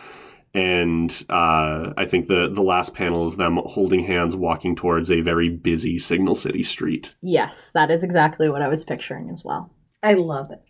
and 0.54 1.26
uh, 1.30 1.92
I 1.98 2.06
think 2.06 2.28
the 2.30 2.48
the 2.50 2.64
last 2.64 2.94
panel 2.94 3.28
is 3.28 3.36
them 3.36 3.58
holding 3.66 4.00
hands 4.06 4.34
walking 4.34 4.78
towards 4.78 5.12
a 5.12 5.20
very 5.20 5.50
busy 5.50 5.98
Signal 5.98 6.36
City 6.36 6.64
street. 6.64 7.14
Yes, 7.22 7.72
that 7.72 7.92
is 7.92 8.02
exactly 8.02 8.48
what 8.50 8.62
I 8.62 8.70
was 8.70 8.86
picturing 8.86 9.30
as 9.30 9.44
well. 9.44 9.72
I 10.02 10.14
love 10.14 10.52
it. 10.52 10.66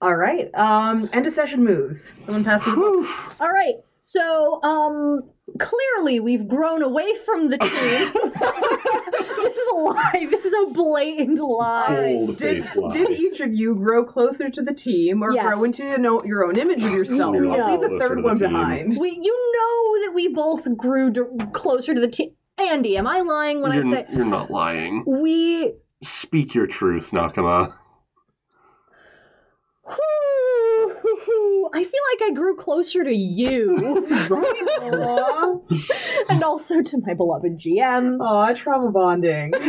All 0.00 0.16
right. 0.16 0.50
Um, 0.54 1.08
end 1.12 1.26
of 1.26 1.32
session 1.32 1.64
moves. 1.64 2.12
Someone 2.26 2.44
pass 2.44 2.66
me. 2.66 2.72
All 3.40 3.50
right. 3.50 3.74
So, 4.02 4.62
um, 4.62 5.22
clearly 5.58 6.20
we've 6.20 6.46
grown 6.46 6.82
away 6.82 7.14
from 7.24 7.48
the 7.48 7.56
team. 7.56 7.70
this 9.42 9.56
is 9.56 9.66
a 9.68 9.74
lie. 9.76 10.26
This 10.30 10.44
is 10.44 10.52
a 10.52 10.66
blatant 10.74 11.38
lie. 11.38 12.12
Bold 12.12 12.36
Did, 12.36 12.64
faced 12.64 12.76
lie. 12.76 12.90
did 12.92 13.10
each 13.12 13.40
of 13.40 13.54
you 13.54 13.74
grow 13.74 14.04
closer 14.04 14.50
to 14.50 14.60
the 14.62 14.74
team 14.74 15.22
or 15.22 15.32
Yes. 15.32 15.54
grow 15.54 15.64
into 15.64 15.84
you 15.84 15.96
know, 15.96 16.20
your 16.24 16.44
own 16.44 16.56
image 16.58 16.82
of 16.84 16.92
yourself? 16.92 17.34
You're 17.34 17.50
I'll 17.50 17.56
not 17.58 17.70
leave 17.70 17.80
the 17.80 17.88
closer 17.88 18.08
third 18.08 18.16
to 18.16 18.20
the 18.22 18.28
one 18.28 18.38
team. 18.38 18.48
behind. 18.50 18.96
We, 19.00 19.10
you 19.22 19.52
know 19.56 20.06
that 20.06 20.12
we 20.14 20.28
both 20.28 20.76
grew 20.76 21.10
d- 21.10 21.20
closer 21.52 21.94
to 21.94 22.00
the 22.00 22.08
team. 22.08 22.32
Andy, 22.58 22.98
am 22.98 23.06
I 23.06 23.20
lying 23.20 23.62
when 23.62 23.72
you're, 23.72 23.86
I 23.86 23.90
say 23.90 24.06
you're 24.12 24.24
not 24.26 24.50
lying. 24.50 25.02
we? 25.06 25.72
Speak 26.02 26.54
your 26.54 26.66
truth, 26.66 27.10
Nakama. 27.10 27.74
I 29.86 31.82
feel 31.84 32.00
like 32.12 32.22
I 32.22 32.30
grew 32.34 32.56
closer 32.56 33.04
to 33.04 33.14
you, 33.14 34.06
Aw, 34.30 35.58
and 36.30 36.42
also 36.42 36.80
to 36.82 36.98
my 37.06 37.14
beloved 37.14 37.58
GM. 37.58 38.18
Aw, 38.20 38.52
travel 38.54 38.90
bonding. 38.92 39.52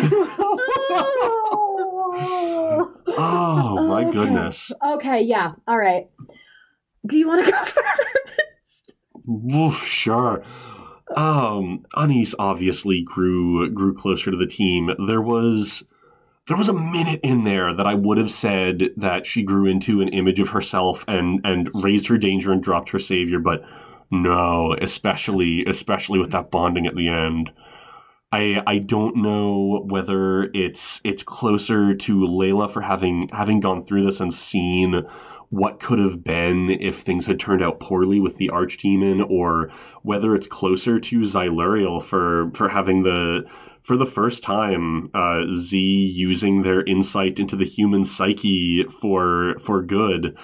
Oh 3.18 3.88
my 3.88 4.02
Okay. 4.04 4.12
goodness. 4.12 4.72
Okay, 4.86 5.22
yeah, 5.22 5.54
all 5.68 5.78
right. 5.78 6.10
Do 7.06 7.18
you 7.18 7.28
want 7.28 7.46
to 7.46 7.52
go 7.52 7.64
first? 7.66 8.96
Woof, 9.26 9.84
sure. 9.86 10.44
Um, 11.16 11.86
Anais 11.96 12.34
obviously 12.40 13.04
grew 13.04 13.70
grew 13.72 13.94
closer 13.94 14.32
to 14.32 14.38
the 14.38 14.48
team. 14.48 14.90
There 15.08 15.22
was 15.22 15.84
there 16.48 16.58
was 16.58 16.70
a 16.70 16.74
minute 16.74 17.20
in 17.24 17.44
there 17.44 17.74
that 17.74 17.88
I 17.88 17.96
would 17.96 18.18
have 18.18 18.32
said 18.32 18.92
that 18.98 19.26
she 19.26 19.44
grew 19.44 19.66
into 19.66 20.02
an 20.02 20.10
image 20.10 20.40
of 20.40 20.50
herself 20.50 21.04
and 21.08 21.42
and 21.44 21.70
raised 21.74 22.08
her 22.08 22.18
danger 22.18 22.52
and 22.52 22.62
dropped 22.62 22.90
her 22.90 23.00
savior, 23.00 23.40
but 23.40 23.64
no, 24.12 24.76
especially 24.80 25.66
especially 25.66 26.20
with 26.20 26.32
that 26.32 26.52
bonding 26.52 26.86
at 26.86 26.96
the 26.96 27.08
end. 27.08 27.52
I 28.32 28.62
I 28.68 28.78
don't 28.78 29.18
know 29.18 29.84
whether 29.88 30.44
it's 30.54 31.02
it's 31.04 31.24
closer 31.24 31.96
to 31.96 32.20
Layla 32.20 32.70
for 32.70 32.82
having 32.82 33.30
having 33.30 33.60
gone 33.60 33.82
through 33.82 34.04
this 34.04 34.20
and 34.20 34.34
seen 34.34 35.04
what 35.50 35.80
could 35.80 36.00
have 36.00 36.24
been 36.24 36.70
if 36.70 37.00
things 37.00 37.28
had 37.28 37.40
turned 37.40 37.64
out 37.64 37.80
poorly 37.80 38.20
with 38.20 38.38
the 38.38 38.50
archdemon, 38.50 39.28
or 39.30 39.70
whether 40.04 40.36
it's 40.36 40.48
closer 40.48 41.00
to 41.00 41.20
Xyluriel 41.22 42.04
for 42.04 42.52
for 42.54 42.70
having 42.70 43.04
the 43.04 43.46
for 43.86 43.96
the 43.98 44.06
first 44.06 44.42
time 44.44 45.10
uh, 45.14 45.44
Z 45.56 45.78
using 45.78 46.64
their 46.64 46.84
insight 46.84 47.40
into 47.40 47.56
the 47.56 47.66
human 47.66 48.04
psyche 48.04 48.84
for 49.02 49.56
for 49.60 49.82
good. 49.84 50.38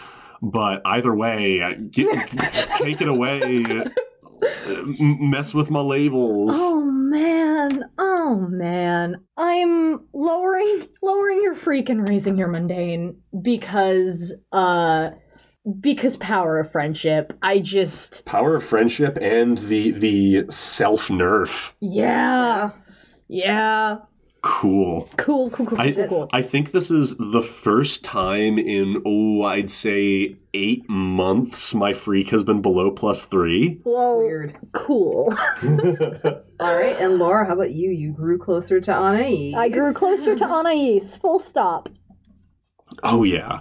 But 0.43 0.81
either 0.85 1.13
way, 1.15 1.59
get, 1.91 2.27
take 2.77 3.01
it 3.01 3.07
away. 3.07 3.63
Mess 4.99 5.53
with 5.53 5.69
my 5.69 5.81
labels. 5.81 6.51
Oh 6.55 6.81
man, 6.81 7.83
oh 7.99 8.47
man. 8.49 9.17
I'm 9.37 9.99
lowering 10.13 10.87
lowering 11.01 11.41
your 11.43 11.53
freak 11.55 11.89
and 11.89 12.07
raising 12.07 12.37
your 12.37 12.47
mundane 12.47 13.17
because 13.41 14.33
uh 14.51 15.11
because 15.79 16.17
power 16.17 16.59
of 16.59 16.71
friendship. 16.71 17.37
I 17.43 17.59
just 17.59 18.25
Power 18.25 18.55
of 18.55 18.63
friendship 18.63 19.17
and 19.21 19.59
the 19.59 19.91
the 19.91 20.45
self 20.49 21.07
nerf. 21.09 21.73
yeah. 21.79 22.71
Yeah. 23.31 23.99
Cool. 24.41 25.07
Cool, 25.17 25.51
cool, 25.51 25.65
cool, 25.67 25.79
I- 25.79 25.91
cool, 25.91 26.07
cool. 26.07 26.29
I 26.33 26.41
think 26.41 26.71
this 26.71 26.89
is 26.91 27.15
the 27.17 27.41
first 27.43 28.03
time 28.03 28.57
in, 28.57 29.01
oh, 29.05 29.43
I'd 29.43 29.69
say 29.71 30.35
eight 30.53 30.83
months 30.89 31.73
my 31.75 31.93
freak 31.93 32.29
has 32.31 32.43
been 32.43 32.61
below 32.61 32.89
plus 32.91 33.25
three. 33.27 33.79
Well, 33.85 34.17
Weird. 34.17 34.57
cool. 34.73 35.31
All 36.59 36.75
right, 36.75 36.95
and 36.99 37.19
Laura, 37.19 37.45
how 37.47 37.53
about 37.53 37.71
you? 37.71 37.91
You 37.91 38.11
grew 38.13 38.37
closer 38.39 38.81
to 38.81 38.91
Anais. 38.93 39.53
I 39.55 39.69
grew 39.69 39.93
closer 39.93 40.35
to 40.35 40.43
Anais. 40.45 40.99
Full 41.21 41.39
stop. 41.39 41.87
oh, 43.03 43.23
yeah. 43.23 43.59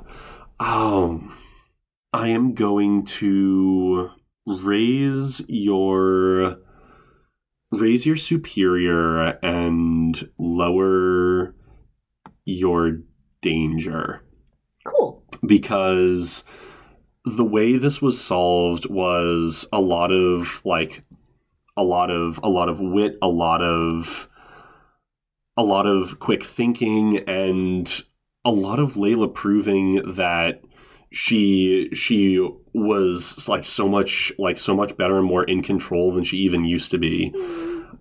Um, 0.59 1.37
I 2.13 2.29
am 2.29 2.55
going 2.55 3.05
to 3.21 4.11
raise 4.47 5.43
your. 5.47 6.57
Raise 7.73 8.05
your 8.05 8.17
superior 8.17 9.39
and 9.43 10.29
lower 10.39 11.55
your 12.45 12.99
danger. 13.43 14.23
Cool. 14.87 15.23
because 15.47 16.43
the 17.25 17.45
way 17.45 17.77
this 17.77 18.01
was 18.01 18.21
solved 18.21 18.89
was 18.89 19.67
a 19.73 19.81
lot 19.81 20.11
of 20.11 20.61
like 20.65 21.03
a 21.77 21.83
lot 21.83 22.11
of 22.11 22.41
a 22.43 22.49
lot 22.49 22.69
of 22.69 22.81
wit 22.81 23.17
a 23.23 23.29
lot 23.29 23.63
of 23.63 24.29
a 25.57 25.63
lot 25.63 25.87
of 25.87 26.19
quick 26.19 26.43
thinking 26.45 27.19
and 27.29 28.03
a 28.45 28.51
lot 28.51 28.79
of 28.79 28.95
Layla 28.95 29.33
proving 29.33 30.15
that 30.15 30.63
she 31.13 31.91
she 31.93 32.39
was 32.73 33.49
like 33.49 33.65
so 33.65 33.89
much 33.89 34.33
like 34.39 34.57
so 34.57 34.75
much 34.75 34.97
better 34.97 35.19
and 35.19 35.27
more 35.27 35.45
in 35.45 35.63
control 35.63 36.13
than 36.13 36.25
she 36.25 36.39
even 36.39 36.65
used 36.65 36.91
to 36.91 36.99
be. 36.99 37.33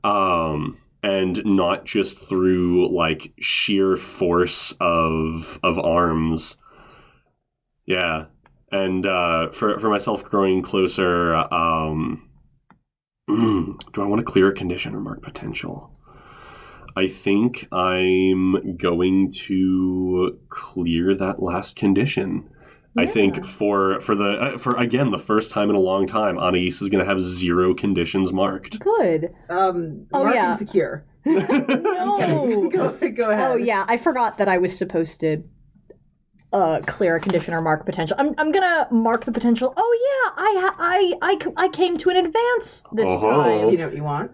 Um 0.03 0.77
and 1.01 1.43
not 1.45 1.85
just 1.85 2.17
through 2.17 2.93
like 2.95 3.33
sheer 3.39 3.95
force 3.95 4.73
of 4.79 5.59
of 5.63 5.79
arms. 5.79 6.57
Yeah. 7.85 8.25
And 8.71 9.05
uh 9.05 9.49
for 9.51 9.79
for 9.79 9.89
myself 9.89 10.23
growing 10.23 10.61
closer 10.61 11.35
um 11.35 12.29
do 13.27 13.77
i 13.97 14.05
want 14.05 14.19
to 14.19 14.25
clear 14.25 14.49
a 14.49 14.53
condition 14.53 14.93
or 14.95 14.99
mark 14.99 15.21
potential? 15.21 15.91
I 16.95 17.07
think 17.07 17.67
i'm 17.71 18.75
going 18.77 19.31
to 19.47 20.39
clear 20.49 21.15
that 21.15 21.41
last 21.41 21.75
condition 21.75 22.49
I 22.97 23.05
think 23.05 23.45
for 23.45 24.01
for 24.01 24.15
the 24.15 24.29
uh, 24.29 24.57
for 24.57 24.75
again 24.75 25.11
the 25.11 25.19
first 25.19 25.51
time 25.51 25.69
in 25.69 25.75
a 25.75 25.79
long 25.79 26.07
time, 26.07 26.37
Anais 26.37 26.67
is 26.67 26.79
going 26.89 26.99
to 26.99 27.05
have 27.05 27.21
zero 27.21 27.73
conditions 27.73 28.33
marked. 28.33 28.79
Good. 28.79 29.33
Um, 29.49 30.07
Oh, 30.13 30.23
Mark 30.23 30.35
yeah. 30.35 30.51
insecure. 30.53 31.05
No. 31.25 32.69
go, 32.73 32.97
go 33.11 33.29
ahead. 33.29 33.51
Oh 33.51 33.55
yeah, 33.55 33.85
I 33.87 33.97
forgot 33.97 34.37
that 34.37 34.47
I 34.47 34.57
was 34.57 34.77
supposed 34.77 35.19
to 35.21 35.43
uh 36.51 36.79
clear 36.87 37.15
a 37.15 37.19
condition 37.19 37.53
or 37.53 37.61
mark 37.61 37.85
potential. 37.85 38.15
I'm 38.19 38.33
I'm 38.37 38.51
gonna 38.51 38.87
mark 38.91 39.25
the 39.25 39.31
potential. 39.31 39.73
Oh 39.77 39.97
yeah, 40.07 40.43
I 40.43 40.71
I 40.79 41.13
I, 41.57 41.65
I 41.65 41.67
came 41.69 41.97
to 41.99 42.09
an 42.09 42.17
advance 42.17 42.83
this. 42.91 43.07
Do 43.07 43.19
time. 43.19 43.69
you 43.69 43.77
know 43.77 43.85
what 43.85 43.95
you 43.95 44.03
want? 44.03 44.31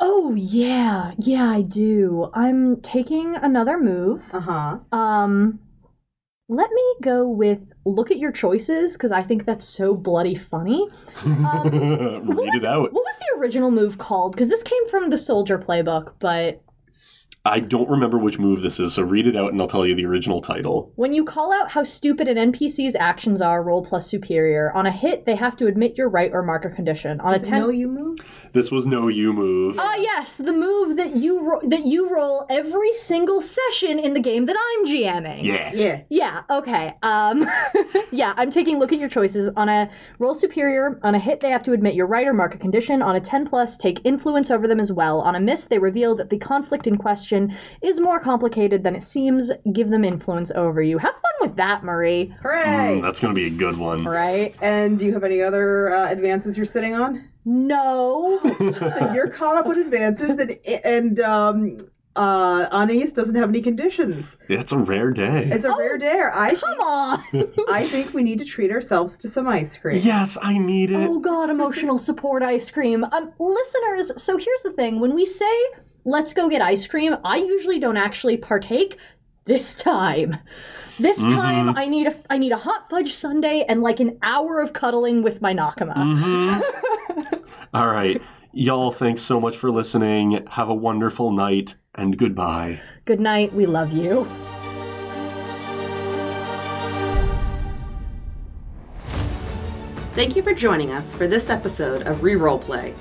Oh 0.00 0.34
yeah, 0.34 1.12
yeah 1.18 1.48
I 1.50 1.62
do. 1.62 2.28
I'm 2.34 2.80
taking 2.82 3.36
another 3.36 3.78
move. 3.78 4.22
Uh 4.32 4.40
huh. 4.40 4.78
Um 4.92 5.60
let 6.48 6.70
me 6.70 6.94
go 7.02 7.26
with 7.28 7.60
look 7.86 8.10
at 8.10 8.18
your 8.18 8.32
choices 8.32 8.92
because 8.92 9.12
I 9.12 9.22
think 9.22 9.46
that's 9.46 9.66
so 9.66 9.94
bloody 9.94 10.34
funny. 10.34 10.86
Um, 11.24 11.62
read 11.72 12.54
it 12.54 12.64
out. 12.64 12.92
What 12.92 13.04
was 13.04 13.16
the 13.18 13.38
original 13.38 13.70
move 13.70 13.98
called? 13.98 14.32
Because 14.32 14.48
this 14.48 14.62
came 14.62 14.88
from 14.88 15.10
the 15.10 15.16
soldier 15.16 15.58
playbook, 15.58 16.12
but 16.18 16.62
I 17.46 17.60
don't 17.60 17.90
remember 17.90 18.16
which 18.16 18.38
move 18.38 18.62
this 18.62 18.80
is, 18.80 18.94
so 18.94 19.02
read 19.02 19.26
it 19.26 19.36
out 19.36 19.52
and 19.52 19.60
I'll 19.60 19.68
tell 19.68 19.86
you 19.86 19.94
the 19.94 20.06
original 20.06 20.40
title. 20.40 20.92
When 20.96 21.12
you 21.12 21.26
call 21.26 21.52
out 21.52 21.70
how 21.70 21.84
stupid 21.84 22.26
an 22.26 22.52
NPC's 22.52 22.94
actions 22.94 23.42
are, 23.42 23.62
roll 23.62 23.84
plus 23.84 24.08
superior. 24.08 24.72
On 24.72 24.86
a 24.86 24.90
hit, 24.90 25.26
they 25.26 25.36
have 25.36 25.54
to 25.58 25.66
admit 25.66 25.94
you're 25.96 26.08
right 26.08 26.30
or 26.32 26.42
mark 26.42 26.64
a 26.64 26.70
condition. 26.70 27.20
On 27.20 27.34
Is 27.34 27.42
a 27.42 27.46
it 27.46 27.48
ten, 27.50 27.60
no 27.60 27.68
you 27.68 27.88
move? 27.88 28.18
This 28.54 28.70
was 28.70 28.86
no 28.86 29.08
you 29.08 29.32
move. 29.32 29.78
ah 29.78 29.96
yes, 29.96 30.38
the 30.38 30.52
move 30.52 30.96
that 30.96 31.16
you 31.16 31.40
ro- 31.42 31.60
that 31.64 31.84
you 31.84 32.08
roll 32.08 32.46
every 32.48 32.92
single 32.92 33.42
session 33.42 33.98
in 33.98 34.14
the 34.14 34.20
game 34.20 34.46
that 34.46 34.56
I'm 34.56 34.86
GMing. 34.86 35.42
yeah. 35.44 35.72
Yeah. 35.74 36.02
Yeah, 36.08 36.42
okay. 36.48 36.94
Um 37.02 37.46
yeah, 38.12 38.32
I'm 38.36 38.50
taking 38.52 38.76
a 38.76 38.78
look 38.78 38.92
at 38.92 38.98
your 39.00 39.08
choices. 39.08 39.50
On 39.56 39.68
a 39.68 39.90
roll 40.20 40.34
superior, 40.34 41.00
on 41.02 41.14
a 41.14 41.18
hit 41.18 41.40
they 41.40 41.50
have 41.50 41.64
to 41.64 41.72
admit 41.72 41.94
you're 41.94 42.06
right 42.06 42.26
or 42.26 42.32
mark 42.32 42.54
a 42.54 42.58
condition. 42.58 43.02
On 43.02 43.16
a 43.16 43.20
10 43.20 43.46
plus, 43.46 43.76
take 43.76 43.98
influence 44.04 44.50
over 44.52 44.68
them 44.68 44.78
as 44.80 44.92
well. 44.92 45.20
On 45.20 45.34
a 45.34 45.40
miss, 45.40 45.66
they 45.66 45.78
reveal 45.80 46.14
that 46.16 46.30
the 46.30 46.38
conflict 46.38 46.86
in 46.86 46.96
question 46.96 47.56
is 47.82 47.98
more 47.98 48.20
complicated 48.20 48.84
than 48.84 48.94
it 48.94 49.02
seems. 49.02 49.50
Give 49.72 49.90
them 49.90 50.04
influence 50.04 50.52
over 50.54 50.80
you. 50.80 50.98
Have 50.98 51.14
fun 51.14 51.48
with 51.48 51.56
that, 51.56 51.82
Marie. 51.82 52.32
Hooray! 52.40 52.98
Mm, 52.98 53.02
that's 53.02 53.18
going 53.18 53.34
to 53.34 53.38
be 53.38 53.46
a 53.48 53.50
good 53.50 53.76
one. 53.76 54.04
Right? 54.04 54.56
and 54.62 54.96
do 54.98 55.04
you 55.06 55.12
have 55.12 55.24
any 55.24 55.42
other 55.42 55.92
uh, 55.92 56.08
advances 56.08 56.56
you're 56.56 56.66
sitting 56.66 56.94
on? 56.94 57.28
No. 57.44 58.40
So 58.58 59.12
you're 59.14 59.28
caught 59.30 59.56
up 59.56 59.66
with 59.66 59.78
advances, 59.78 60.30
and 60.30 60.58
and 60.84 61.20
um, 61.20 61.76
uh, 62.16 62.66
Anais 62.72 63.10
doesn't 63.10 63.34
have 63.34 63.48
any 63.48 63.60
conditions. 63.60 64.36
It's 64.48 64.72
a 64.72 64.78
rare 64.78 65.10
day. 65.10 65.48
It's 65.52 65.64
a 65.64 65.68
Oh, 65.72 65.78
rare 65.78 65.98
day. 65.98 66.22
I 66.32 66.54
Come 66.54 66.80
on. 66.80 67.24
I 67.68 67.84
think 67.86 68.14
we 68.14 68.22
need 68.22 68.38
to 68.38 68.44
treat 68.44 68.70
ourselves 68.70 69.18
to 69.18 69.28
some 69.28 69.48
ice 69.48 69.76
cream. 69.76 70.00
yes, 70.02 70.38
I 70.40 70.56
need 70.58 70.90
it. 70.90 71.08
Oh 71.08 71.18
god, 71.18 71.50
emotional 71.50 71.98
support 71.98 72.42
ice 72.42 72.70
cream. 72.70 73.04
Um, 73.04 73.32
listeners, 73.38 74.10
so 74.22 74.36
here's 74.36 74.62
the 74.62 74.72
thing: 74.72 75.00
when 75.00 75.14
we 75.14 75.24
say 75.24 75.54
let's 76.06 76.34
go 76.34 76.48
get 76.48 76.62
ice 76.62 76.86
cream, 76.86 77.16
I 77.24 77.36
usually 77.36 77.78
don't 77.78 77.96
actually 77.96 78.36
partake. 78.36 78.96
This 79.46 79.74
time. 79.74 80.38
This 80.98 81.20
Mhm. 81.20 81.34
time 81.36 81.76
I 81.76 81.86
need 81.86 82.06
a 82.06 82.14
I 82.30 82.38
need 82.38 82.52
a 82.52 82.56
hot 82.56 82.88
fudge 82.88 83.12
sundae 83.12 83.64
and 83.68 83.82
like 83.82 84.00
an 84.00 84.18
hour 84.22 84.60
of 84.60 84.72
cuddling 84.72 85.22
with 85.22 85.42
my 85.42 85.52
Nakama. 85.52 85.94
Mhm. 85.96 86.62
All 87.74 87.88
right. 87.88 88.20
Y'all, 88.52 88.92
thanks 88.92 89.20
so 89.22 89.40
much 89.40 89.56
for 89.56 89.70
listening. 89.70 90.44
Have 90.50 90.68
a 90.68 90.74
wonderful 90.74 91.32
night 91.32 91.74
and 91.96 92.16
goodbye. 92.16 92.80
Good 93.04 93.18
night. 93.20 93.52
We 93.52 93.66
love 93.66 93.92
you. 93.92 94.26
Thank 100.14 100.36
you 100.36 100.42
for 100.42 100.54
joining 100.54 100.92
us 100.92 101.14
for 101.14 101.26
this 101.26 101.50
episode 101.50 102.02
of 102.06 102.18
Reroll 102.18 102.60
Play. 102.60 102.94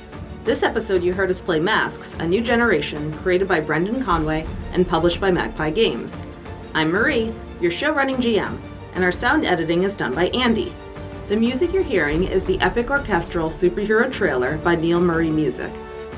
This 0.43 0.63
episode, 0.63 1.03
you 1.03 1.13
heard 1.13 1.29
us 1.29 1.41
play 1.41 1.59
Masks, 1.59 2.15
a 2.19 2.27
new 2.27 2.41
generation 2.41 3.13
created 3.19 3.47
by 3.47 3.59
Brendan 3.59 4.03
Conway 4.03 4.45
and 4.73 4.87
published 4.87 5.21
by 5.21 5.31
Magpie 5.31 5.69
Games. 5.69 6.23
I'm 6.75 6.89
Marie, 6.89 7.31
your 7.61 7.69
show 7.69 7.91
running 7.93 8.15
GM, 8.15 8.57
and 8.95 9.03
our 9.03 9.11
sound 9.11 9.45
editing 9.45 9.83
is 9.83 9.95
done 9.95 10.15
by 10.15 10.29
Andy. 10.29 10.73
The 11.27 11.35
music 11.35 11.71
you're 11.71 11.83
hearing 11.83 12.23
is 12.23 12.43
the 12.43 12.59
epic 12.61 12.89
orchestral 12.89 13.47
superhero 13.47 14.11
trailer 14.11 14.57
by 14.57 14.75
Neil 14.75 14.99
Murray 14.99 15.29
Music. 15.29 15.71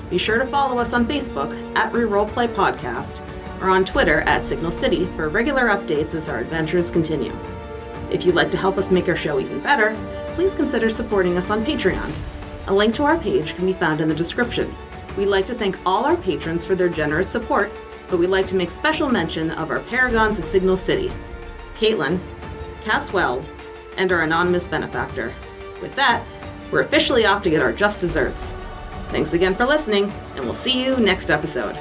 Be 0.10 0.18
sure 0.18 0.38
to 0.38 0.48
follow 0.48 0.80
us 0.80 0.94
on 0.94 1.06
Facebook 1.06 1.52
at 1.76 1.92
Reroll 1.92 2.32
Play 2.32 2.48
Podcast 2.48 3.22
or 3.60 3.70
on 3.70 3.84
Twitter 3.84 4.22
at 4.22 4.46
Signal 4.46 4.72
City 4.72 5.08
for 5.18 5.28
regular 5.28 5.64
updates 5.68 6.16
as 6.16 6.30
our 6.30 6.40
adventures 6.40 6.90
continue. 6.90 7.34
If 8.10 8.26
you'd 8.26 8.36
like 8.36 8.52
to 8.52 8.58
help 8.58 8.78
us 8.78 8.90
make 8.92 9.10
our 9.10 9.16
show 9.18 9.42
even 9.42 9.60
better, 9.60 9.94
please 10.36 10.56
consider 10.56 10.88
supporting 10.88 11.38
us 11.38 11.50
on 11.50 11.66
Patreon. 11.66 12.10
A 12.68 12.74
link 12.74 12.94
to 12.94 13.04
our 13.04 13.18
page 13.18 13.56
can 13.56 13.66
be 13.66 13.74
found 13.74 14.00
in 14.00 14.08
the 14.08 14.16
description. 14.16 14.74
We'd 15.18 15.26
like 15.26 15.48
to 15.48 15.54
thank 15.54 15.78
all 15.86 16.06
our 16.06 16.16
patrons 16.16 16.66
for 16.66 16.76
their 16.76 16.88
generous 16.88 17.28
support, 17.28 17.74
but 18.10 18.18
we'd 18.18 18.28
like 18.28 18.48
to 18.48 18.56
make 18.56 18.72
special 18.72 19.10
mention 19.10 19.52
of 19.52 19.72
our 19.72 19.80
paragons 19.82 20.38
of 20.38 20.46
Signal 20.46 20.78
City 20.78 21.12
Caitlin, 21.76 22.20
Cass 22.84 23.12
Weld, 23.12 23.50
and 23.98 24.12
our 24.12 24.22
anonymous 24.22 24.68
benefactor. 24.68 25.34
With 25.82 25.96
that, 25.96 26.26
we're 26.72 26.82
officially 26.82 27.26
off 27.26 27.44
to 27.44 27.50
get 27.50 27.62
our 27.62 27.74
just 27.74 28.00
desserts. 28.00 28.54
Thanks 29.10 29.34
again 29.34 29.56
for 29.56 29.66
listening, 29.66 30.12
and 30.36 30.46
we'll 30.46 30.54
see 30.54 30.84
you 30.84 30.98
next 30.98 31.30
episode. 31.30 31.78